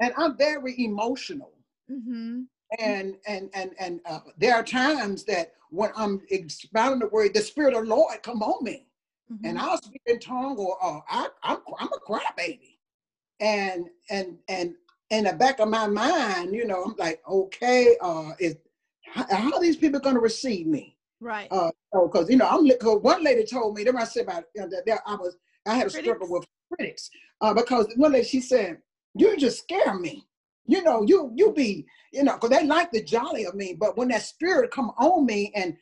and 0.00 0.14
I'm 0.16 0.36
very 0.36 0.82
emotional. 0.84 1.52
Mm-hmm. 1.90 2.42
And 2.78 3.16
and 3.26 3.50
and 3.54 3.72
and 3.78 4.00
uh, 4.06 4.20
there 4.38 4.54
are 4.54 4.62
times 4.62 5.24
that 5.24 5.54
when 5.70 5.90
I'm 5.96 6.22
expounding 6.30 7.00
the 7.00 7.08
word, 7.08 7.34
the 7.34 7.40
Spirit 7.40 7.74
of 7.74 7.84
the 7.84 7.94
Lord 7.94 8.22
come 8.22 8.42
on 8.42 8.64
me, 8.64 8.86
mm-hmm. 9.30 9.44
and 9.44 9.58
I'll 9.58 9.76
speak 9.78 10.02
in 10.06 10.18
tongue, 10.18 10.56
or 10.56 10.76
uh, 10.82 11.00
I, 11.08 11.28
I'm 11.42 11.58
I'm 11.78 11.88
a 11.88 12.10
crybaby, 12.10 12.78
and 13.40 13.88
and 14.10 14.38
and 14.48 14.74
in 15.10 15.24
the 15.24 15.34
back 15.34 15.60
of 15.60 15.68
my 15.68 15.86
mind, 15.86 16.54
you 16.54 16.66
know, 16.66 16.84
I'm 16.84 16.94
like, 16.96 17.20
okay, 17.28 17.96
uh, 18.00 18.32
is 18.40 18.56
how, 19.04 19.26
how 19.30 19.52
are 19.52 19.60
these 19.60 19.76
people 19.76 20.00
going 20.00 20.14
to 20.14 20.20
receive 20.20 20.66
me? 20.66 20.96
Right. 21.20 21.48
Uh, 21.50 21.70
because 21.92 22.28
you 22.30 22.36
know, 22.36 22.48
I'm 22.48 22.68
Cause 22.78 23.00
one 23.02 23.22
lady 23.22 23.44
told 23.44 23.76
me. 23.76 23.84
Then 23.84 23.96
I 23.96 24.04
said 24.04 24.24
about 24.24 24.44
you 24.54 24.62
know, 24.62 24.68
that, 24.86 25.00
I 25.06 25.14
was 25.14 25.36
I 25.66 25.76
had 25.76 25.86
a 25.86 25.90
critics. 25.90 26.08
struggle 26.08 26.30
with 26.30 26.46
critics 26.72 27.10
uh, 27.40 27.54
because 27.54 27.86
one 27.96 28.12
day 28.12 28.24
she 28.24 28.40
said, 28.40 28.78
"You 29.14 29.36
just 29.36 29.58
scare 29.62 29.94
me." 29.94 30.26
You 30.66 30.82
know, 30.82 31.02
you 31.02 31.32
you 31.34 31.52
be 31.52 31.86
you 32.12 32.24
know, 32.24 32.34
because 32.34 32.50
they 32.50 32.66
like 32.66 32.90
the 32.92 33.02
jolly 33.02 33.44
of 33.44 33.54
me, 33.54 33.74
but 33.78 33.96
when 33.96 34.08
that 34.08 34.22
spirit 34.22 34.70
come 34.70 34.90
on 34.98 35.26
me 35.26 35.52
and 35.54 35.76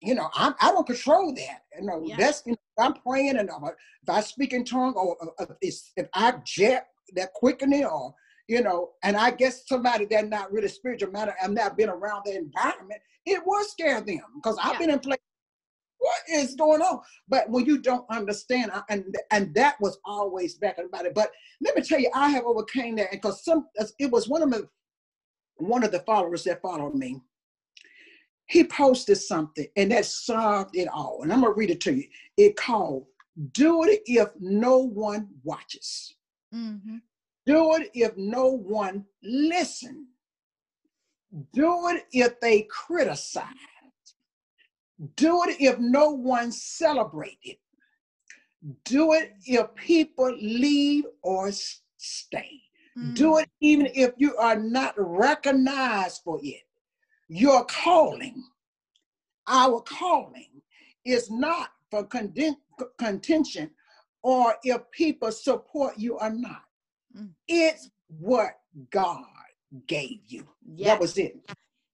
you 0.00 0.14
know, 0.14 0.28
I, 0.34 0.52
I 0.60 0.70
don't 0.70 0.86
control 0.86 1.34
that. 1.34 1.62
You 1.78 1.86
know, 1.86 2.02
yeah. 2.04 2.16
that's 2.18 2.42
you 2.44 2.52
know, 2.52 2.84
I'm 2.84 2.94
praying 2.94 3.36
and 3.36 3.50
uh, 3.50 3.70
if 4.02 4.08
I 4.08 4.20
speak 4.20 4.52
in 4.52 4.64
tongue 4.64 4.94
or 4.94 5.16
uh, 5.38 5.46
if, 5.60 5.74
if 5.96 6.08
I 6.14 6.34
jet 6.44 6.88
that 7.14 7.32
quickening 7.34 7.84
or 7.84 8.14
you 8.48 8.62
know, 8.62 8.90
and 9.02 9.16
I 9.16 9.30
guess 9.30 9.66
somebody 9.66 10.04
that 10.06 10.28
not 10.28 10.52
really 10.52 10.68
spiritual 10.68 11.10
matter, 11.10 11.34
I've 11.42 11.52
not 11.52 11.78
been 11.78 11.88
around 11.88 12.22
the 12.26 12.36
environment, 12.36 13.00
it 13.24 13.40
will 13.44 13.64
scare 13.64 14.02
them 14.02 14.20
because 14.36 14.58
I've 14.62 14.74
yeah. 14.74 14.78
been 14.78 14.90
in 14.90 14.98
place. 14.98 15.18
What 16.04 16.38
is 16.38 16.54
going 16.54 16.82
on? 16.82 17.00
But 17.28 17.48
when 17.48 17.64
you 17.64 17.78
don't 17.78 18.04
understand, 18.10 18.70
and 18.90 19.16
and 19.30 19.54
that 19.54 19.80
was 19.80 19.98
always 20.04 20.56
back 20.56 20.76
about 20.76 21.06
it. 21.06 21.14
But 21.14 21.30
let 21.62 21.74
me 21.74 21.80
tell 21.80 21.98
you, 21.98 22.10
I 22.14 22.28
have 22.28 22.44
overcame 22.44 22.96
that 22.96 23.10
because 23.10 23.42
some 23.42 23.68
it 23.98 24.10
was 24.10 24.28
one 24.28 24.42
of 24.42 24.50
the 24.50 24.68
one 25.56 25.82
of 25.82 25.92
the 25.92 26.00
followers 26.00 26.44
that 26.44 26.60
followed 26.60 26.94
me. 26.94 27.22
He 28.46 28.64
posted 28.64 29.16
something 29.16 29.66
and 29.76 29.90
that 29.92 30.04
solved 30.04 30.76
it 30.76 30.88
all. 30.88 31.20
And 31.22 31.32
I'm 31.32 31.40
gonna 31.40 31.54
read 31.54 31.70
it 31.70 31.80
to 31.82 31.94
you. 31.94 32.04
It 32.36 32.54
called 32.56 33.06
"Do 33.52 33.84
It 33.84 34.02
If 34.04 34.28
No 34.38 34.76
One 34.80 35.28
Watches." 35.42 36.14
Mm-hmm. 36.54 36.98
Do 37.46 37.76
it 37.76 37.90
if 37.94 38.14
no 38.18 38.48
one 38.48 39.06
listen. 39.22 40.06
Do 41.54 41.88
it 41.88 42.04
if 42.12 42.38
they 42.40 42.68
criticize. 42.70 43.48
Do 45.16 45.42
it 45.44 45.56
if 45.60 45.78
no 45.78 46.10
one 46.10 46.52
celebrates 46.52 47.38
it. 47.42 47.58
Do 48.84 49.12
it 49.12 49.34
if 49.44 49.74
people 49.74 50.34
leave 50.40 51.04
or 51.22 51.50
stay. 51.96 52.60
Mm. 52.96 53.14
Do 53.14 53.38
it 53.38 53.50
even 53.60 53.88
if 53.94 54.12
you 54.16 54.36
are 54.36 54.56
not 54.56 54.94
recognized 54.96 56.22
for 56.24 56.38
it. 56.42 56.62
Your 57.28 57.64
calling, 57.64 58.44
our 59.48 59.80
calling, 59.80 60.62
is 61.04 61.30
not 61.30 61.70
for 61.90 62.06
contention 62.98 63.70
or 64.22 64.54
if 64.62 64.80
people 64.90 65.32
support 65.32 65.98
you 65.98 66.18
or 66.18 66.30
not. 66.30 66.62
Mm. 67.16 67.30
It's 67.48 67.90
what 68.08 68.58
God 68.90 69.24
gave 69.86 70.20
you. 70.26 70.46
Yes. 70.74 70.88
That 70.88 71.00
was 71.00 71.18
it. 71.18 71.36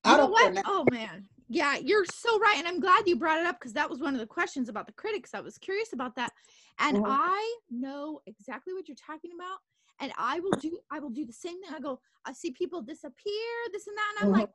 I 0.05 0.17
don't 0.17 0.27
know 0.27 0.31
what? 0.31 0.63
Oh 0.67 0.85
man. 0.91 1.27
Yeah, 1.53 1.77
you're 1.79 2.05
so 2.05 2.39
right. 2.39 2.55
And 2.59 2.69
I'm 2.69 2.79
glad 2.79 3.09
you 3.09 3.17
brought 3.17 3.41
it 3.41 3.45
up 3.45 3.59
because 3.59 3.73
that 3.73 3.91
was 3.91 3.99
one 3.99 4.15
of 4.15 4.21
the 4.21 4.27
questions 4.27 4.69
about 4.69 4.87
the 4.87 4.93
critics. 4.93 5.35
I 5.35 5.41
was 5.41 5.59
curious 5.59 5.93
about 5.93 6.15
that. 6.15 6.33
And 6.79 6.99
mm-hmm. 6.99 7.11
I 7.11 7.57
know 7.71 8.21
exactly 8.27 8.73
what 8.73 8.87
you're 8.87 8.97
talking 8.97 9.33
about. 9.35 9.59
And 9.99 10.13
I 10.17 10.39
will 10.39 10.53
do 10.53 10.79
I 10.93 11.01
will 11.01 11.11
do 11.11 11.27
the 11.27 11.33
same 11.33 11.61
thing. 11.61 11.73
I 11.75 11.81
go, 11.81 12.01
I 12.25 12.33
see 12.33 12.53
people 12.53 12.81
disappear, 12.83 13.51
this 13.73 13.89
and 13.89 13.97
that. 13.97 14.15
And 14.15 14.29
I'm 14.29 14.33
mm-hmm. 14.33 14.41
like, 14.43 14.51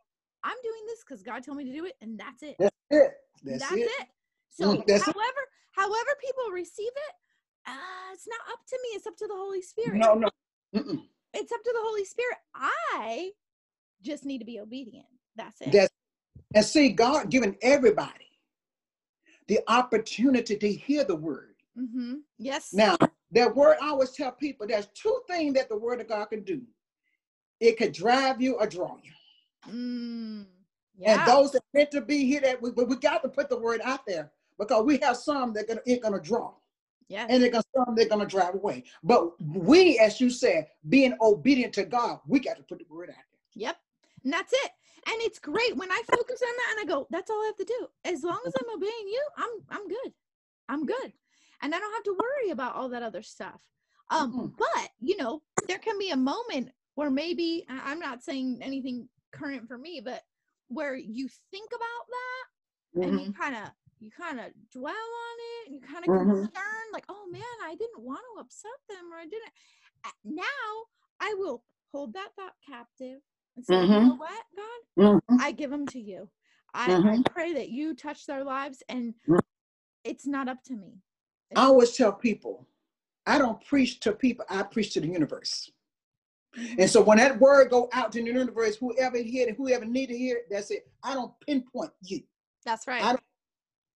I'm 0.46 0.56
doing 0.64 0.86
this 0.88 1.04
because 1.06 1.22
God 1.22 1.44
told 1.44 1.58
me 1.58 1.66
to 1.66 1.74
do 1.74 1.86
it, 1.86 1.94
and 2.02 2.18
that's 2.18 2.42
it. 2.42 2.56
That's 2.58 2.76
it. 2.90 3.12
That's, 3.44 3.60
that's 3.60 3.74
it. 3.74 3.80
it. 3.80 4.08
So 4.50 4.74
mm, 4.74 4.90
however, 4.90 5.42
it. 5.44 5.76
however 5.76 6.12
people 6.22 6.52
receive 6.54 6.88
it, 6.88 7.14
uh, 7.68 8.14
it's 8.14 8.28
not 8.28 8.40
up 8.54 8.60
to 8.70 8.80
me. 8.84 8.90
It's 8.96 9.06
up 9.06 9.18
to 9.18 9.28
the 9.28 9.36
Holy 9.36 9.62
Spirit. 9.62 9.98
No, 9.98 10.14
no, 10.14 10.30
Mm-mm. 10.74 11.02
It's 11.34 11.52
up 11.52 11.64
to 11.64 11.72
the 11.74 11.82
Holy 11.84 12.06
Spirit. 12.06 12.38
I 12.56 13.32
just 14.02 14.26
need 14.26 14.40
to 14.40 14.46
be 14.46 14.60
obedient. 14.60 15.08
That's 15.36 15.60
it. 15.62 15.72
That's, 15.72 15.94
and 16.56 16.66
see, 16.66 16.90
God 16.90 17.30
given 17.30 17.56
everybody 17.62 18.26
the 19.48 19.60
opportunity 19.68 20.58
to 20.58 20.72
hear 20.72 21.04
the 21.04 21.16
word. 21.16 21.56
Mm-hmm. 21.78 22.16
Yes. 22.40 22.74
Now, 22.74 22.98
that 23.32 23.56
word, 23.56 23.78
I 23.82 23.90
always 23.90 24.12
tell 24.12 24.32
people 24.32 24.66
there's 24.66 24.88
two 24.96 25.22
things 25.28 25.54
that 25.54 25.70
the 25.70 25.78
word 25.78 26.02
of 26.02 26.08
God 26.08 26.26
can 26.26 26.42
do 26.44 26.62
it 27.60 27.78
could 27.78 27.94
drive 27.94 28.42
you 28.42 28.56
or 28.56 28.68
draw 28.68 28.98
you. 29.02 29.72
Mm, 29.72 30.46
yeah. 30.98 31.20
And 31.20 31.28
those 31.28 31.52
that 31.52 31.64
meant 31.74 31.92
to 31.92 32.02
be 32.02 32.26
here, 32.26 32.42
that 32.42 32.62
we, 32.62 32.72
we 32.72 32.96
got 32.98 33.24
to 33.24 33.30
put 33.30 33.50
the 33.50 33.58
word 33.58 33.82
out 33.84 34.06
there 34.06 34.32
because 34.58 34.84
we 34.84 34.98
have 34.98 35.18
some 35.18 35.54
that 35.54 35.68
gonna, 35.68 35.82
ain't 35.88 36.02
going 36.02 36.14
to 36.14 36.20
draw. 36.20 36.54
Yeah. 37.08 37.28
And 37.30 37.42
they're 37.42 37.52
gonna 37.52 37.64
some 37.76 37.94
they're 37.96 38.10
gonna 38.10 38.26
drive 38.26 38.56
away. 38.56 38.84
But 39.04 39.40
we, 39.40 40.00
as 40.00 40.20
you 40.20 40.32
said, 40.32 40.66
being 40.90 41.16
obedient 41.22 41.72
to 41.74 41.86
God, 41.86 42.20
we 42.26 42.40
got 42.40 42.58
to 42.58 42.64
put 42.64 42.80
the 42.80 42.86
word 42.90 43.10
out 43.10 43.16
there. 43.16 43.68
Yep. 43.68 43.78
And 44.24 44.34
that's 44.34 44.52
it. 44.52 44.72
And 45.08 45.22
it's 45.22 45.40
great 45.40 45.76
when 45.76 45.92
I 45.92 46.02
focus 46.08 46.42
on 46.42 46.56
that 46.58 46.76
and 46.78 46.90
I 46.90 46.94
go, 46.94 47.08
that's 47.12 47.30
all 47.30 47.42
I 47.42 47.48
have 47.48 47.58
to 47.58 47.66
do. 47.66 47.88
As 48.06 48.24
long 48.24 48.42
as 48.46 48.54
I'm 48.58 48.76
obeying 48.76 49.08
you, 49.08 49.24
I'm 49.38 49.50
I'm 49.70 49.88
good. 49.88 50.14
I'm 50.68 50.86
good. 50.86 51.14
And 51.62 51.74
I 51.74 51.80
don't 51.80 51.94
have 51.94 52.04
to 52.04 52.18
worry 52.20 52.52
about 52.52 52.76
all 52.76 52.90
that 52.90 53.04
other 53.04 53.22
stuff. 53.22 53.60
Um, 54.10 54.32
mm-hmm. 54.32 54.48
but 54.58 54.90
you 55.00 55.18
know, 55.18 55.42
there 55.68 55.78
can 55.78 55.98
be 56.00 56.10
a 56.10 56.18
moment 56.18 56.72
where 56.96 57.12
maybe 57.12 57.66
I'm 57.70 58.00
not 58.00 58.24
saying 58.24 58.60
anything 58.62 59.08
current 59.32 59.68
for 59.68 59.78
me, 59.78 60.02
but 60.04 60.22
where 60.68 60.96
you 60.96 61.30
think 61.52 61.70
about 61.70 62.06
that 62.10 63.00
mm-hmm. 63.00 63.10
and 63.10 63.22
you 63.22 63.32
mm-hmm. 63.32 63.42
kind 63.42 63.56
of 63.56 63.72
you 64.00 64.10
kind 64.12 64.40
of 64.40 64.48
dwell 64.72 64.94
on 64.94 65.38
it 65.40 65.68
and 65.68 65.76
you 65.76 65.82
kind 65.82 66.04
of 66.04 66.10
mm-hmm. 66.10 66.30
concerned 66.30 66.92
like 66.94 67.06
oh 67.10 67.26
man 67.32 67.42
i 67.64 67.76
didn't 67.76 68.04
want 68.04 68.20
to 68.34 68.42
upset 68.42 68.72
them 68.90 69.12
or 69.12 69.18
i 69.18 69.24
didn't 69.24 69.54
now 70.24 70.44
i 71.20 71.34
will 71.38 71.64
hold 71.92 72.14
that 72.14 72.30
thought 72.36 72.54
captive 72.68 73.20
and 73.56 73.66
say 73.66 73.74
mm-hmm. 73.76 73.94
you 73.94 74.00
know 74.00 74.16
what 74.16 74.44
god 74.56 75.04
mm-hmm. 75.04 75.38
i 75.42 75.52
give 75.52 75.70
them 75.70 75.86
to 75.88 76.00
you 76.00 76.30
I, 76.74 76.86
I, 76.86 76.90
mm-hmm. 76.98 77.22
pray 77.24 77.54
that 77.54 77.70
you 77.70 77.96
touch 77.96 78.26
their 78.26 78.44
lives 78.44 78.84
and 78.90 79.14
mm. 79.28 79.40
it's 80.04 80.28
not 80.28 80.50
up 80.50 80.64
to 80.66 80.74
me 80.74 81.00
it's 81.50 81.60
i 81.60 81.64
always 81.64 81.96
tell 81.96 82.12
people 82.12 82.68
i 83.26 83.38
don't 83.38 83.64
preach 83.66 84.00
to 84.02 84.12
people 84.12 84.46
i 84.50 84.64
preach 84.64 84.94
to 84.94 85.02
the 85.02 85.08
universe 85.08 85.72
mm-hmm. 86.58 86.82
and 86.82 86.90
so 86.90 87.02
when 87.02 87.18
that 87.18 87.40
word 87.40 87.70
go 87.70 87.90
out 87.94 88.12
to 88.12 88.22
the 88.22 88.28
universe, 88.28 88.78
whoever 88.78 89.18
hear 89.18 89.48
it, 89.48 89.56
whoever 89.58 89.86
need 89.86 90.08
to 90.08 90.18
hear 90.18 90.38
it, 90.38 90.46
that's 90.50 90.72
it. 90.72 90.88
I 91.04 91.14
don't 91.14 91.34
pinpoint 91.46 91.92
you. 92.02 92.22
That's 92.66 92.88
right. 92.88 93.04
I 93.04 93.10
don't 93.10 93.22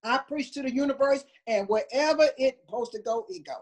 I 0.03 0.18
preach 0.18 0.51
to 0.53 0.62
the 0.62 0.74
universe, 0.74 1.24
and 1.47 1.68
wherever 1.68 2.30
it's 2.38 2.57
supposed 2.66 2.91
to 2.93 2.99
go, 2.99 3.26
it 3.30 3.45
goes. 3.45 3.55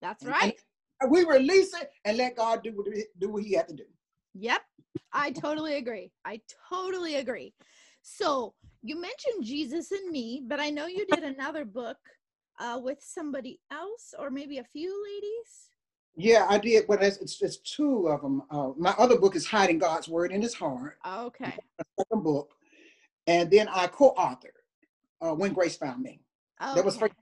That's 0.00 0.24
right. 0.24 0.58
And 1.00 1.10
we 1.10 1.24
release 1.24 1.74
it 1.74 1.90
and 2.04 2.16
let 2.16 2.36
God 2.36 2.62
do 2.62 2.72
what 2.74 2.86
do 3.18 3.28
what 3.30 3.42
He 3.42 3.54
has 3.54 3.66
to 3.66 3.74
do. 3.74 3.84
Yep, 4.34 4.62
I 5.12 5.30
totally 5.32 5.76
agree. 5.76 6.10
I 6.24 6.40
totally 6.70 7.16
agree. 7.16 7.54
So 8.02 8.54
you 8.82 9.00
mentioned 9.00 9.44
Jesus 9.44 9.92
and 9.92 10.10
me, 10.10 10.42
but 10.46 10.60
I 10.60 10.70
know 10.70 10.86
you 10.86 11.06
did 11.06 11.22
another 11.22 11.64
book 11.64 11.98
uh, 12.58 12.78
with 12.82 12.98
somebody 13.00 13.60
else, 13.70 14.14
or 14.18 14.30
maybe 14.30 14.58
a 14.58 14.64
few 14.64 15.02
ladies. 15.04 15.70
Yeah, 16.16 16.46
I 16.48 16.58
did, 16.58 16.86
but 16.86 17.02
it's, 17.02 17.16
it's, 17.18 17.40
it's 17.40 17.56
two 17.58 18.08
of 18.08 18.20
them. 18.20 18.42
Uh, 18.50 18.70
my 18.76 18.94
other 18.98 19.18
book 19.18 19.34
is 19.34 19.46
Hiding 19.46 19.78
God's 19.78 20.08
Word 20.08 20.32
in 20.32 20.42
His 20.42 20.54
Heart. 20.54 20.98
Okay. 21.06 21.54
Second 21.98 22.22
book, 22.22 22.50
and 23.26 23.50
then 23.50 23.68
I 23.68 23.86
co-authored 23.86 24.60
uh, 25.20 25.34
when 25.34 25.52
Grace 25.52 25.76
found 25.76 26.02
me. 26.02 26.20
Oh, 26.60 26.74
that 26.74 26.84
was 26.84 26.96
first. 26.96 27.14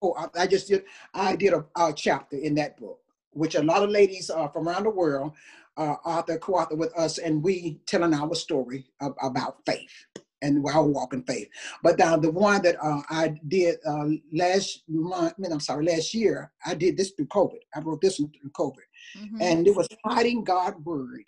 Oh, 0.00 0.14
I, 0.16 0.42
I, 0.42 0.46
just 0.46 0.68
did. 0.68 0.84
I 1.12 1.36
did 1.36 1.52
a, 1.52 1.64
a, 1.76 1.92
chapter 1.92 2.36
in 2.36 2.54
that 2.54 2.78
book, 2.78 3.00
which 3.32 3.54
a 3.54 3.62
lot 3.62 3.82
of 3.82 3.90
ladies 3.90 4.30
uh, 4.30 4.48
from 4.48 4.68
around 4.68 4.84
the 4.84 4.90
world 4.90 5.32
uh, 5.78 5.96
author 6.04 6.38
co-author 6.38 6.76
with 6.76 6.96
us, 6.98 7.18
and 7.18 7.42
we 7.42 7.80
telling 7.86 8.12
our 8.12 8.34
story 8.34 8.86
of, 9.00 9.14
about 9.22 9.58
faith 9.64 10.06
and 10.42 10.64
our 10.66 10.84
walk 10.84 11.14
in 11.14 11.22
faith. 11.22 11.48
But 11.82 11.98
now 11.98 12.16
the 12.16 12.30
one 12.30 12.62
that 12.62 12.76
uh, 12.82 13.00
I 13.08 13.34
did 13.48 13.76
uh, 13.86 14.08
last 14.32 14.82
month, 14.88 15.34
I 15.38 15.40
mean, 15.40 15.52
I'm 15.52 15.60
sorry, 15.60 15.84
last 15.84 16.14
year, 16.14 16.52
I 16.66 16.74
did 16.74 16.96
this 16.96 17.12
through 17.12 17.26
COVID. 17.26 17.60
I 17.74 17.80
wrote 17.80 18.00
this 18.00 18.16
through 18.16 18.30
COVID, 18.52 18.74
mm-hmm. 19.18 19.38
and 19.40 19.66
it 19.66 19.74
was 19.74 19.88
hiding 20.04 20.44
God 20.44 20.84
word 20.84 21.24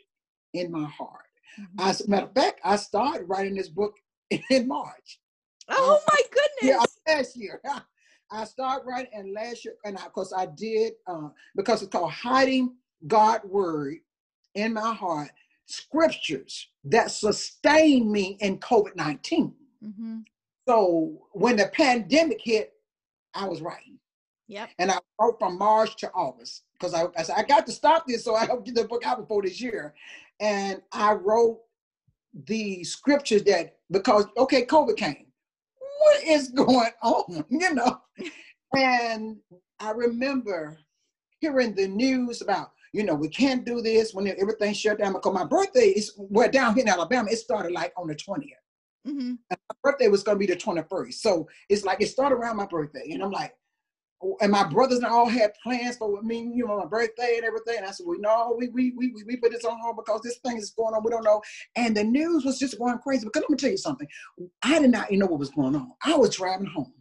in 0.54 0.70
my 0.70 0.84
heart. 0.84 1.24
Mm-hmm. 1.60 1.88
As 1.88 2.00
a 2.00 2.10
matter 2.10 2.26
of 2.26 2.34
fact, 2.34 2.60
I 2.64 2.76
started 2.76 3.24
writing 3.24 3.54
this 3.54 3.68
book 3.68 3.94
in 4.50 4.68
March. 4.68 5.20
Oh 5.68 6.00
my 6.10 6.20
goodness! 6.32 6.86
Yeah, 7.06 7.14
last 7.14 7.36
year. 7.36 7.60
I 8.32 8.44
started 8.44 8.86
writing, 8.86 9.10
and 9.12 9.32
last 9.32 9.64
year, 9.64 9.74
and 9.84 9.96
of 9.96 10.12
course 10.12 10.32
I 10.36 10.46
did 10.46 10.92
uh, 11.08 11.28
because 11.56 11.82
it's 11.82 11.90
called 11.90 12.12
hiding 12.12 12.76
God 13.06 13.40
word 13.44 13.96
in 14.54 14.72
my 14.74 14.94
heart, 14.94 15.30
scriptures 15.66 16.68
that 16.84 17.10
sustained 17.10 18.10
me 18.10 18.36
in 18.40 18.58
COVID 18.58 18.96
19. 18.96 19.54
Mm-hmm. 19.84 20.18
So 20.68 21.26
when 21.32 21.56
the 21.56 21.70
pandemic 21.72 22.40
hit, 22.42 22.72
I 23.34 23.46
was 23.46 23.60
writing. 23.60 23.98
Yep. 24.48 24.70
And 24.80 24.90
I 24.90 24.98
wrote 25.20 25.38
from 25.38 25.58
March 25.58 25.96
to 25.98 26.10
August 26.10 26.64
because 26.72 26.92
I, 26.92 27.04
I 27.16 27.22
said, 27.22 27.36
I 27.36 27.44
got 27.44 27.66
to 27.66 27.72
stop 27.72 28.06
this 28.06 28.24
so 28.24 28.34
I 28.34 28.46
hope 28.46 28.64
get 28.64 28.74
the 28.74 28.84
book 28.84 29.06
out 29.06 29.18
before 29.18 29.42
this 29.42 29.60
year. 29.60 29.94
And 30.40 30.82
I 30.92 31.12
wrote 31.12 31.60
the 32.46 32.82
scriptures 32.82 33.44
that, 33.44 33.76
because, 33.90 34.26
okay, 34.36 34.66
COVID 34.66 34.96
came. 34.96 35.26
What 35.98 36.24
is 36.24 36.48
going 36.48 36.90
on? 37.02 37.44
You 37.48 37.74
know? 37.74 38.00
And 38.74 39.36
I 39.78 39.90
remember 39.90 40.78
hearing 41.40 41.74
the 41.74 41.86
news 41.86 42.42
about, 42.42 42.72
you 42.92 43.04
know, 43.04 43.14
we 43.14 43.28
can't 43.28 43.64
do 43.64 43.80
this 43.80 44.12
when 44.12 44.26
everything 44.26 44.74
shut 44.74 44.98
down 44.98 45.12
because 45.12 45.34
my 45.34 45.44
birthday 45.44 45.88
is, 45.88 46.12
well, 46.16 46.50
down 46.50 46.74
here 46.74 46.82
in 46.82 46.88
Alabama, 46.88 47.28
it 47.30 47.36
started 47.36 47.72
like 47.72 47.92
on 47.96 48.08
the 48.08 48.14
20th. 48.14 48.50
Mm-hmm. 49.06 49.34
My 49.50 49.56
birthday 49.82 50.08
was 50.08 50.22
going 50.22 50.36
to 50.36 50.46
be 50.46 50.52
the 50.52 50.58
21st. 50.58 51.14
So 51.14 51.48
it's 51.68 51.84
like 51.84 52.00
it 52.00 52.08
started 52.08 52.34
around 52.34 52.56
my 52.56 52.66
birthday. 52.66 53.10
And 53.12 53.22
I'm 53.22 53.30
like, 53.30 53.54
oh, 54.22 54.36
and 54.40 54.50
my 54.50 54.64
brothers 54.64 54.98
and 54.98 55.06
all 55.06 55.28
had 55.28 55.52
plans 55.62 55.96
for 55.96 56.20
me, 56.22 56.50
you 56.52 56.66
know, 56.66 56.78
my 56.78 56.86
birthday 56.86 57.34
and 57.36 57.44
everything. 57.44 57.78
And 57.78 57.86
I 57.86 57.92
said, 57.92 58.06
well, 58.06 58.18
no, 58.18 58.56
we, 58.58 58.68
we, 58.68 58.92
we, 58.96 59.14
we 59.26 59.36
put 59.36 59.52
this 59.52 59.64
on 59.64 59.78
hold 59.80 59.96
because 59.96 60.20
this 60.22 60.38
thing 60.44 60.56
is 60.56 60.70
going 60.70 60.94
on. 60.94 61.04
We 61.04 61.10
don't 61.10 61.24
know. 61.24 61.40
And 61.76 61.96
the 61.96 62.04
news 62.04 62.44
was 62.44 62.58
just 62.58 62.78
going 62.78 62.98
crazy. 62.98 63.24
Because 63.24 63.42
let 63.42 63.50
me 63.50 63.56
tell 63.56 63.70
you 63.70 63.78
something. 63.78 64.08
I 64.62 64.80
did 64.80 64.90
not 64.90 65.08
even 65.10 65.20
know 65.20 65.26
what 65.26 65.38
was 65.38 65.50
going 65.50 65.76
on. 65.76 65.92
I 66.04 66.16
was 66.16 66.36
driving 66.36 66.66
home 66.66 66.92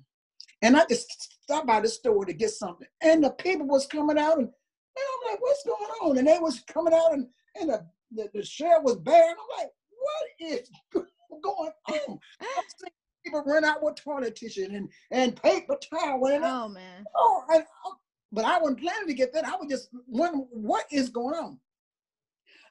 and 0.62 0.78
I 0.78 0.86
just 0.86 1.44
stopped 1.44 1.68
by 1.68 1.80
the 1.80 1.90
store 1.90 2.26
to 2.26 2.34
get 2.34 2.52
something. 2.52 2.88
And 3.02 3.24
the 3.24 3.32
people 3.32 3.68
was 3.68 3.88
coming 3.88 4.18
out 4.18 4.38
and, 4.38 4.50
and 5.00 5.28
I'm 5.28 5.34
like, 5.34 5.42
what's 5.42 5.64
going 5.64 5.92
on? 6.02 6.18
And 6.18 6.28
they 6.28 6.40
was 6.40 6.60
coming 6.62 6.94
out 6.94 7.14
and, 7.14 7.28
and 7.56 7.70
the, 7.70 7.86
the, 8.12 8.30
the 8.34 8.44
shelf 8.44 8.84
was 8.84 8.98
bare. 8.98 9.30
And 9.30 9.38
I'm 9.40 9.64
like, 9.64 9.72
what 9.90 10.52
is 10.52 10.70
going 11.44 11.72
on? 11.90 12.20
people 13.24 13.44
run 13.46 13.66
out 13.66 13.84
with 13.84 13.96
toilet 13.96 14.36
tissue 14.36 14.68
and, 14.72 14.90
and 15.12 15.42
paper 15.42 15.78
towel. 15.90 16.26
And, 16.28 16.44
Oh 16.44 16.70
man. 16.70 17.04
oh, 17.16 17.44
and, 17.50 17.64
oh, 17.86 17.96
but 18.32 18.46
I 18.46 18.60
wasn't 18.60 18.82
planning 18.82 19.08
to 19.08 19.14
get 19.14 19.34
that. 19.34 19.46
I 19.46 19.56
was 19.56 19.68
just 19.70 19.90
wondering 20.08 20.48
what 20.52 20.86
is 20.92 21.10
going 21.10 21.36
on. 21.36 21.60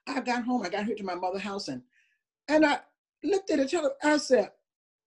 I 0.07 0.21
got 0.21 0.45
home. 0.45 0.63
I 0.63 0.69
got 0.69 0.87
here 0.87 0.97
to 0.97 1.05
my 1.05 1.15
mother's 1.15 1.43
house 1.43 1.69
and 1.69 1.83
and 2.49 2.65
I 2.65 2.81
looked 3.23 3.51
at 3.51 3.61
each 3.61 3.75
other. 3.75 3.91
I 4.03 4.17
said, 4.17 4.51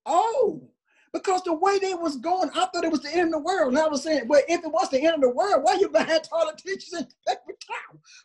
"Oh, 0.05 0.69
because 1.13 1.43
the 1.43 1.53
way 1.53 1.79
they 1.79 1.93
was 1.93 2.17
going, 2.17 2.49
I 2.51 2.65
thought 2.65 2.83
it 2.83 2.91
was 2.91 3.01
the 3.01 3.13
end 3.13 3.27
of 3.27 3.31
the 3.31 3.39
world." 3.39 3.73
And 3.73 3.79
I 3.79 3.87
was 3.87 4.03
saying, 4.03 4.27
"Well, 4.27 4.41
if 4.47 4.63
it 4.63 4.71
was 4.71 4.89
the 4.89 5.01
end 5.01 5.15
of 5.15 5.21
the 5.21 5.29
world, 5.29 5.63
why 5.63 5.75
you 5.75 5.89
toilet 5.89 6.57
tissue 6.57 6.97
and 6.97 7.07
paper 7.27 7.57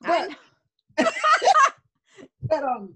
towel?" 0.02 0.28
But 0.98 1.06
but 2.42 2.62
um, 2.64 2.94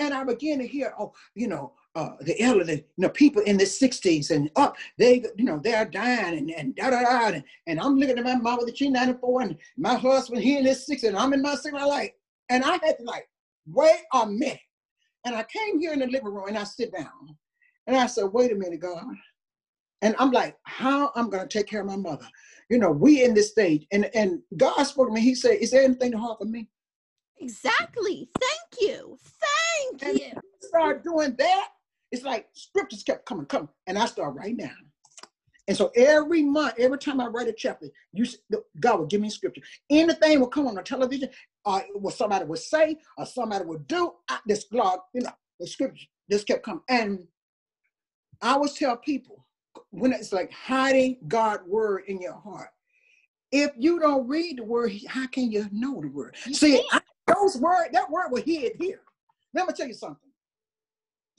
and 0.00 0.14
I 0.14 0.24
began 0.24 0.58
to 0.58 0.66
hear, 0.66 0.94
oh, 0.98 1.12
you 1.34 1.46
know, 1.46 1.74
uh, 1.94 2.12
the 2.20 2.40
elderly, 2.40 2.76
you 2.76 3.02
know, 3.02 3.10
people 3.10 3.42
in 3.42 3.58
the 3.58 3.64
60s 3.64 4.30
and 4.30 4.50
up, 4.56 4.76
they, 4.96 5.24
you 5.36 5.44
know, 5.44 5.60
they're 5.62 5.84
dying 5.84 6.38
and, 6.38 6.50
and 6.52 6.74
da 6.74 6.90
da 6.90 7.02
da. 7.02 7.26
And, 7.28 7.44
and 7.66 7.80
I'm 7.80 7.98
looking 7.98 8.16
at 8.16 8.24
my 8.24 8.36
mother, 8.36 8.64
that 8.64 8.78
she's 8.78 8.90
94, 8.90 9.42
and 9.42 9.58
my 9.76 9.96
husband, 9.96 10.42
he 10.42 10.56
in 10.56 10.64
his 10.64 10.88
60s, 10.88 11.08
and 11.08 11.18
I'm 11.18 11.34
in 11.34 11.42
my 11.42 11.54
60s. 11.54 11.72
Like, 11.86 12.16
and 12.48 12.64
I 12.64 12.72
had 12.82 12.96
to 12.98 13.04
like, 13.04 13.28
wait 13.66 14.00
a 14.14 14.26
minute. 14.26 14.60
And 15.26 15.34
I 15.34 15.42
came 15.42 15.78
here 15.78 15.92
in 15.92 15.98
the 15.98 16.06
living 16.06 16.32
room 16.32 16.48
and 16.48 16.56
I 16.56 16.64
sit 16.64 16.92
down 16.92 17.36
and 17.86 17.96
I 17.96 18.06
said, 18.06 18.32
wait 18.32 18.52
a 18.52 18.54
minute, 18.54 18.80
God. 18.80 19.04
And 20.02 20.14
I'm 20.18 20.30
like, 20.30 20.56
how 20.64 21.12
I'm 21.14 21.30
gonna 21.30 21.48
take 21.48 21.66
care 21.66 21.80
of 21.80 21.86
my 21.86 21.96
mother. 21.96 22.26
You 22.70 22.78
know, 22.78 22.90
we 22.90 23.24
in 23.24 23.34
this 23.34 23.50
stage. 23.50 23.86
And 23.92 24.10
and 24.14 24.40
God 24.56 24.82
spoke 24.84 25.08
to 25.08 25.14
me. 25.14 25.20
He 25.20 25.34
said, 25.34 25.58
Is 25.60 25.70
there 25.70 25.82
anything 25.82 26.12
to 26.12 26.18
hard 26.18 26.38
for 26.38 26.46
me? 26.46 26.68
Exactly. 27.38 28.28
Thank 28.38 28.80
you. 28.82 29.18
Thank 30.00 30.02
And 30.02 30.20
you. 30.20 30.40
start 30.60 31.04
doing 31.04 31.34
that, 31.38 31.68
it's 32.12 32.22
like 32.22 32.48
scriptures 32.52 33.02
kept 33.02 33.26
coming, 33.26 33.46
coming, 33.46 33.68
and 33.86 33.98
I 33.98 34.06
start 34.06 34.34
writing 34.34 34.58
down. 34.58 34.76
And 35.68 35.76
so 35.76 35.90
every 35.94 36.42
month, 36.42 36.74
every 36.78 36.98
time 36.98 37.20
I 37.20 37.26
write 37.26 37.48
a 37.48 37.52
chapter, 37.52 37.88
you 38.12 38.26
God 38.80 38.98
will 38.98 39.06
give 39.06 39.20
me 39.20 39.30
scripture. 39.30 39.62
Anything 39.88 40.40
will 40.40 40.48
come 40.48 40.66
on 40.66 40.74
the 40.74 40.82
television, 40.82 41.30
or 41.64 41.84
what 41.94 42.14
somebody 42.14 42.44
would 42.44 42.58
say, 42.58 42.96
or 43.16 43.26
somebody 43.26 43.64
would 43.64 43.86
do. 43.86 44.12
I, 44.28 44.38
this 44.46 44.64
blog, 44.64 45.00
you 45.14 45.22
know, 45.22 45.30
the 45.60 45.66
scripture 45.66 46.06
just 46.30 46.46
kept 46.46 46.64
coming. 46.64 46.82
And 46.88 47.20
I 48.42 48.52
always 48.54 48.72
tell 48.74 48.96
people 48.96 49.46
when 49.90 50.12
it's 50.12 50.32
like 50.32 50.52
hiding 50.52 51.16
God's 51.28 51.64
word 51.66 52.04
in 52.06 52.20
your 52.20 52.34
heart. 52.34 52.70
If 53.52 53.72
you 53.76 53.98
don't 53.98 54.28
read 54.28 54.58
the 54.58 54.64
word, 54.64 54.92
how 55.08 55.26
can 55.26 55.50
you 55.50 55.66
know 55.72 56.00
the 56.00 56.08
word? 56.08 56.36
You 56.46 56.54
See, 56.54 56.82
I, 56.92 57.00
those 57.26 57.56
word, 57.56 57.88
that 57.92 58.10
word 58.10 58.30
was 58.30 58.42
hid 58.44 58.72
here. 58.78 59.00
Let 59.54 59.66
me 59.66 59.74
tell 59.76 59.88
you 59.88 59.94
something. 59.94 60.30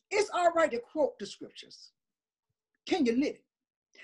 It's 0.09 0.29
all 0.33 0.51
right 0.51 0.69
to 0.71 0.79
quote 0.79 1.17
the 1.19 1.25
scriptures. 1.25 1.91
Can 2.85 3.05
you 3.05 3.13
live 3.13 3.35
it? 3.35 3.43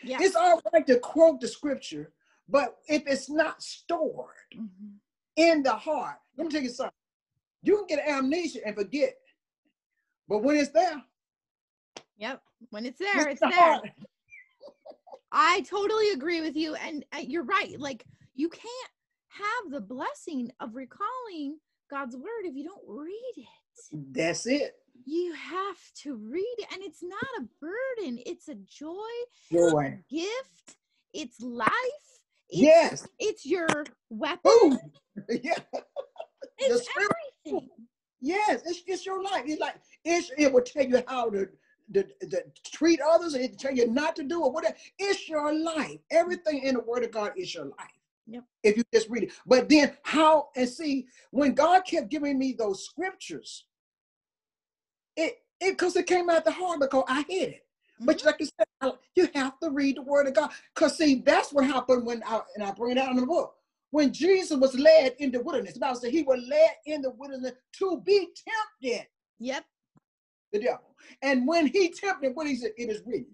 Yeah. 0.04 0.20
It's 0.22 0.36
all 0.36 0.62
right 0.72 0.88
to 0.88 1.00
quote 1.00 1.42
the 1.42 1.48
scripture, 1.48 2.14
but 2.48 2.78
if 2.88 3.04
it's 3.08 3.30
not 3.30 3.62
stored 3.62 4.36
Mhm. 4.56 5.00
in 5.36 5.64
the 5.64 5.74
heart, 5.74 6.20
let 6.38 6.46
me 6.48 6.52
tell 6.54 6.62
you 6.62 6.70
something. 6.70 6.94
You 7.62 7.78
can 7.78 7.98
get 7.98 8.08
amnesia 8.08 8.66
and 8.66 8.76
forget, 8.76 9.18
but 10.28 10.40
when 10.40 10.56
it's 10.56 10.72
there, 10.72 11.04
Yep. 12.18 12.42
When 12.72 12.86
it's 12.86 13.00
there, 13.00 13.28
it's 13.30 13.42
the 13.42 13.48
there. 13.50 13.60
heart. 13.60 13.90
I 15.32 15.62
totally 15.62 16.12
agree 16.12 16.42
with 16.42 16.56
you. 16.56 16.76
And 16.76 17.06
uh, 17.14 17.20
you're 17.20 17.44
right. 17.44 17.80
Like, 17.80 18.06
you 18.36 18.50
can't 18.50 18.92
have 19.30 19.72
the 19.72 19.82
blessing 19.82 20.52
of 20.60 20.76
recalling 20.76 21.58
God's 21.90 22.16
word 22.16 22.46
if 22.46 22.56
you 22.56 22.64
don't 22.64 22.84
read 22.88 23.34
it. 23.38 23.48
That's 24.12 24.46
it. 24.46 24.76
You 25.06 25.34
have 25.34 25.78
to 26.04 26.16
read 26.16 26.56
it. 26.58 26.68
And 26.74 26.82
it's 26.84 27.04
not 27.04 27.24
a 27.40 27.48
burden, 27.62 28.20
it's 28.26 28.48
a 28.50 28.56
joy, 28.56 28.96
Joy. 29.52 30.00
gift, 30.10 30.78
it's 31.14 31.40
life. 31.42 31.70
It's, 32.50 32.62
Yes. 32.62 33.08
It's 33.20 33.46
your 33.46 33.68
weapon. 34.10 34.40
Boom. 34.44 34.80
yeah. 35.30 35.60
It's 36.60 36.88
everything. 37.46 37.70
Yes, 38.20 38.62
it's, 38.66 38.82
it's 38.88 39.06
your 39.06 39.22
life. 39.22 39.44
It's 39.46 39.62
like 39.62 39.76
it's, 40.04 40.32
it 40.38 40.52
will 40.52 40.62
tell 40.62 40.86
you 40.86 41.04
how 41.08 41.30
to, 41.30 41.48
to, 41.94 42.04
to 42.04 42.44
treat 42.72 43.00
others. 43.02 43.34
It 43.34 43.52
will 43.52 43.58
tell 43.58 43.74
you 43.74 43.88
not 43.88 44.16
to 44.18 44.24
do 44.24 44.46
it. 44.46 44.54
Whatever. 44.54 44.76
It's 45.00 45.28
your 45.28 45.54
life. 45.54 46.00
Everything 46.12 46.64
in 46.64 46.76
the 46.76 46.82
Word 46.82 47.04
of 47.04 47.12
God 47.12 47.34
is 47.38 47.54
your 47.54 47.66
life. 47.66 47.92
Yep. 48.28 48.44
If 48.64 48.78
you 48.78 48.84
just 48.94 49.10
read 49.10 49.24
it. 49.24 49.32
But 49.46 49.70
then 49.70 49.96
how 50.04 50.50
and 50.56 50.68
see 50.68 51.08
when 51.32 51.54
God 51.54 51.82
kept 51.86 52.10
giving 52.10 52.38
me 52.38 52.54
those 52.54 52.84
scriptures, 52.84 53.66
it 55.16 55.40
it 55.60 55.72
because 55.72 55.96
it 55.96 56.08
came 56.08 56.30
out 56.30 56.46
the 56.46 56.52
heart 56.52 56.80
because 56.80 57.06
I 57.08 57.24
hid 57.28 57.50
it. 57.50 57.66
But 58.02 58.18
mm-hmm. 58.18 58.28
like 58.28 58.36
you 58.40 58.46
said, 58.46 58.94
you 59.16 59.30
have 59.34 59.60
to 59.62 59.70
read 59.70 59.98
the 59.98 60.02
Word 60.02 60.28
of 60.28 60.34
God. 60.34 60.52
Because 60.76 60.98
see, 60.98 61.24
that's 61.26 61.52
what 61.54 61.66
happened 61.66 62.06
when 62.06 62.22
I 62.28 62.42
and 62.56 62.64
I 62.64 62.72
bring 62.72 62.98
it 62.98 63.00
out 63.00 63.12
in 63.12 63.18
the 63.18 63.26
book. 63.26 63.54
When 63.92 64.12
Jesus 64.12 64.58
was 64.58 64.76
led 64.76 65.16
in 65.20 65.32
the 65.32 65.42
wilderness, 65.42 65.74
the 65.74 65.80
Bible 65.80 65.96
said 65.96 66.12
he 66.12 66.24
was 66.24 66.44
led 66.48 66.72
in 66.86 67.02
the 67.02 67.12
wilderness 67.12 67.54
to 67.80 68.02
be 68.06 68.28
tempted 68.82 69.08
Yep. 69.40 69.66
the 70.52 70.60
devil. 70.60 70.87
And 71.22 71.48
when 71.48 71.68
he 71.68 71.90
tempted, 71.90 72.36
what 72.36 72.48
he 72.48 72.56
said, 72.56 72.72
it 72.78 72.90
is 72.90 73.02
written. 73.06 73.34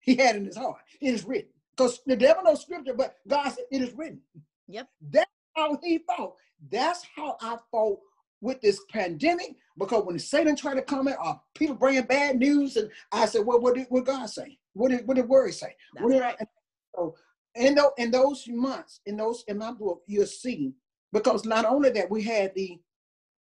He 0.00 0.16
had 0.16 0.36
in 0.36 0.44
his 0.44 0.56
heart, 0.56 0.78
it 1.00 1.14
is 1.14 1.24
written. 1.24 1.50
Because 1.76 2.00
the 2.06 2.16
devil 2.16 2.42
knows 2.42 2.62
scripture, 2.62 2.94
but 2.94 3.16
God 3.26 3.50
said, 3.50 3.64
it 3.70 3.82
is 3.82 3.92
written. 3.94 4.20
Yep. 4.68 4.88
That's 5.10 5.30
how 5.56 5.78
he 5.82 5.98
fought. 6.06 6.34
That's 6.70 7.04
how 7.14 7.36
I 7.40 7.56
fought 7.70 8.00
with 8.40 8.60
this 8.60 8.80
pandemic. 8.90 9.56
Because 9.78 10.04
when 10.04 10.18
Satan 10.18 10.56
tried 10.56 10.74
to 10.74 10.82
come 10.82 11.08
in, 11.08 11.14
or 11.22 11.40
people 11.54 11.76
bringing 11.76 12.02
bad 12.04 12.36
news, 12.38 12.76
and 12.76 12.90
I 13.12 13.26
said, 13.26 13.46
well, 13.46 13.60
what 13.60 13.74
did 13.74 13.86
what 13.90 14.06
God 14.06 14.26
say? 14.28 14.58
What 14.74 14.90
did 14.90 15.06
what 15.06 15.16
did 15.16 15.28
word 15.28 15.54
say? 15.54 15.74
What 16.00 16.10
That's 16.10 16.14
did- 16.14 16.22
right. 16.22 16.48
so 16.96 17.14
in 17.54 17.74
those 17.74 17.90
in 17.98 18.10
those 18.10 18.44
months, 18.48 19.00
in 19.06 19.16
those 19.16 19.44
in 19.48 19.58
my 19.58 19.72
book, 19.72 20.02
you'll 20.06 20.26
see 20.26 20.72
because 21.12 21.44
not 21.44 21.64
only 21.64 21.90
that 21.90 22.10
we 22.10 22.22
had 22.22 22.54
the 22.54 22.78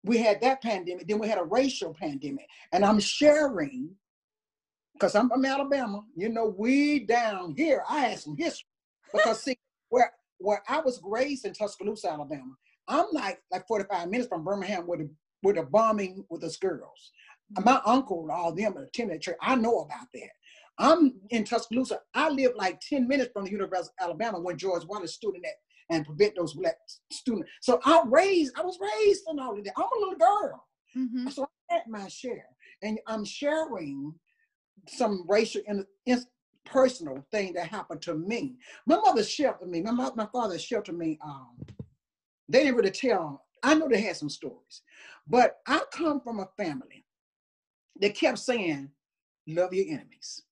we 0.08 0.18
had 0.18 0.42
that 0.42 0.62
pandemic, 0.62 1.08
then 1.08 1.20
we 1.20 1.28
had 1.28 1.38
a 1.38 1.44
racial 1.44 1.94
pandemic, 1.94 2.48
and 2.72 2.84
I'm 2.84 3.00
sharing 3.00 3.96
because 4.94 5.16
I'm 5.16 5.30
from 5.30 5.46
Alabama. 5.46 6.02
You 6.16 6.30
know, 6.30 6.54
we 6.58 7.00
down 7.06 7.54
here. 7.56 7.84
I 7.88 8.00
had 8.00 8.20
some 8.20 8.36
history 8.36 8.68
because 9.14 9.44
see 9.44 9.58
where 9.90 10.12
where 10.40 10.64
I 10.68 10.80
was 10.80 11.02
raised 11.04 11.46
in 11.46 11.54
Tuscaloosa, 11.54 12.12
Alabama. 12.12 12.54
I'm 12.88 13.06
like 13.12 13.42
like 13.52 13.68
45 13.68 14.10
minutes 14.10 14.30
from 14.30 14.44
Birmingham 14.44 14.88
with 14.88 15.00
the 15.00 15.10
with 15.44 15.56
the 15.56 15.64
bombing 15.64 16.26
with 16.30 16.44
us 16.44 16.58
girls. 16.58 17.12
Mm-hmm. 17.54 17.70
My 17.70 17.82
uncle 17.86 18.22
and 18.22 18.32
all 18.32 18.54
them 18.54 18.78
attended 18.78 19.22
church. 19.22 19.38
I 19.42 19.56
know 19.56 19.80
about 19.80 20.08
that. 20.14 20.30
I'm 20.80 21.14
in 21.30 21.44
Tuscaloosa. 21.44 22.00
I 22.14 22.30
live 22.30 22.52
like 22.56 22.80
10 22.82 23.08
minutes 23.08 23.32
from 23.34 23.46
the 23.46 23.52
University 23.52 23.94
of 24.00 24.06
Alabama 24.06 24.40
when 24.40 24.58
George 24.58 24.86
Wallace 24.86 25.16
stood 25.16 25.36
in 25.36 25.42
that 25.42 25.56
and 25.90 26.06
prevent 26.06 26.36
those 26.36 26.54
black 26.54 26.78
students. 27.12 27.50
So 27.62 27.80
I 27.86 28.04
raised, 28.06 28.54
I 28.58 28.62
was 28.62 28.80
raised 28.80 29.24
in 29.30 29.40
all 29.40 29.58
of 29.58 29.64
that. 29.64 29.74
I'm 29.78 29.84
a 29.84 30.00
little 30.00 30.16
girl. 30.18 30.68
Mhm. 30.96 31.32
So 31.32 31.48
I 31.70 31.74
had 31.74 31.88
my 31.88 32.08
share. 32.08 32.48
And 32.82 33.00
I'm 33.08 33.26
sharing 33.26 34.14
some 34.88 35.26
racial 35.28 35.62
and 35.68 35.86
in, 36.06 36.24
personal 36.66 37.26
thing 37.32 37.54
that 37.54 37.68
happened 37.68 38.02
to 38.02 38.14
me. 38.14 38.58
My 38.86 38.98
mother 38.98 39.24
sheltered 39.24 39.70
me. 39.70 39.82
My, 39.82 39.92
mo- 39.92 40.14
my 40.16 40.28
father 40.28 40.60
sheltered 40.60 40.98
me. 40.98 41.18
Um, 41.24 41.58
they 42.50 42.60
didn't 42.64 42.76
really 42.76 42.92
tell 42.92 43.46
I 43.64 43.74
know 43.74 43.88
they 43.88 44.02
had 44.02 44.16
some 44.18 44.30
stories, 44.30 44.82
but 45.28 45.58
I 45.68 45.82
come 45.92 46.22
from 46.22 46.40
a 46.40 46.50
family 46.58 47.06
that 48.00 48.16
kept 48.16 48.38
saying, 48.40 48.92
"Love 49.48 49.74
your 49.74 49.88
enemies, 49.88 50.44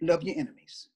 love 0.00 0.22
your 0.22 0.36
enemies." 0.38 0.88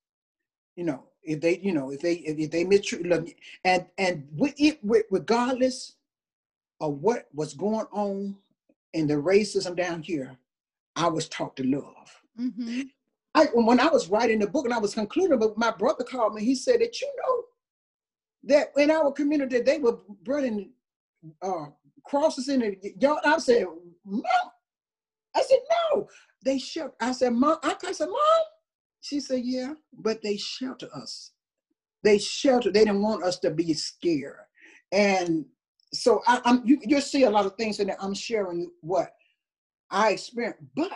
You 0.76 0.84
know, 0.84 1.09
if 1.23 1.41
they, 1.41 1.59
you 1.59 1.73
know, 1.73 1.91
if 1.91 2.01
they 2.01 2.14
if, 2.14 2.51
they 2.51 2.64
mistreat, 2.64 3.05
you, 3.05 3.35
and 3.64 3.87
and 3.99 4.29
with 4.37 4.55
it, 4.59 4.81
regardless 5.11 5.97
of 6.81 6.95
what 7.01 7.29
was 7.35 7.55
going 7.55 7.87
on 7.93 8.37
in 8.95 9.07
the 9.07 9.14
racism 9.14 9.77
down 9.77 10.03
here, 10.03 10.37
I 10.97 11.09
was 11.09 11.29
taught 11.29 11.57
to 11.57 11.64
love. 11.64 12.23
Mm-hmm. 12.39 12.83
I, 13.35 13.45
when 13.55 13.79
I 13.79 13.89
was 13.89 14.09
writing 14.09 14.41
the 14.41 14.49
book 14.49 14.64
and 14.64 14.75
I 14.75 14.79
was 14.79 14.95
concluding, 14.95 15.39
but 15.39 15.57
my 15.57 15.71
brother 15.71 16.05
called 16.05 16.35
me. 16.35 16.45
He 16.45 16.55
said 16.55 16.81
that 16.81 17.01
you 17.01 17.12
know 17.16 17.45
that 18.45 18.73
in 18.77 18.91
our 18.91 19.12
community 19.12 19.61
they 19.61 19.79
were 19.79 19.99
burning 20.25 20.71
uh, 21.43 21.66
crosses 22.05 22.49
in 22.49 22.61
the 22.61 22.95
yard. 22.99 23.21
I 23.25 23.39
said, 23.39 23.66
no 24.05 24.23
I 25.35 25.43
said, 25.43 25.59
no. 25.93 26.09
They 26.45 26.59
shook 26.59 26.95
I 27.01 27.12
said, 27.12 27.35
Mom. 27.35 27.59
I 27.62 27.93
said, 27.93 28.09
Mom. 28.09 28.45
She 29.01 29.20
said, 29.20 29.40
yeah, 29.44 29.74
but 29.98 30.22
they 30.22 30.36
shelter 30.36 30.88
us. 30.94 31.32
They 32.03 32.18
shelter. 32.18 32.70
They 32.70 32.84
didn't 32.84 33.03
want 33.03 33.24
us 33.24 33.38
to 33.40 33.51
be 33.51 33.72
scared. 33.74 34.36
And 34.92 35.46
so 35.92 36.22
I, 36.26 36.40
am 36.44 36.62
you, 36.64 36.78
you'll 36.82 37.01
see 37.01 37.24
a 37.24 37.30
lot 37.30 37.46
of 37.46 37.55
things 37.55 37.80
in 37.80 37.88
there. 37.88 37.96
I'm 38.01 38.14
sharing 38.14 38.70
what 38.80 39.12
I 39.90 40.12
experienced, 40.12 40.61
but 40.74 40.92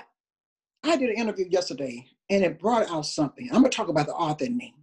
I 0.84 0.96
did 0.96 1.10
an 1.10 1.16
interview 1.16 1.46
yesterday 1.48 2.06
and 2.30 2.44
it 2.44 2.58
brought 2.58 2.90
out 2.90 3.06
something. 3.06 3.48
I'm 3.48 3.56
gonna 3.56 3.70
talk 3.70 3.88
about 3.88 4.06
the 4.06 4.14
author 4.14 4.48
name. 4.48 4.74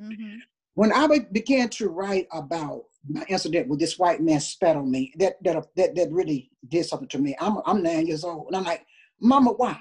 Mm-hmm. 0.00 0.36
When 0.74 0.92
I 0.92 1.06
began 1.32 1.68
to 1.70 1.88
write 1.88 2.26
about 2.32 2.84
my 3.08 3.24
incident 3.28 3.68
with 3.68 3.78
this 3.78 3.98
white 3.98 4.20
man 4.22 4.40
spat 4.40 4.76
on 4.76 4.90
me, 4.90 5.12
that 5.18 5.42
that 5.44 5.64
that, 5.76 5.94
that 5.94 6.12
really 6.12 6.50
did 6.68 6.86
something 6.86 7.08
to 7.08 7.18
me. 7.18 7.36
I'm 7.40 7.58
I'm 7.66 7.82
nine 7.82 8.06
years 8.06 8.24
old, 8.24 8.48
and 8.48 8.56
I'm 8.56 8.64
like, 8.64 8.84
Mama, 9.20 9.52
why? 9.52 9.78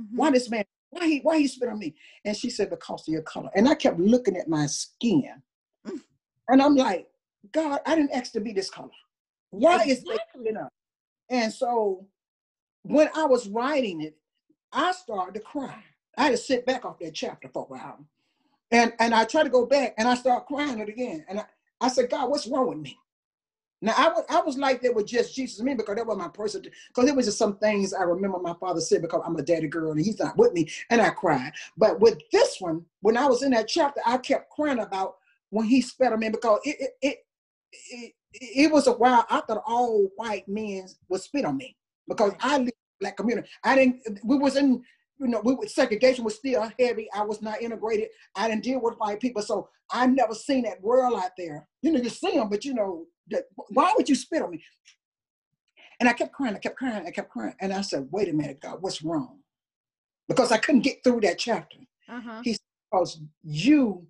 Mm-hmm. 0.00 0.16
Why 0.16 0.30
this 0.30 0.50
man? 0.50 0.64
Why 0.94 1.06
he 1.08 1.18
why 1.20 1.38
he 1.38 1.48
spit 1.48 1.68
on 1.68 1.78
me? 1.78 1.94
And 2.24 2.36
she 2.36 2.50
said, 2.50 2.70
because 2.70 3.06
of 3.08 3.12
your 3.12 3.22
color. 3.22 3.50
And 3.56 3.68
I 3.68 3.74
kept 3.74 3.98
looking 3.98 4.36
at 4.36 4.48
my 4.48 4.66
skin, 4.66 5.42
mm. 5.86 6.00
and 6.48 6.62
I'm 6.62 6.76
like, 6.76 7.08
God, 7.52 7.80
I 7.84 7.96
didn't 7.96 8.12
ask 8.12 8.32
to 8.32 8.40
be 8.40 8.52
this 8.52 8.70
color. 8.70 8.90
Why 9.50 9.82
exactly. 9.82 10.14
is 10.14 10.20
it 10.20 10.44
you 10.44 10.52
know? 10.52 10.68
And 11.30 11.52
so 11.52 12.06
when 12.82 13.08
I 13.16 13.24
was 13.24 13.48
writing 13.48 14.02
it, 14.02 14.16
I 14.72 14.92
started 14.92 15.34
to 15.34 15.40
cry. 15.40 15.82
I 16.16 16.24
had 16.24 16.30
to 16.30 16.36
sit 16.36 16.64
back 16.64 16.84
off 16.84 17.00
that 17.00 17.14
chapter 17.14 17.48
for 17.48 17.64
a 17.64 17.66
while. 17.66 17.98
And 18.70 18.92
and 19.00 19.14
I 19.14 19.24
tried 19.24 19.44
to 19.44 19.50
go 19.50 19.66
back 19.66 19.94
and 19.98 20.06
I 20.06 20.14
started 20.14 20.46
crying 20.46 20.78
it 20.78 20.88
again. 20.88 21.24
And 21.28 21.40
I, 21.40 21.44
I 21.80 21.88
said, 21.88 22.10
God, 22.10 22.30
what's 22.30 22.46
wrong 22.46 22.68
with 22.68 22.78
me? 22.78 22.96
Now 23.84 23.92
I 23.98 24.08
was 24.08 24.24
I 24.30 24.40
was 24.40 24.56
like 24.56 24.80
that 24.82 24.94
with 24.94 25.06
just 25.06 25.34
Jesus 25.34 25.58
and 25.58 25.66
me 25.66 25.74
because 25.74 25.96
that 25.96 26.06
was 26.06 26.16
my 26.16 26.28
person. 26.28 26.62
Because 26.88 27.08
it 27.10 27.14
was 27.14 27.26
just 27.26 27.38
some 27.38 27.58
things 27.58 27.92
I 27.92 28.02
remember 28.04 28.38
my 28.38 28.54
father 28.58 28.80
said 28.80 29.02
because 29.02 29.22
I'm 29.26 29.36
a 29.36 29.42
daddy 29.42 29.68
girl 29.68 29.92
and 29.92 30.00
he's 30.00 30.18
not 30.18 30.38
with 30.38 30.54
me, 30.54 30.70
and 30.88 31.02
I 31.02 31.10
cried. 31.10 31.52
But 31.76 32.00
with 32.00 32.18
this 32.32 32.56
one, 32.60 32.86
when 33.02 33.18
I 33.18 33.26
was 33.26 33.42
in 33.42 33.50
that 33.50 33.68
chapter, 33.68 34.00
I 34.06 34.16
kept 34.18 34.50
crying 34.50 34.78
about 34.78 35.16
when 35.50 35.66
he 35.66 35.82
spat 35.82 36.14
on 36.14 36.20
me 36.20 36.30
because 36.30 36.60
it 36.64 36.76
it 36.80 36.92
it, 37.02 37.18
it, 37.90 38.14
it 38.32 38.72
was 38.72 38.86
a 38.86 38.92
while 38.92 39.26
I 39.28 39.40
thought 39.42 39.62
all 39.66 40.08
white 40.16 40.48
men 40.48 40.86
would 41.10 41.20
spit 41.20 41.44
on 41.44 41.58
me 41.58 41.76
because 42.08 42.32
I 42.40 42.58
live 42.58 42.72
black 43.00 43.18
community. 43.18 43.48
I 43.62 43.74
didn't. 43.76 44.20
We 44.24 44.38
was 44.38 44.56
in. 44.56 44.82
You 45.18 45.28
know, 45.28 45.40
we, 45.44 45.56
segregation 45.68 46.24
was 46.24 46.34
still 46.34 46.68
heavy. 46.78 47.08
I 47.14 47.22
was 47.22 47.40
not 47.40 47.62
integrated. 47.62 48.08
I 48.34 48.48
didn't 48.48 48.64
deal 48.64 48.80
with 48.80 48.98
white 48.98 49.20
people, 49.20 49.42
so 49.42 49.68
I 49.90 50.06
never 50.06 50.34
seen 50.34 50.64
that 50.64 50.82
world 50.82 51.18
out 51.18 51.32
there. 51.38 51.68
You 51.82 51.92
know, 51.92 52.00
you 52.00 52.08
see 52.08 52.32
them, 52.32 52.48
but 52.48 52.64
you 52.64 52.74
know, 52.74 53.06
that, 53.30 53.44
why 53.68 53.92
would 53.96 54.08
you 54.08 54.14
spit 54.14 54.42
on 54.42 54.50
me? 54.50 54.62
And 56.00 56.08
I 56.08 56.12
kept 56.12 56.32
crying. 56.32 56.54
I 56.54 56.58
kept 56.58 56.76
crying. 56.76 57.06
I 57.06 57.10
kept 57.10 57.30
crying. 57.30 57.54
And 57.60 57.72
I 57.72 57.80
said, 57.80 58.08
"Wait 58.10 58.28
a 58.28 58.32
minute, 58.32 58.60
God, 58.60 58.82
what's 58.82 59.02
wrong?" 59.02 59.38
Because 60.28 60.50
I 60.50 60.58
couldn't 60.58 60.80
get 60.82 61.04
through 61.04 61.20
that 61.20 61.38
chapter. 61.38 61.78
Uh-huh. 62.08 62.40
He 62.42 62.54
said, 62.54 62.60
"Because 62.90 63.20
you, 63.42 64.06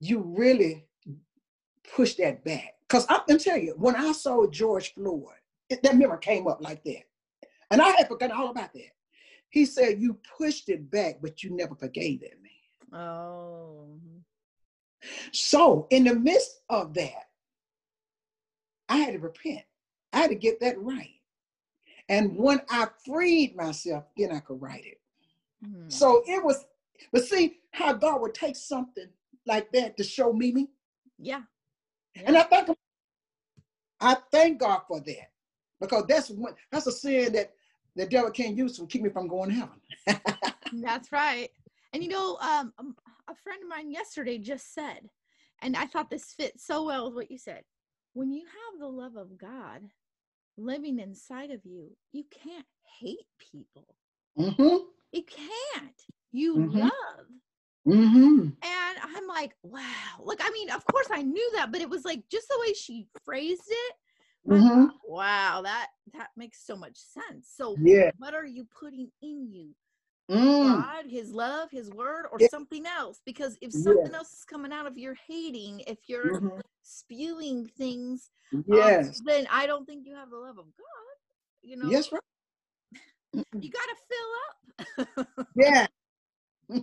you 0.00 0.20
really 0.20 0.86
pushed 1.94 2.18
that 2.18 2.44
back." 2.44 2.74
Because 2.86 3.06
I'm 3.08 3.20
gonna 3.26 3.38
tell 3.38 3.56
you, 3.56 3.74
when 3.78 3.96
I 3.96 4.12
saw 4.12 4.46
George 4.46 4.94
Floyd, 4.94 5.34
it, 5.70 5.82
that 5.82 5.96
memory 5.96 6.18
came 6.20 6.46
up 6.46 6.60
like 6.60 6.84
that. 6.84 7.02
And 7.70 7.82
I 7.82 7.90
had 7.90 8.08
forgotten 8.08 8.36
all 8.36 8.50
about 8.50 8.72
that. 8.74 8.92
He 9.50 9.64
said, 9.64 10.00
You 10.00 10.18
pushed 10.36 10.68
it 10.68 10.90
back, 10.90 11.16
but 11.22 11.42
you 11.42 11.50
never 11.50 11.74
forgave 11.74 12.20
that 12.20 12.36
man. 12.42 13.00
Oh. 13.00 13.98
So, 15.32 15.86
in 15.90 16.04
the 16.04 16.14
midst 16.14 16.60
of 16.68 16.94
that, 16.94 17.28
I 18.88 18.98
had 18.98 19.14
to 19.14 19.18
repent. 19.18 19.62
I 20.12 20.18
had 20.18 20.30
to 20.30 20.36
get 20.36 20.60
that 20.60 20.80
right. 20.80 21.14
And 22.08 22.36
when 22.36 22.60
I 22.70 22.88
freed 23.04 23.54
myself, 23.54 24.04
then 24.16 24.32
I 24.32 24.40
could 24.40 24.60
write 24.60 24.86
it. 24.86 25.00
Mm. 25.64 25.92
So 25.92 26.22
it 26.26 26.42
was, 26.42 26.64
but 27.12 27.24
see 27.24 27.58
how 27.72 27.92
God 27.92 28.20
would 28.22 28.34
take 28.34 28.56
something 28.56 29.08
like 29.46 29.70
that 29.72 29.96
to 29.98 30.04
show 30.04 30.32
me 30.32 30.52
me? 30.52 30.68
Yeah. 31.18 31.42
yeah. 32.14 32.22
And 32.26 32.36
I 32.36 32.42
thank 32.44 32.70
I 34.00 34.16
thank 34.30 34.60
God 34.60 34.82
for 34.88 35.00
that. 35.00 35.30
Because 35.80 36.04
that's 36.08 36.30
one, 36.30 36.54
that's 36.72 36.86
a 36.86 36.92
sin 36.92 37.32
that 37.34 37.52
the 37.98 38.06
devil 38.06 38.30
can't 38.30 38.56
use 38.56 38.76
to 38.78 38.86
keep 38.86 39.02
me 39.02 39.10
from 39.10 39.26
going 39.26 39.50
to 39.50 39.56
heaven. 39.56 40.20
That's 40.82 41.10
right. 41.10 41.48
And 41.92 42.02
you 42.02 42.08
know, 42.08 42.36
um, 42.36 42.72
um, 42.78 42.94
a 43.28 43.34
friend 43.34 43.60
of 43.62 43.68
mine 43.68 43.90
yesterday 43.90 44.38
just 44.38 44.72
said, 44.72 45.10
and 45.62 45.76
I 45.76 45.86
thought 45.86 46.08
this 46.08 46.32
fits 46.32 46.64
so 46.64 46.84
well 46.84 47.06
with 47.06 47.14
what 47.14 47.30
you 47.30 47.38
said. 47.38 47.62
When 48.14 48.32
you 48.32 48.44
have 48.46 48.80
the 48.80 48.86
love 48.86 49.16
of 49.16 49.36
God 49.36 49.82
living 50.56 51.00
inside 51.00 51.50
of 51.50 51.60
you, 51.64 51.90
you 52.12 52.24
can't 52.30 52.66
hate 53.00 53.26
people. 53.52 53.96
Mm-hmm. 54.38 54.84
You 55.12 55.22
can't. 55.24 56.02
You 56.30 56.56
mm-hmm. 56.56 56.78
love. 56.78 57.26
Mm-hmm. 57.86 58.40
And 58.62 58.98
I'm 59.16 59.26
like, 59.26 59.54
wow. 59.64 59.82
Like, 60.22 60.40
I 60.40 60.50
mean, 60.50 60.70
of 60.70 60.84
course 60.84 61.08
I 61.10 61.22
knew 61.22 61.50
that, 61.56 61.72
but 61.72 61.80
it 61.80 61.90
was 61.90 62.04
like 62.04 62.22
just 62.30 62.48
the 62.48 62.58
way 62.60 62.74
she 62.74 63.08
phrased 63.24 63.62
it 63.68 63.94
Mm-hmm. 64.48 64.86
wow, 65.06 65.60
that 65.62 65.88
that 66.14 66.30
makes 66.36 66.64
so 66.64 66.76
much 66.76 66.96
sense. 66.96 67.48
So, 67.54 67.76
yeah. 67.80 68.10
what 68.18 68.34
are 68.34 68.46
you 68.46 68.66
putting 68.78 69.10
in 69.22 69.48
you? 69.50 69.74
Mm. 70.30 70.82
God, 70.82 71.04
His 71.08 71.32
love, 71.32 71.70
His 71.70 71.90
word, 71.90 72.26
or 72.30 72.38
yeah. 72.40 72.48
something 72.50 72.84
else? 72.86 73.20
Because 73.24 73.56
if 73.62 73.72
something 73.72 74.10
yeah. 74.10 74.18
else 74.18 74.32
is 74.32 74.44
coming 74.44 74.72
out 74.72 74.86
of 74.86 74.98
your 74.98 75.14
hating, 75.26 75.80
if 75.86 75.98
you're 76.06 76.40
mm-hmm. 76.40 76.60
spewing 76.82 77.70
things, 77.78 78.30
um, 78.52 78.64
yes, 78.68 79.06
um, 79.06 79.24
then 79.24 79.46
I 79.50 79.66
don't 79.66 79.86
think 79.86 80.06
you 80.06 80.14
have 80.14 80.30
the 80.30 80.36
love 80.36 80.58
of 80.58 80.66
God. 80.76 81.16
You 81.62 81.76
know, 81.76 81.90
yes, 81.90 82.12
right. 82.12 82.20
you 83.60 83.70
got 83.70 83.86
to 83.88 83.96
fill 84.08 85.26
up. 85.26 85.48
yeah. 85.56 85.86
oh 86.70 86.78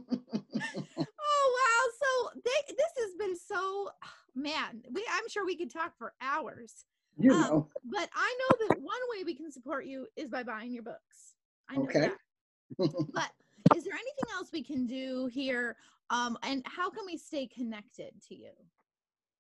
wow! 1.60 1.86
So 2.02 2.40
they, 2.44 2.74
this 2.74 2.92
has 2.98 3.14
been 3.20 3.38
so 3.38 3.90
man. 4.36 4.82
We, 4.92 5.06
I'm 5.12 5.30
sure 5.30 5.46
we 5.46 5.56
could 5.56 5.72
talk 5.72 5.94
for 5.98 6.14
hours. 6.22 6.86
You 7.18 7.32
um, 7.32 7.42
know. 7.42 7.68
but 7.86 8.10
I 8.14 8.38
know 8.40 8.68
that 8.68 8.82
one 8.82 8.98
way 9.12 9.24
we 9.24 9.36
can 9.36 9.52
support 9.52 9.86
you 9.86 10.08
is 10.16 10.30
by 10.30 10.44
buying 10.44 10.72
your 10.72 10.84
books. 10.84 11.36
I 11.70 11.76
know 11.76 11.84
okay. 11.84 12.10
but 12.78 13.32
is 13.76 13.84
there 13.84 13.94
anything 13.94 14.30
else 14.36 14.50
we 14.52 14.64
can 14.64 14.86
do 14.86 15.28
here? 15.32 15.78
Um, 16.10 16.38
and 16.44 16.64
how 16.66 16.90
can 16.90 17.06
we 17.06 17.18
stay 17.18 17.48
connected 17.48 18.14
to 18.28 18.36
you? 18.36 18.52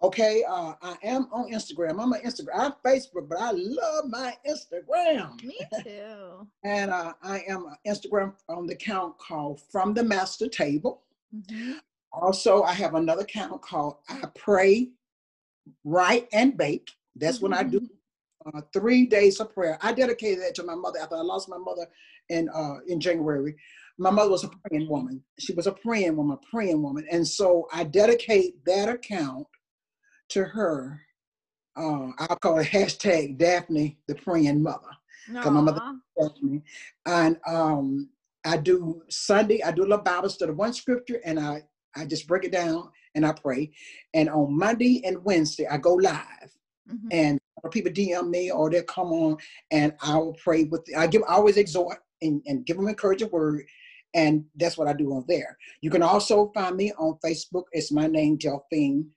Okay, 0.01 0.43
uh, 0.47 0.73
I 0.82 0.97
am 1.03 1.28
on 1.32 1.51
Instagram. 1.51 1.91
I'm 1.91 2.13
on 2.13 2.21
Instagram. 2.21 2.49
I'm 2.53 2.73
Facebook, 2.86 3.30
but 3.30 3.39
I 3.39 3.51
love 3.51 4.05
my 4.09 4.36
Instagram. 4.47 5.41
Me 5.41 5.57
too. 5.84 6.47
and 6.63 6.91
uh, 6.91 7.13
I 7.23 7.43
am 7.47 7.65
on 7.65 7.78
Instagram 7.88 8.34
on 8.49 8.67
the 8.67 8.73
account 8.73 9.17
called 9.17 9.61
From 9.71 9.93
the 9.93 10.03
Master 10.03 10.47
Table. 10.47 11.01
Mm-hmm. 11.36 11.73
Also, 12.11 12.63
I 12.63 12.73
have 12.73 12.95
another 12.95 13.23
account 13.23 13.61
called 13.61 13.97
I 14.09 14.23
Pray, 14.36 14.89
Write, 15.84 16.28
and 16.34 16.57
Bake. 16.57 16.91
That's 17.16 17.38
mm-hmm. 17.38 17.43
when 17.43 17.53
I 17.53 17.63
do 17.63 17.80
mm-hmm. 17.80 18.57
uh, 18.57 18.61
three 18.74 19.05
days 19.05 19.39
of 19.39 19.53
prayer. 19.53 19.78
I 19.82 19.93
dedicated 19.93 20.43
that 20.43 20.55
to 20.55 20.63
my 20.63 20.76
mother 20.76 20.99
after 20.99 21.16
I 21.16 21.22
lost 21.22 21.49
my 21.49 21.57
mother 21.57 21.88
in 22.30 22.49
uh, 22.49 22.78
in 22.88 22.99
January. 22.99 23.55
My 23.97 24.09
mother 24.09 24.32
was 24.32 24.43
a 24.43 24.49
praying 24.49 24.89
woman. 24.89 25.24
She 25.39 25.53
was 25.53 25.68
a 25.68 25.72
praying 25.72 26.18
woman, 26.18 26.38
a 26.41 26.49
praying 26.49 26.82
woman, 26.82 27.05
and 27.11 27.26
so 27.26 27.68
I 27.72 27.86
dedicate 27.86 28.63
that 28.66 28.89
account 28.89 29.47
to 30.30 30.43
her. 30.43 31.01
Uh, 31.78 32.11
I'll 32.20 32.38
call 32.38 32.59
it 32.59 32.68
hashtag 32.68 33.38
Daphne, 33.38 33.97
the 34.07 34.16
praying 34.16 34.63
mother. 34.63 34.88
Because 35.28 35.51
my 35.51 35.61
mother 35.61 35.82
me. 36.41 36.61
And 37.05 37.38
um, 37.47 38.09
I 38.45 38.57
do 38.57 39.01
Sunday, 39.09 39.63
I 39.63 39.72
do 39.72 39.82
a 39.82 39.84
little 39.84 39.97
Bible 40.03 40.30
study, 40.30 40.51
one 40.51 40.74
scripture, 40.74 41.20
and 41.26 41.39
I, 41.39 41.63
I 41.95 42.05
just 42.05 42.28
break 42.28 42.43
it 42.43 42.51
down 42.51 42.89
and 43.16 43.26
I 43.26 43.32
pray. 43.32 43.72
And 44.13 44.30
on 44.30 44.57
Monday 44.57 45.01
and 45.05 45.24
Wednesday, 45.24 45.68
I 45.68 45.78
go 45.78 45.93
live. 45.93 46.55
Mm-hmm. 46.91 47.07
And 47.11 47.39
people 47.71 47.91
DM 47.91 48.29
me 48.29 48.51
or 48.51 48.69
they'll 48.69 48.83
come 48.83 49.11
on 49.11 49.38
and 49.71 49.93
I 50.01 50.17
will 50.17 50.38
pray 50.43 50.65
with, 50.65 50.86
I 50.95 51.07
give, 51.07 51.23
I 51.27 51.33
always 51.33 51.57
exhort 51.57 51.97
and, 52.21 52.41
and 52.45 52.65
give 52.65 52.77
them 52.77 52.88
encouraging 52.88 53.29
word. 53.31 53.63
And 54.13 54.45
that's 54.55 54.77
what 54.77 54.88
I 54.88 54.93
do 54.93 55.11
on 55.13 55.25
there. 55.27 55.57
You 55.81 55.89
can 55.89 56.03
also 56.03 56.51
find 56.53 56.77
me 56.77 56.93
on 56.93 57.17
Facebook. 57.25 57.63
It's 57.71 57.91
my 57.91 58.07
name, 58.07 58.38
Delphine 58.38 59.07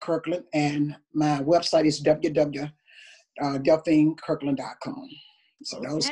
Kirkland. 0.00 0.44
And 0.54 0.96
my 1.12 1.40
website 1.40 1.86
is 1.86 2.02
www 2.02 2.70
uh. 3.40 3.58
So 5.62 5.78
okay. 5.78 5.86
those. 5.86 6.10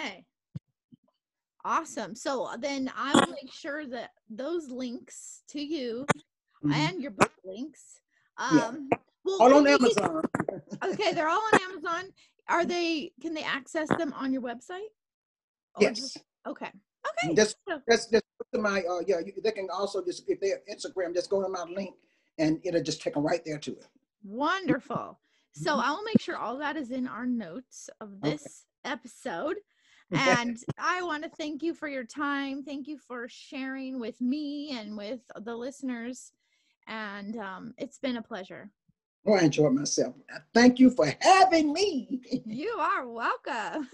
Awesome. 1.65 2.15
So 2.15 2.45
uh, 2.45 2.57
then 2.57 2.91
I 2.97 3.13
will 3.15 3.33
make 3.33 3.53
sure 3.53 3.87
that 3.87 4.11
those 4.31 4.69
links 4.69 5.43
to 5.49 5.61
you 5.61 6.07
mm-hmm. 6.65 6.73
and 6.73 7.03
your 7.03 7.11
book 7.11 7.33
links. 7.45 8.01
Um, 8.39 8.89
yeah. 8.91 8.99
Well, 9.27 9.43
all 9.43 9.55
on 9.55 9.67
Amazon. 9.67 10.23
okay, 10.85 11.13
they're 11.13 11.29
all 11.29 11.43
on 11.53 11.61
Amazon. 11.63 12.05
Are 12.49 12.65
they? 12.65 13.13
Can 13.21 13.35
they 13.35 13.43
access 13.43 13.89
them 13.89 14.15
on 14.17 14.33
your 14.33 14.43
website? 14.43 14.91
Or 15.75 15.83
yes. 15.83 15.99
Just, 15.99 16.19
okay. 16.47 16.71
Okay. 17.25 17.35
Just, 17.35 17.57
just, 17.89 18.13
just 18.13 18.25
to 18.55 18.61
my, 18.61 18.83
uh, 18.83 19.01
yeah, 19.07 19.19
you, 19.25 19.33
they 19.43 19.53
can 19.53 19.69
also 19.73 20.05
just, 20.05 20.29
if 20.29 20.41
they 20.41 20.49
have 20.49 20.61
Instagram, 20.71 21.15
just 21.15 21.31
go 21.31 21.43
to 21.43 21.49
my 21.49 21.63
link 21.65 21.95
and 22.39 22.61
it'll 22.65 22.83
just 22.83 23.03
take 23.03 23.15
them 23.15 23.25
right 23.25 23.45
there 23.45 23.59
to 23.59 23.73
it. 23.73 23.87
Wonderful. 24.25 25.19
So 25.53 25.71
mm-hmm. 25.71 25.81
I 25.81 25.91
will 25.93 26.03
make 26.03 26.21
sure 26.21 26.37
all 26.37 26.59
that 26.59 26.77
is 26.77 26.91
in 26.91 27.07
our 27.07 27.27
notes 27.27 27.89
of 28.01 28.21
this 28.21 28.65
okay. 28.85 28.93
episode. 28.93 29.57
And 30.13 30.57
I 30.79 31.03
want 31.03 31.25
to 31.25 31.29
thank 31.29 31.65
you 31.65 31.75
for 31.75 31.89
your 31.89 32.05
time. 32.05 32.63
Thank 32.63 32.87
you 32.87 32.97
for 32.97 33.27
sharing 33.29 33.99
with 33.99 34.21
me 34.21 34.71
and 34.79 34.97
with 34.97 35.19
the 35.35 35.57
listeners. 35.57 36.31
And 36.87 37.37
um, 37.37 37.75
it's 37.77 37.99
been 37.99 38.17
a 38.17 38.23
pleasure. 38.23 38.71
Oh, 39.29 39.35
I 39.35 39.41
enjoyed 39.41 39.73
myself. 39.73 40.15
Thank 40.55 40.79
you 40.79 40.89
for 40.91 41.13
having 41.21 41.73
me. 41.73 42.21
you 42.47 42.71
are 42.79 43.09
welcome. 43.09 43.89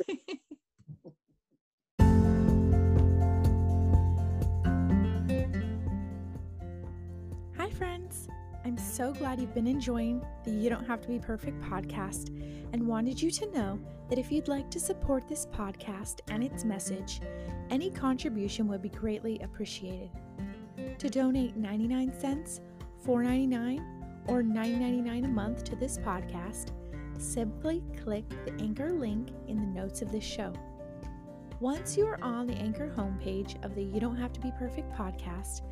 Hi, 7.57 7.71
friends. 7.71 8.29
I'm 8.67 8.77
so 8.77 9.15
glad 9.15 9.41
you've 9.41 9.55
been 9.55 9.67
enjoying 9.67 10.23
the 10.45 10.51
You 10.51 10.69
Don't 10.69 10.87
Have 10.87 11.01
to 11.01 11.09
Be 11.09 11.19
Perfect 11.19 11.63
podcast 11.63 12.29
and 12.75 12.87
wanted 12.87 13.23
you 13.23 13.31
to 13.31 13.51
know 13.53 13.81
that 14.11 14.19
if 14.19 14.31
you'd 14.31 14.49
like 14.49 14.71
to 14.71 14.79
support 14.79 15.27
this 15.29 15.47
podcast 15.47 16.21
and 16.29 16.45
its 16.45 16.63
message, 16.63 17.23
any 17.71 17.91
contribution 17.91 18.69
would 18.69 18.83
be 18.83 18.91
greatly 18.91 19.41
appreciated. 19.43 20.11
To 20.99 21.09
donate 21.09 21.57
99 21.57 22.21
cents, 22.21 22.61
4.99, 23.07 24.02
or 24.27 24.43
9.99 24.43 25.25
a 25.25 25.29
month 25.29 25.65
to 25.65 25.77
this 25.77 25.99
podcast, 25.99 26.71
simply 27.19 27.83
click 28.03 28.29
the 28.45 28.53
Anchor 28.63 28.93
link 28.93 29.29
in 29.49 29.57
the 29.57 29.81
notes 29.81 30.03
of 30.03 30.11
this 30.11 30.25
show. 30.25 30.53
Once 31.61 31.97
you 31.97 32.07
are 32.07 32.23
on 32.23 32.47
the 32.47 32.55
Anchor 32.55 32.93
homepage 32.97 33.63
of 33.65 33.75
the 33.75 33.83
You 33.83 34.01
Don't 34.01 34.17
Have 34.17 34.33
to 34.33 34.41
Be 34.41 34.51
Perfect 34.59 34.93
podcast, 34.93 35.63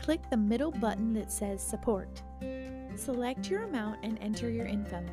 click 0.00 0.20
the 0.30 0.36
middle 0.36 0.70
button 0.70 1.12
that 1.14 1.32
says 1.32 1.62
Support. 1.62 2.22
Select 2.96 3.50
your 3.50 3.64
amount 3.64 3.98
and 4.02 4.18
enter 4.20 4.50
your 4.50 4.66
info. 4.66 5.04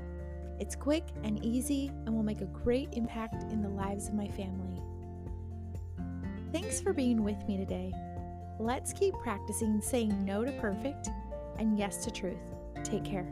It's 0.59 0.75
quick 0.75 1.03
and 1.23 1.43
easy 1.43 1.91
and 2.05 2.15
will 2.15 2.23
make 2.23 2.41
a 2.41 2.45
great 2.45 2.89
impact 2.93 3.51
in 3.51 3.61
the 3.61 3.69
lives 3.69 4.07
of 4.07 4.13
my 4.13 4.27
family. 4.27 4.81
Thanks 6.51 6.81
for 6.81 6.93
being 6.93 7.23
with 7.23 7.37
me 7.47 7.57
today. 7.57 7.93
Let's 8.59 8.93
keep 8.93 9.13
practicing 9.15 9.81
saying 9.81 10.25
no 10.25 10.43
to 10.43 10.51
perfect 10.53 11.09
and 11.59 11.77
yes 11.77 12.03
to 12.05 12.11
truth. 12.11 12.56
Take 12.89 13.03
care. 13.03 13.27